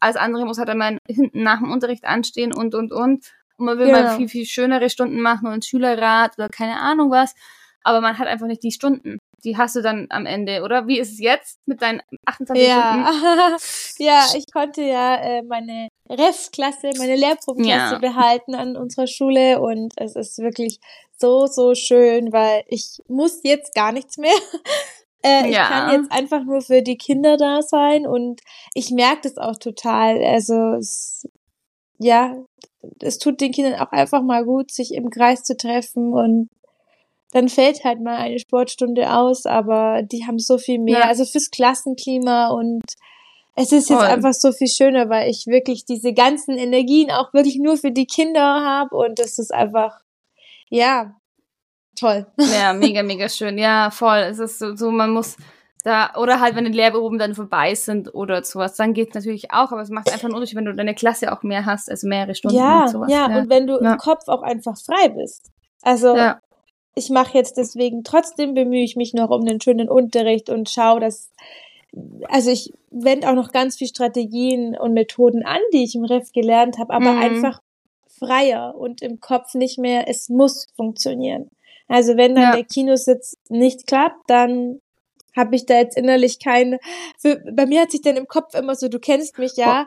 alles 0.00 0.16
andere 0.16 0.46
muss 0.46 0.58
halt 0.58 0.68
einmal 0.68 0.98
hinten 1.08 1.42
nach 1.42 1.58
dem 1.58 1.70
Unterricht 1.70 2.04
anstehen 2.04 2.52
und, 2.52 2.74
und, 2.74 2.92
und. 2.92 3.32
Und 3.58 3.66
man 3.66 3.78
will 3.78 3.86
genau. 3.86 4.02
mal 4.02 4.16
viel, 4.16 4.28
viel 4.28 4.44
schönere 4.44 4.90
Stunden 4.90 5.20
machen 5.20 5.48
und 5.48 5.64
Schülerrat 5.64 6.38
oder 6.38 6.48
keine 6.48 6.78
Ahnung 6.80 7.10
was. 7.10 7.34
Aber 7.82 8.00
man 8.00 8.18
hat 8.18 8.28
einfach 8.28 8.46
nicht 8.46 8.62
die 8.62 8.72
Stunden. 8.72 9.18
Die 9.46 9.56
hast 9.56 9.76
du 9.76 9.80
dann 9.80 10.08
am 10.10 10.26
Ende, 10.26 10.62
oder? 10.62 10.88
Wie 10.88 10.98
ist 10.98 11.12
es 11.12 11.20
jetzt 11.20 11.60
mit 11.66 11.80
deinen 11.80 12.02
28 12.24 12.66
ja. 12.66 13.06
Stunden? 13.06 13.56
ja, 13.98 14.26
ich 14.36 14.52
konnte 14.52 14.82
ja 14.82 15.14
äh, 15.14 15.42
meine 15.42 15.88
Refs-Klasse, 16.10 16.90
meine 16.98 17.14
Lehrprobenklasse 17.14 17.94
ja. 17.94 17.98
behalten 17.98 18.56
an 18.56 18.76
unserer 18.76 19.06
Schule 19.06 19.60
und 19.60 19.94
es 19.96 20.16
ist 20.16 20.38
wirklich 20.38 20.80
so, 21.16 21.46
so 21.46 21.76
schön, 21.76 22.32
weil 22.32 22.64
ich 22.66 23.00
muss 23.06 23.40
jetzt 23.44 23.74
gar 23.74 23.92
nichts 23.92 24.18
mehr. 24.18 24.34
Äh, 25.22 25.50
ja. 25.50 25.62
Ich 25.62 25.68
kann 25.68 25.92
jetzt 25.92 26.12
einfach 26.12 26.44
nur 26.44 26.60
für 26.60 26.82
die 26.82 26.98
Kinder 26.98 27.36
da 27.36 27.60
sein 27.60 28.06
und 28.06 28.42
ich 28.74 28.92
merke 28.92 29.22
das 29.22 29.38
auch 29.38 29.56
total. 29.56 30.22
Also 30.22 30.74
es, 30.74 31.28
ja, 31.98 32.36
es 33.00 33.18
tut 33.18 33.40
den 33.40 33.50
Kindern 33.50 33.80
auch 33.80 33.90
einfach 33.90 34.22
mal 34.22 34.44
gut, 34.44 34.70
sich 34.70 34.94
im 34.94 35.10
Kreis 35.10 35.42
zu 35.42 35.56
treffen 35.56 36.12
und 36.12 36.48
dann 37.36 37.50
fällt 37.50 37.84
halt 37.84 38.00
mal 38.00 38.16
eine 38.16 38.38
Sportstunde 38.38 39.12
aus, 39.12 39.44
aber 39.44 40.00
die 40.02 40.26
haben 40.26 40.38
so 40.38 40.56
viel 40.56 40.78
mehr. 40.78 41.00
Ja. 41.00 41.04
Also 41.06 41.26
fürs 41.26 41.50
Klassenklima 41.50 42.48
und 42.48 42.82
es 43.54 43.72
ist 43.72 43.90
jetzt 43.90 43.98
Voll. 43.98 44.06
einfach 44.06 44.32
so 44.32 44.52
viel 44.52 44.68
schöner, 44.68 45.10
weil 45.10 45.28
ich 45.28 45.46
wirklich 45.46 45.84
diese 45.84 46.14
ganzen 46.14 46.56
Energien 46.56 47.10
auch 47.10 47.34
wirklich 47.34 47.58
nur 47.58 47.76
für 47.76 47.90
die 47.90 48.06
Kinder 48.06 48.40
habe 48.40 48.96
und 48.96 49.18
das 49.18 49.38
ist 49.38 49.52
einfach, 49.52 50.00
ja, 50.70 51.14
toll. 51.94 52.26
Ja, 52.38 52.72
mega, 52.74 53.02
mega 53.02 53.28
schön. 53.28 53.58
Ja, 53.58 53.90
voll. 53.90 54.18
Es 54.18 54.38
ist 54.38 54.58
so, 54.58 54.74
so 54.74 54.90
man 54.90 55.10
muss 55.10 55.36
da, 55.84 56.14
oder 56.16 56.40
halt, 56.40 56.56
wenn 56.56 56.64
die 56.64 56.72
Lehrproben 56.72 57.18
dann 57.18 57.34
vorbei 57.34 57.74
sind 57.74 58.14
oder 58.14 58.42
sowas, 58.44 58.76
dann 58.76 58.94
geht's 58.94 59.14
natürlich 59.14 59.50
auch, 59.50 59.72
aber 59.72 59.82
es 59.82 59.90
macht 59.90 60.10
einfach 60.10 60.24
einen 60.24 60.34
Unterschied, 60.34 60.56
wenn 60.56 60.64
du 60.64 60.74
deine 60.74 60.94
Klasse 60.94 61.30
auch 61.32 61.42
mehr 61.42 61.66
hast, 61.66 61.90
also 61.90 62.08
mehrere 62.08 62.34
Stunden 62.34 62.56
ja, 62.56 62.84
und 62.84 62.88
sowas. 62.88 63.12
Ja, 63.12 63.30
ja, 63.30 63.38
und 63.38 63.50
wenn 63.50 63.66
du 63.66 63.78
ja. 63.78 63.92
im 63.92 63.98
Kopf 63.98 64.26
auch 64.26 64.42
einfach 64.42 64.76
frei 64.78 65.10
bist. 65.10 65.50
Also, 65.82 66.16
ja. 66.16 66.40
Ich 66.96 67.10
mache 67.10 67.36
jetzt 67.36 67.58
deswegen, 67.58 68.02
trotzdem 68.02 68.54
bemühe 68.54 68.82
ich 68.82 68.96
mich 68.96 69.12
noch 69.12 69.30
um 69.30 69.44
den 69.44 69.60
schönen 69.60 69.88
Unterricht 69.88 70.48
und 70.48 70.70
schaue, 70.70 70.98
dass, 70.98 71.30
also 72.28 72.50
ich 72.50 72.72
wende 72.90 73.28
auch 73.28 73.34
noch 73.34 73.52
ganz 73.52 73.76
viel 73.76 73.86
Strategien 73.86 74.76
und 74.76 74.94
Methoden 74.94 75.44
an, 75.44 75.60
die 75.74 75.84
ich 75.84 75.94
im 75.94 76.04
Ref 76.04 76.32
gelernt 76.32 76.78
habe, 76.78 76.94
aber 76.94 77.12
mhm. 77.12 77.18
einfach 77.18 77.60
freier 78.18 78.74
und 78.76 79.02
im 79.02 79.20
Kopf 79.20 79.54
nicht 79.54 79.78
mehr, 79.78 80.08
es 80.08 80.30
muss 80.30 80.68
funktionieren. 80.74 81.50
Also 81.86 82.16
wenn 82.16 82.34
dann 82.34 82.44
ja. 82.44 82.56
der 82.56 82.64
Kinositz 82.64 83.36
nicht 83.50 83.86
klappt, 83.86 84.28
dann 84.28 84.80
habe 85.36 85.54
ich 85.54 85.66
da 85.66 85.76
jetzt 85.76 85.98
innerlich 85.98 86.38
keine. 86.42 86.78
Für, 87.18 87.36
bei 87.52 87.66
mir 87.66 87.82
hat 87.82 87.90
sich 87.90 88.00
dann 88.00 88.16
im 88.16 88.26
Kopf 88.26 88.54
immer 88.54 88.74
so, 88.74 88.88
du 88.88 88.98
kennst 88.98 89.38
mich 89.38 89.54
ja, 89.56 89.86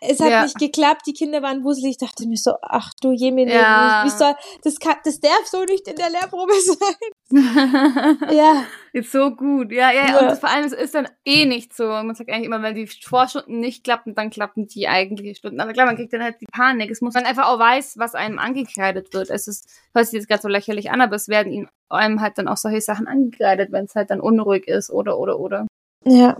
es 0.00 0.20
hat 0.20 0.30
ja. 0.30 0.42
nicht 0.44 0.58
geklappt, 0.58 1.02
die 1.06 1.12
Kinder 1.12 1.42
waren 1.42 1.64
wuselig. 1.64 1.92
Ich 1.92 1.98
dachte 1.98 2.26
mir 2.26 2.36
so, 2.36 2.54
ach 2.62 2.92
du 3.00 3.12
Jemine, 3.12 3.52
ja. 3.52 4.02
wie 4.04 4.10
soll, 4.10 4.34
das 4.62 4.78
kann, 4.78 4.96
das 5.04 5.20
darf 5.20 5.46
so 5.46 5.64
nicht 5.64 5.88
in 5.88 5.96
der 5.96 6.10
Lehrprobe 6.10 6.52
sein. 6.64 8.18
ja. 8.30 8.64
Ist 8.92 9.12
so 9.12 9.30
gut. 9.34 9.72
Ja, 9.72 9.90
ja, 9.90 10.08
ja. 10.08 10.18
Und 10.20 10.26
das, 10.26 10.38
vor 10.38 10.48
allem, 10.48 10.64
es 10.64 10.72
ist 10.72 10.94
dann 10.94 11.08
eh 11.24 11.46
nicht 11.46 11.74
so. 11.74 11.84
Man 11.84 12.14
sagt 12.14 12.30
eigentlich 12.30 12.46
immer, 12.46 12.62
wenn 12.62 12.74
die 12.74 12.86
Vorstunden 12.86 13.58
nicht 13.58 13.82
klappen, 13.82 14.14
dann 14.14 14.30
klappen 14.30 14.66
die 14.66 14.88
eigentlichen 14.88 15.34
Stunden. 15.34 15.60
Aber 15.60 15.72
klar, 15.72 15.86
man 15.86 15.96
kriegt 15.96 16.12
dann 16.12 16.22
halt 16.22 16.40
die 16.40 16.46
Panik. 16.46 16.90
Es 16.90 17.00
muss 17.00 17.14
man 17.14 17.24
einfach 17.24 17.48
auch 17.48 17.58
weiß, 17.58 17.98
was 17.98 18.14
einem 18.14 18.38
angekreidet 18.38 19.12
wird. 19.12 19.30
Es 19.30 19.48
ist, 19.48 19.68
hört 19.94 20.06
sich 20.06 20.14
jetzt 20.14 20.28
gerade 20.28 20.42
so 20.42 20.48
lächerlich 20.48 20.90
an, 20.90 21.00
aber 21.00 21.16
es 21.16 21.28
werden 21.28 21.52
ihm 21.52 21.68
einem 21.88 22.20
halt 22.20 22.38
dann 22.38 22.48
auch 22.48 22.56
solche 22.56 22.80
Sachen 22.80 23.08
angekreidet, 23.08 23.72
wenn 23.72 23.86
es 23.86 23.94
halt 23.94 24.10
dann 24.10 24.20
unruhig 24.20 24.68
ist 24.68 24.90
oder, 24.90 25.18
oder, 25.18 25.38
oder. 25.40 25.66
Ja. 26.04 26.36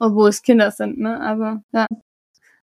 Obwohl 0.00 0.30
es 0.30 0.42
Kinder 0.42 0.70
sind, 0.72 0.98
ne? 0.98 1.20
Aber, 1.20 1.62
ja 1.72 1.86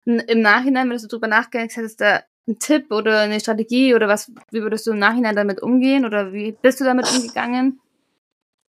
im 0.05 0.41
Nachhinein, 0.41 0.89
wenn 0.89 0.97
du 0.97 0.99
so 0.99 1.09
drüber 1.09 1.29
nachgedacht 1.29 1.77
hast, 1.77 2.01
da 2.01 2.23
ein 2.49 2.59
Tipp 2.59 2.91
oder 2.91 3.21
eine 3.21 3.41
Strategie 3.41 3.95
oder 3.95 4.09
was, 4.09 4.33
wie 4.51 4.63
würdest 4.63 4.87
du 4.87 4.93
im 4.93 4.99
Nachhinein 4.99 5.37
damit 5.37 5.63
umgehen 5.63 6.05
oder 6.05 6.33
wie 6.33 6.53
bist 6.53 6.81
du 6.81 6.85
damit 6.85 7.11
umgegangen? 7.13 7.81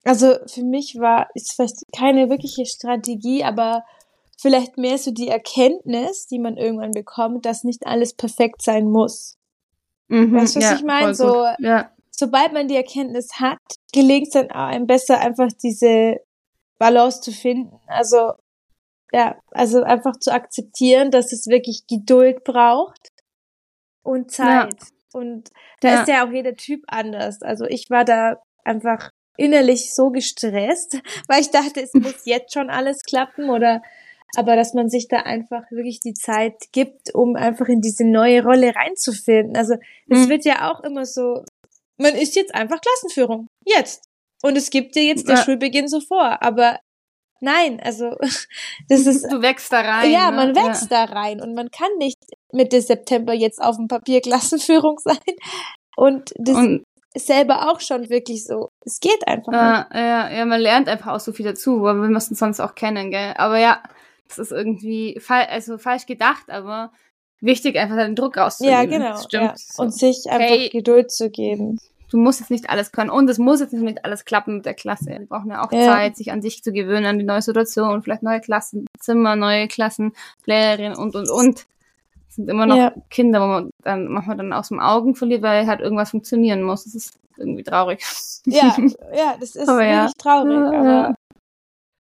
Also 0.05 0.37
für 0.47 0.65
mich 0.65 0.97
war 0.99 1.29
es 1.35 1.53
vielleicht 1.53 1.83
keine 1.97 2.31
wirkliche 2.31 2.67
Strategie, 2.67 3.45
aber 3.45 3.85
vielleicht 4.41 4.79
mehr 4.79 4.97
so 4.99 5.11
die 5.11 5.29
Erkenntnis, 5.29 6.27
die 6.27 6.39
man 6.39 6.57
irgendwann 6.57 6.93
bekommt, 6.93 7.45
dass 7.45 7.65
nicht 7.65 7.87
alles 7.87 8.15
perfekt 8.15 8.63
sein 8.63 8.89
muss. 8.89 9.37
Mhm, 10.09 10.35
weißt 10.35 10.57
du, 10.57 10.61
was 10.61 10.71
ja, 10.71 10.77
ich 10.77 10.85
meine? 10.85 11.15
So, 11.15 11.45
ja. 11.59 11.91
sobald 12.11 12.53
man 12.53 12.69
die 12.69 12.77
Erkenntnis 12.77 13.35
hat, 13.35 13.59
gelingt 13.93 14.29
es 14.29 14.33
dann 14.33 14.51
einem 14.51 14.87
besser, 14.87 15.21
einfach 15.21 15.49
diese 15.63 16.21
Balance 16.79 17.21
zu 17.21 17.33
finden. 17.33 17.79
Also 17.87 18.33
ja, 19.13 19.37
also 19.51 19.83
einfach 19.83 20.19
zu 20.19 20.33
akzeptieren, 20.33 21.11
dass 21.11 21.33
es 21.33 21.47
wirklich 21.47 21.87
Geduld 21.87 22.45
braucht 22.45 23.13
und 24.03 24.31
Zeit. 24.31 24.75
Ja. 24.81 24.89
Und 25.13 25.51
da 25.81 25.89
ja. 25.89 26.01
ist 26.01 26.09
ja 26.09 26.27
auch 26.27 26.31
jeder 26.31 26.55
Typ 26.55 26.83
anders. 26.87 27.43
Also 27.43 27.65
ich 27.65 27.89
war 27.91 28.05
da 28.05 28.43
einfach 28.65 29.11
innerlich 29.37 29.95
so 29.95 30.11
gestresst, 30.11 31.01
weil 31.29 31.41
ich 31.41 31.51
dachte, 31.51 31.81
es 31.81 31.95
muss 31.95 32.21
jetzt 32.25 32.53
schon 32.53 32.71
alles 32.71 33.03
klappen 33.03 33.51
oder 33.51 33.83
aber 34.37 34.57
dass 34.57 34.75
man 34.75 34.91
sich 34.91 35.09
da 35.09 35.21
einfach 35.21 35.71
wirklich 35.71 36.01
die 36.01 36.13
Zeit 36.13 36.71
gibt, 36.73 37.15
um 37.15 37.35
einfach 37.35 37.67
in 37.67 37.81
diese 37.81 38.05
neue 38.05 38.43
Rolle 38.43 38.75
reinzufinden. 38.77 39.57
Also 39.57 39.77
es 40.07 40.27
mhm. 40.27 40.29
wird 40.29 40.45
ja 40.45 40.71
auch 40.71 40.85
immer 40.85 41.07
so, 41.07 41.45
man 41.97 42.15
ist 42.15 42.37
jetzt 42.37 42.55
einfach 42.55 42.79
Klassenführung. 42.79 43.49
Jetzt. 43.65 44.05
Und 44.43 44.57
es 44.59 44.69
gibt 44.69 44.95
dir 44.95 45.05
jetzt 45.05 45.29
der 45.29 45.37
ja. 45.37 45.43
Schulbeginn 45.43 45.89
so 45.89 46.01
vor. 46.01 46.43
Aber 46.43 46.79
Nein, 47.41 47.81
also 47.83 48.17
das 48.89 49.07
ist. 49.07 49.31
Du 49.31 49.43
wächst 49.43 49.73
da 49.73 49.81
rein. 49.81 50.11
Ja, 50.11 50.31
ne? 50.31 50.37
man 50.37 50.57
wächst 50.57 50.91
ja. 50.91 51.07
da 51.07 51.13
rein 51.13 51.41
und 51.41 51.55
man 51.55 51.71
kann 51.71 51.91
nicht 51.99 52.19
Mitte 52.53 52.81
September 52.81 53.33
jetzt 53.33 53.63
auf 53.63 53.77
dem 53.77 53.89
Papier 53.89 54.21
Klassenführung 54.21 54.99
sein. 55.05 55.19
Und 55.97 56.33
das 56.37 56.57
und 56.57 56.85
selber 57.15 57.71
auch 57.71 57.81
schon 57.81 58.11
wirklich 58.11 58.45
so. 58.45 58.69
Es 58.85 59.01
geht 59.01 59.27
einfach 59.27 59.53
ja, 59.53 59.79
nicht. 59.79 59.95
Ja, 59.95 60.31
ja, 60.31 60.45
man 60.45 60.61
lernt 60.61 60.89
einfach 60.89 61.15
auch 61.15 61.21
so 61.21 61.33
viel 61.33 61.47
dazu, 61.47 61.83
weil 61.83 61.97
wir 61.97 62.09
müssen 62.09 62.35
sonst 62.35 62.61
auch 62.61 62.75
kennen, 62.75 63.11
gell? 63.11 63.35
Aber 63.37 63.59
ja, 63.59 63.83
das 64.29 64.39
ist 64.39 64.53
irgendwie 64.53 65.19
fa 65.21 65.43
also 65.43 65.79
falsch 65.79 66.07
gedacht, 66.07 66.51
aber 66.51 66.93
wichtig, 67.41 67.77
einfach 67.77 67.97
den 67.97 68.15
Druck 68.15 68.37
rauszunehmen. 68.37 68.91
Ja, 68.91 68.99
genau. 68.99 69.17
Stimmt. 69.17 69.45
Ja. 69.45 69.83
Und 69.83 69.95
sich 69.95 70.25
einfach 70.29 70.49
hey, 70.49 70.69
Geduld 70.69 71.11
zu 71.11 71.31
geben 71.31 71.79
du 72.11 72.17
musst 72.17 72.41
jetzt 72.41 72.51
nicht 72.51 72.71
alles 72.71 72.93
können 72.93 73.11
und 73.11 73.29
es 73.29 73.39
muss 73.39 73.61
jetzt 73.61 73.73
nicht 73.73 74.05
alles 74.05 74.25
klappen 74.25 74.57
mit 74.57 74.67
der 74.67 74.75
Klasse. 74.75 75.17
Die 75.21 75.27
brauchen 75.27 75.51
ja 75.51 75.65
auch 75.65 75.73
ja. 75.73 75.85
Zeit, 75.85 76.17
sich 76.17 76.33
an 76.33 76.43
sich 76.43 76.63
zu 76.63 76.73
gewöhnen, 76.73 77.07
an 77.07 77.19
die 77.19 77.25
neue 77.25 77.43
Situation, 77.43 78.03
vielleicht 78.03 78.23
neue 78.23 78.41
Klassenzimmer, 78.41 79.37
neue 79.37 79.69
Klassenlehrerinnen 79.69 80.97
und, 80.97 81.15
und, 81.15 81.31
und. 81.31 81.67
Das 82.27 82.37
sind 82.37 82.49
immer 82.49 82.67
noch 82.67 82.77
ja. 82.77 82.93
Kinder, 83.11 83.41
wo 83.41 83.47
man 83.47 83.71
dann 83.83 84.09
manchmal 84.09 84.37
dann 84.37 84.53
aus 84.53 84.69
dem 84.69 84.81
Augen 84.81 85.15
verliert, 85.15 85.43
weil 85.43 85.67
halt 85.67 85.81
irgendwas 85.81 86.11
funktionieren 86.11 86.63
muss. 86.63 86.85
Das 86.85 86.95
ist 86.95 87.19
irgendwie 87.37 87.63
traurig. 87.63 88.03
Ja, 88.47 88.77
ja, 89.15 89.37
das 89.39 89.55
ist 89.55 89.69
aber 89.69 89.79
wirklich 89.79 89.91
ja. 89.91 90.11
traurig. 90.19 90.57
Aber 90.57 91.15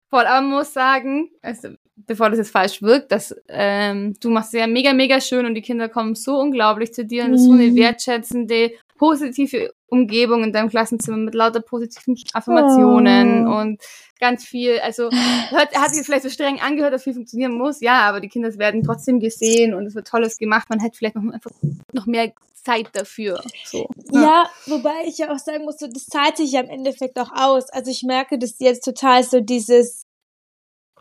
Voll, 0.10 0.26
aber 0.26 0.42
man 0.42 0.60
muss 0.60 0.74
sagen, 0.74 1.30
also, 1.42 1.70
bevor 1.98 2.30
das 2.30 2.40
jetzt 2.40 2.52
falsch 2.52 2.82
wirkt, 2.82 3.12
dass 3.12 3.36
ähm, 3.50 4.16
du 4.22 4.30
machst 4.30 4.54
es 4.54 4.60
ja 4.60 4.68
mega, 4.68 4.94
mega 4.94 5.20
schön 5.20 5.46
und 5.46 5.54
die 5.54 5.62
Kinder 5.62 5.90
kommen 5.90 6.16
so 6.16 6.40
unglaublich 6.40 6.94
zu 6.94 7.04
dir 7.04 7.26
und 7.26 7.34
das 7.34 7.42
ist 7.42 7.48
so 7.48 7.54
eine 7.54 7.68
mhm. 7.68 7.76
wertschätzende, 7.76 8.72
positive 8.98 9.74
Umgebung 9.88 10.44
in 10.44 10.52
deinem 10.52 10.70
Klassenzimmer 10.70 11.18
mit 11.18 11.34
lauter 11.34 11.62
positiven 11.62 12.18
Affirmationen 12.34 13.48
oh. 13.48 13.60
und 13.60 13.82
ganz 14.20 14.46
viel, 14.46 14.80
also 14.80 15.04
hört, 15.50 15.78
hat 15.78 15.94
sich 15.94 16.06
vielleicht 16.06 16.24
so 16.24 16.30
streng 16.30 16.60
angehört, 16.60 16.94
dass 16.94 17.04
viel 17.04 17.14
funktionieren 17.14 17.58
muss, 17.58 17.80
ja, 17.82 18.02
aber 18.02 18.20
die 18.20 18.30
Kinder 18.30 18.54
werden 18.58 18.84
trotzdem 18.84 19.20
gesehen 19.20 19.74
und 19.74 19.86
es 19.86 19.96
wird 19.96 20.08
Tolles 20.08 20.38
gemacht, 20.38 20.70
man 20.70 20.80
hätte 20.80 20.98
vielleicht 20.98 21.16
noch 21.16 21.32
einfach 21.32 21.52
noch 21.94 22.06
mehr 22.06 22.34
Zeit 22.68 22.90
dafür. 22.94 23.42
So, 23.66 23.88
ja. 24.12 24.22
ja. 24.22 24.50
wobei 24.66 25.06
ich 25.06 25.18
ja 25.20 25.34
auch 25.34 25.40
sagen 25.40 25.64
muss, 25.64 25.78
so, 25.78 25.88
das 25.88 26.08
zahlt 26.08 26.38
sich 26.38 26.52
ja 26.52 26.62
im 26.62 26.70
Endeffekt 26.70 27.18
auch 27.18 27.32
aus. 27.34 27.70
Also 27.70 27.90
ich 27.92 28.04
merke 28.04 28.38
das 28.38 28.56
jetzt 28.60 28.84
total 28.84 29.24
so 29.24 29.40
dieses, 29.40 30.06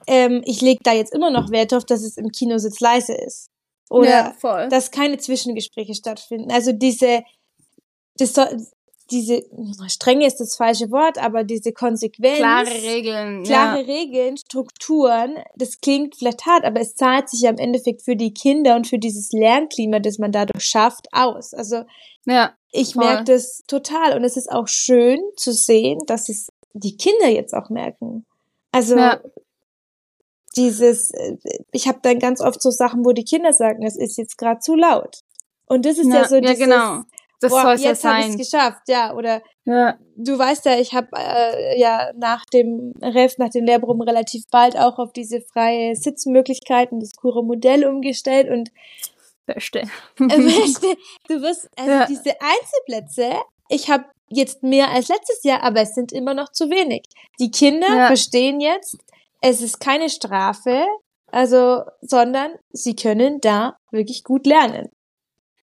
ähm, 0.06 0.42
ich 0.44 0.60
lege 0.60 0.80
da 0.84 0.92
jetzt 0.92 1.12
immer 1.12 1.30
noch 1.30 1.50
Wert 1.50 1.74
auf, 1.74 1.84
dass 1.84 2.02
es 2.02 2.16
im 2.16 2.30
Kinositz 2.30 2.80
leise 2.80 3.14
ist. 3.14 3.48
Oder 3.88 4.34
ja, 4.42 4.68
dass 4.68 4.90
keine 4.90 5.18
Zwischengespräche 5.18 5.94
stattfinden. 5.94 6.50
Also 6.50 6.72
diese, 6.72 7.22
das 8.16 8.34
soll, 8.34 8.66
diese 9.10 9.44
strenge 9.88 10.26
ist 10.26 10.40
das 10.40 10.56
falsche 10.56 10.90
Wort, 10.90 11.18
aber 11.18 11.44
diese 11.44 11.72
Konsequenz, 11.72 12.38
klare 12.38 12.70
Regeln, 12.70 13.44
klare 13.44 13.80
ja. 13.80 13.86
Regeln, 13.86 14.36
Strukturen, 14.36 15.36
das 15.54 15.80
klingt 15.80 16.16
vielleicht 16.16 16.44
hart, 16.44 16.64
aber 16.64 16.80
es 16.80 16.94
zahlt 16.94 17.28
sich 17.28 17.42
ja 17.42 17.50
im 17.50 17.58
Endeffekt 17.58 18.02
für 18.02 18.16
die 18.16 18.34
Kinder 18.34 18.74
und 18.74 18.86
für 18.86 18.98
dieses 18.98 19.32
Lernklima, 19.32 20.00
das 20.00 20.18
man 20.18 20.32
dadurch 20.32 20.64
schafft, 20.64 21.06
aus. 21.12 21.54
Also 21.54 21.84
ja, 22.24 22.54
ich 22.72 22.96
merke 22.96 23.24
das 23.24 23.62
total 23.68 24.16
und 24.16 24.24
es 24.24 24.36
ist 24.36 24.50
auch 24.50 24.66
schön 24.66 25.20
zu 25.36 25.52
sehen, 25.52 26.00
dass 26.06 26.28
es 26.28 26.48
die 26.72 26.96
Kinder 26.96 27.28
jetzt 27.28 27.54
auch 27.54 27.70
merken. 27.70 28.26
Also 28.72 28.96
ja. 28.96 29.20
dieses, 30.56 31.12
ich 31.70 31.86
habe 31.86 32.00
dann 32.02 32.18
ganz 32.18 32.40
oft 32.40 32.60
so 32.60 32.70
Sachen, 32.70 33.04
wo 33.04 33.12
die 33.12 33.24
Kinder 33.24 33.52
sagen, 33.52 33.86
es 33.86 33.96
ist 33.96 34.18
jetzt 34.18 34.36
gerade 34.36 34.58
zu 34.60 34.74
laut. 34.74 35.20
Und 35.66 35.86
das 35.86 35.98
ist 35.98 36.08
ja, 36.08 36.22
ja 36.22 36.28
so 36.28 36.40
dieses, 36.40 36.58
ja, 36.58 36.66
genau 36.66 37.04
das 37.40 37.50
boah, 37.52 37.62
soll 37.62 37.76
ja 37.76 37.90
jetzt 37.90 38.04
habe 38.04 38.22
sein. 38.22 38.34
ich 38.34 38.40
es 38.40 38.50
geschafft, 38.50 38.82
ja. 38.88 39.14
Oder 39.14 39.42
Ja. 39.64 39.98
du 40.16 40.38
weißt 40.38 40.64
ja, 40.66 40.78
ich 40.78 40.94
habe 40.94 41.08
äh, 41.16 41.78
ja 41.78 42.10
nach 42.16 42.44
dem 42.52 42.92
Ref, 43.02 43.38
nach 43.38 43.50
dem 43.50 43.64
Lehrproben 43.64 44.02
relativ 44.02 44.42
bald 44.50 44.76
auch 44.76 44.98
auf 44.98 45.12
diese 45.12 45.40
freie 45.52 45.94
Sitzmöglichkeiten, 45.96 47.00
das 47.00 47.12
Kuro-Modell 47.14 47.84
umgestellt 47.86 48.48
und 48.50 48.70
weißt 49.46 49.74
du, 49.74 49.80
du 51.28 51.42
wirst, 51.42 51.68
also 51.76 51.90
Ja. 51.90 52.06
diese 52.06 52.34
Einzelplätze, 52.40 53.32
ich 53.68 53.90
habe 53.90 54.04
jetzt 54.28 54.62
mehr 54.62 54.90
als 54.90 55.08
letztes 55.08 55.42
Jahr, 55.44 55.62
aber 55.62 55.82
es 55.82 55.94
sind 55.94 56.12
immer 56.12 56.34
noch 56.34 56.50
zu 56.52 56.70
wenig. 56.70 57.04
Die 57.38 57.50
Kinder 57.50 57.86
Ja. 57.88 58.06
verstehen 58.08 58.60
jetzt, 58.60 58.96
es 59.40 59.60
ist 59.60 59.78
keine 59.80 60.08
Strafe, 60.10 60.84
also, 61.30 61.82
sondern 62.00 62.52
sie 62.70 62.96
können 62.96 63.40
da 63.40 63.76
wirklich 63.90 64.24
gut 64.24 64.46
lernen. 64.46 64.88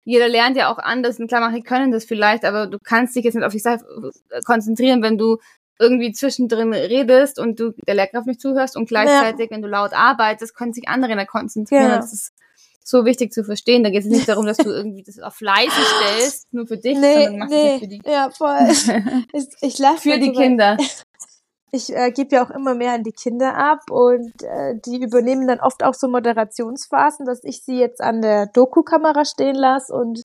Jeder 0.04 0.28
lernt 0.28 0.56
ja 0.56 0.72
auch 0.72 0.78
anders 0.78 1.20
und 1.20 1.28
klar, 1.28 1.40
manche 1.40 1.62
können 1.62 1.92
das 1.92 2.04
vielleicht, 2.04 2.44
aber 2.44 2.66
du 2.66 2.78
kannst 2.82 3.14
dich 3.14 3.24
jetzt 3.24 3.34
nicht 3.34 3.44
auf 3.44 3.52
die 3.52 3.58
Sache 3.60 3.84
konzentrieren, 4.44 5.02
wenn 5.02 5.16
du 5.16 5.38
irgendwie 5.78 6.12
zwischendrin 6.12 6.72
redest 6.72 7.38
und 7.38 7.58
du 7.58 7.72
der 7.86 7.94
Lehrkraft 7.94 8.26
nicht 8.26 8.40
zuhörst 8.40 8.76
und 8.76 8.88
gleichzeitig, 8.88 9.50
wenn 9.50 9.62
du 9.62 9.68
laut 9.68 9.92
arbeitest, 9.92 10.54
können 10.54 10.72
sich 10.72 10.88
andere 10.88 11.16
da 11.16 11.24
konzentrieren. 11.24 11.84
Genau. 11.84 11.96
Das 11.96 12.12
ist 12.12 12.32
so 12.84 13.04
wichtig 13.04 13.32
zu 13.32 13.44
verstehen. 13.44 13.84
Da 13.84 13.90
geht 13.90 14.02
es 14.02 14.08
nicht 14.08 14.28
darum, 14.28 14.46
dass 14.46 14.56
du 14.56 14.70
irgendwie 14.70 15.02
das 15.02 15.18
auf 15.18 15.40
leise 15.40 15.70
stellst, 15.70 16.52
nur 16.52 16.66
für 16.66 16.76
dich, 16.76 16.94
sondern 16.94 17.38
machst 17.38 17.54
es 17.54 17.80
für 17.80 17.88
die, 17.88 18.00
ja, 18.04 18.30
voll. 18.30 18.68
ich, 19.32 19.44
ich 19.60 19.78
lache 19.78 19.98
für 19.98 20.18
die 20.18 20.32
Kinder. 20.32 20.76
Ich 21.74 21.90
äh, 21.94 22.10
gebe 22.12 22.36
ja 22.36 22.44
auch 22.44 22.50
immer 22.50 22.74
mehr 22.74 22.92
an 22.92 23.02
die 23.02 23.12
Kinder 23.12 23.54
ab 23.56 23.90
und 23.90 24.42
äh, 24.42 24.74
die 24.84 25.02
übernehmen 25.02 25.46
dann 25.48 25.58
oft 25.60 25.82
auch 25.82 25.94
so 25.94 26.06
Moderationsphasen, 26.06 27.24
dass 27.24 27.42
ich 27.44 27.64
sie 27.64 27.78
jetzt 27.78 28.02
an 28.02 28.20
der 28.20 28.46
Doku-Kamera 28.46 29.24
stehen 29.24 29.54
lasse 29.56 29.92
und 29.94 30.22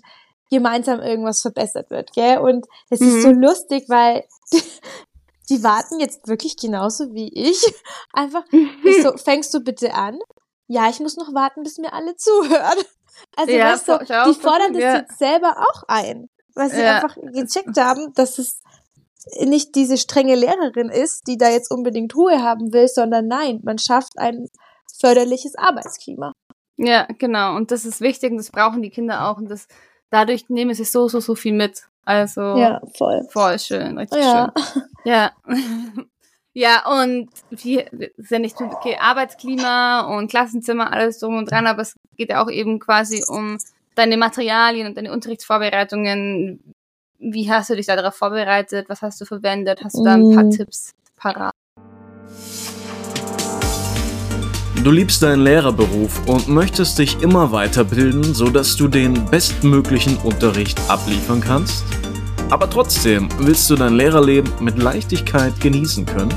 gemeinsam 0.52 1.00
irgendwas 1.00 1.42
verbessert 1.42 1.90
wird, 1.90 2.12
gell? 2.14 2.40
Und 2.40 2.68
es 2.90 3.00
Mhm. 3.00 3.08
ist 3.08 3.22
so 3.22 3.32
lustig, 3.32 3.86
weil 3.88 4.26
die 5.50 5.64
warten 5.64 6.00
jetzt 6.02 6.28
wirklich 6.28 6.58
genauso 6.58 7.14
wie 7.14 7.30
ich. 7.34 7.64
Einfach, 8.14 8.44
ich 8.84 8.98
so, 9.04 9.16
fängst 9.18 9.54
du 9.54 9.62
bitte 9.62 9.94
an? 9.94 10.20
Ja, 10.68 10.90
ich 10.90 11.00
muss 11.00 11.16
noch 11.16 11.34
warten, 11.34 11.64
bis 11.64 11.78
mir 11.78 11.94
alle 11.94 12.16
zuhören. 12.18 12.78
Also, 13.38 13.54
Ja, 13.54 13.72
weißt 13.72 13.88
du, 13.88 13.98
die 14.00 14.34
fordern 14.40 14.74
das 14.74 14.84
ja. 14.84 14.96
jetzt 14.98 15.18
selber 15.18 15.56
auch 15.60 15.84
ein, 15.88 16.30
weil 16.56 16.70
sie 16.70 16.82
Ja. 16.82 16.96
einfach 16.98 17.16
gecheckt 17.16 17.78
haben, 17.78 18.14
dass 18.16 18.38
es 18.38 18.60
nicht 19.46 19.76
diese 19.76 19.98
strenge 19.98 20.36
Lehrerin 20.36 20.90
ist, 20.90 21.28
die 21.28 21.38
da 21.38 21.50
jetzt 21.50 21.72
unbedingt 21.72 22.16
Ruhe 22.16 22.42
haben 22.42 22.74
will, 22.74 22.88
sondern 22.88 23.28
nein, 23.28 23.60
man 23.64 23.78
schafft 23.78 24.18
ein 24.18 24.48
förderliches 25.00 25.56
Arbeitsklima. 25.56 26.34
Ja, 26.78 27.08
genau. 27.18 27.56
Und 27.56 27.72
das 27.72 27.86
ist 27.86 28.02
wichtig 28.02 28.32
und 28.32 28.38
das 28.38 28.52
brauchen 28.52 28.82
die 28.82 28.90
Kinder 28.90 29.30
auch. 29.30 29.38
Und 29.38 29.50
das 29.50 29.68
dadurch 30.10 30.50
nehmen 30.50 30.74
sie 30.74 30.86
so, 30.86 31.08
so, 31.08 31.20
so 31.20 31.36
viel 31.36 31.54
mit. 31.54 31.84
Also 32.06 32.42
Ja, 32.42 32.82
voll. 32.96 33.28
voll 33.30 33.60
schön, 33.60 33.98
richtig 33.98 34.24
Ja. 34.24 34.54
schön. 34.56 34.84
Ja. 35.04 35.32
ja, 36.54 37.02
und 37.02 37.30
ist 37.50 38.32
ja 38.32 38.40
nicht 38.40 38.60
nur 38.60 38.72
okay, 38.72 38.98
Arbeitsklima 39.00 40.02
und 40.18 40.30
Klassenzimmer, 40.30 40.92
alles 40.94 41.20
drum 41.20 41.38
und 41.38 41.52
dran, 41.52 41.68
aber 41.68 41.82
es 41.82 41.96
geht 42.16 42.30
ja 42.30 42.44
auch 42.44 42.50
eben 42.50 42.80
quasi 42.80 43.24
um 43.28 43.58
deine 43.96 44.18
Materialien 44.18 44.88
und 44.88 44.96
deine 44.98 45.12
Unterrichtsvorbereitungen. 45.12 46.76
Wie 47.20 47.50
hast 47.52 47.70
du 47.70 47.76
dich 47.76 47.88
darauf 47.88 48.16
vorbereitet? 48.16 48.88
Was 48.90 49.02
hast 49.02 49.20
du 49.20 49.26
verwendet? 49.26 49.80
Hast 49.84 49.98
du 49.98 50.04
da 50.04 50.14
ein 50.14 50.36
paar 50.36 50.44
Mm. 50.44 50.52
Tipps 50.52 50.94
parat? 51.16 51.54
Du 54.84 54.92
liebst 54.92 55.24
deinen 55.24 55.44
Lehrerberuf 55.44 56.26
und 56.28 56.48
möchtest 56.48 57.00
dich 57.00 57.22
immer 57.22 57.52
weiterbilden, 57.52 58.34
sodass 58.36 58.76
du 58.78 58.88
den 58.88 59.26
bestmöglichen 59.26 60.16
Unterricht 60.18 60.80
abliefern 60.90 61.42
kannst? 61.42 61.84
Aber 62.50 62.70
trotzdem 62.70 63.28
willst 63.40 63.70
du 63.70 63.76
dein 63.76 63.96
Lehrerleben 63.96 64.50
mit 64.62 64.78
Leichtigkeit 64.78 65.60
genießen 65.60 66.06
können? 66.06 66.34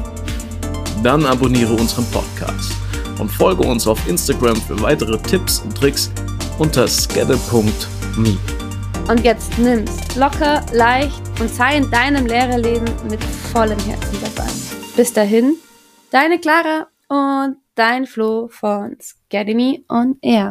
Dann 1.04 1.24
abonniere 1.26 1.74
unseren 1.74 2.06
Podcast 2.06 2.72
und 3.20 3.28
folge 3.30 3.62
uns 3.62 3.86
auf 3.86 4.08
Instagram 4.08 4.56
für 4.56 4.80
weitere 4.80 5.18
Tipps 5.18 5.60
und 5.60 5.76
Tricks 5.76 6.10
unter 6.58 6.88
skedde.me. 6.88 8.36
Und 9.08 9.24
jetzt 9.24 9.58
nimm's 9.58 10.16
locker, 10.16 10.64
leicht 10.72 11.20
und 11.40 11.50
sei 11.50 11.76
in 11.76 11.90
deinem 11.90 12.26
Lehrerleben 12.26 12.88
mit 13.08 13.22
vollem 13.22 13.78
Herzen 13.80 14.18
dabei. 14.22 14.48
Bis 14.96 15.12
dahin, 15.12 15.56
deine 16.10 16.38
Clara 16.38 16.86
und 17.08 17.56
dein 17.74 18.06
Flo 18.06 18.48
von 18.48 18.96
Scademy 19.00 19.84
on 19.88 20.16
Air. 20.22 20.48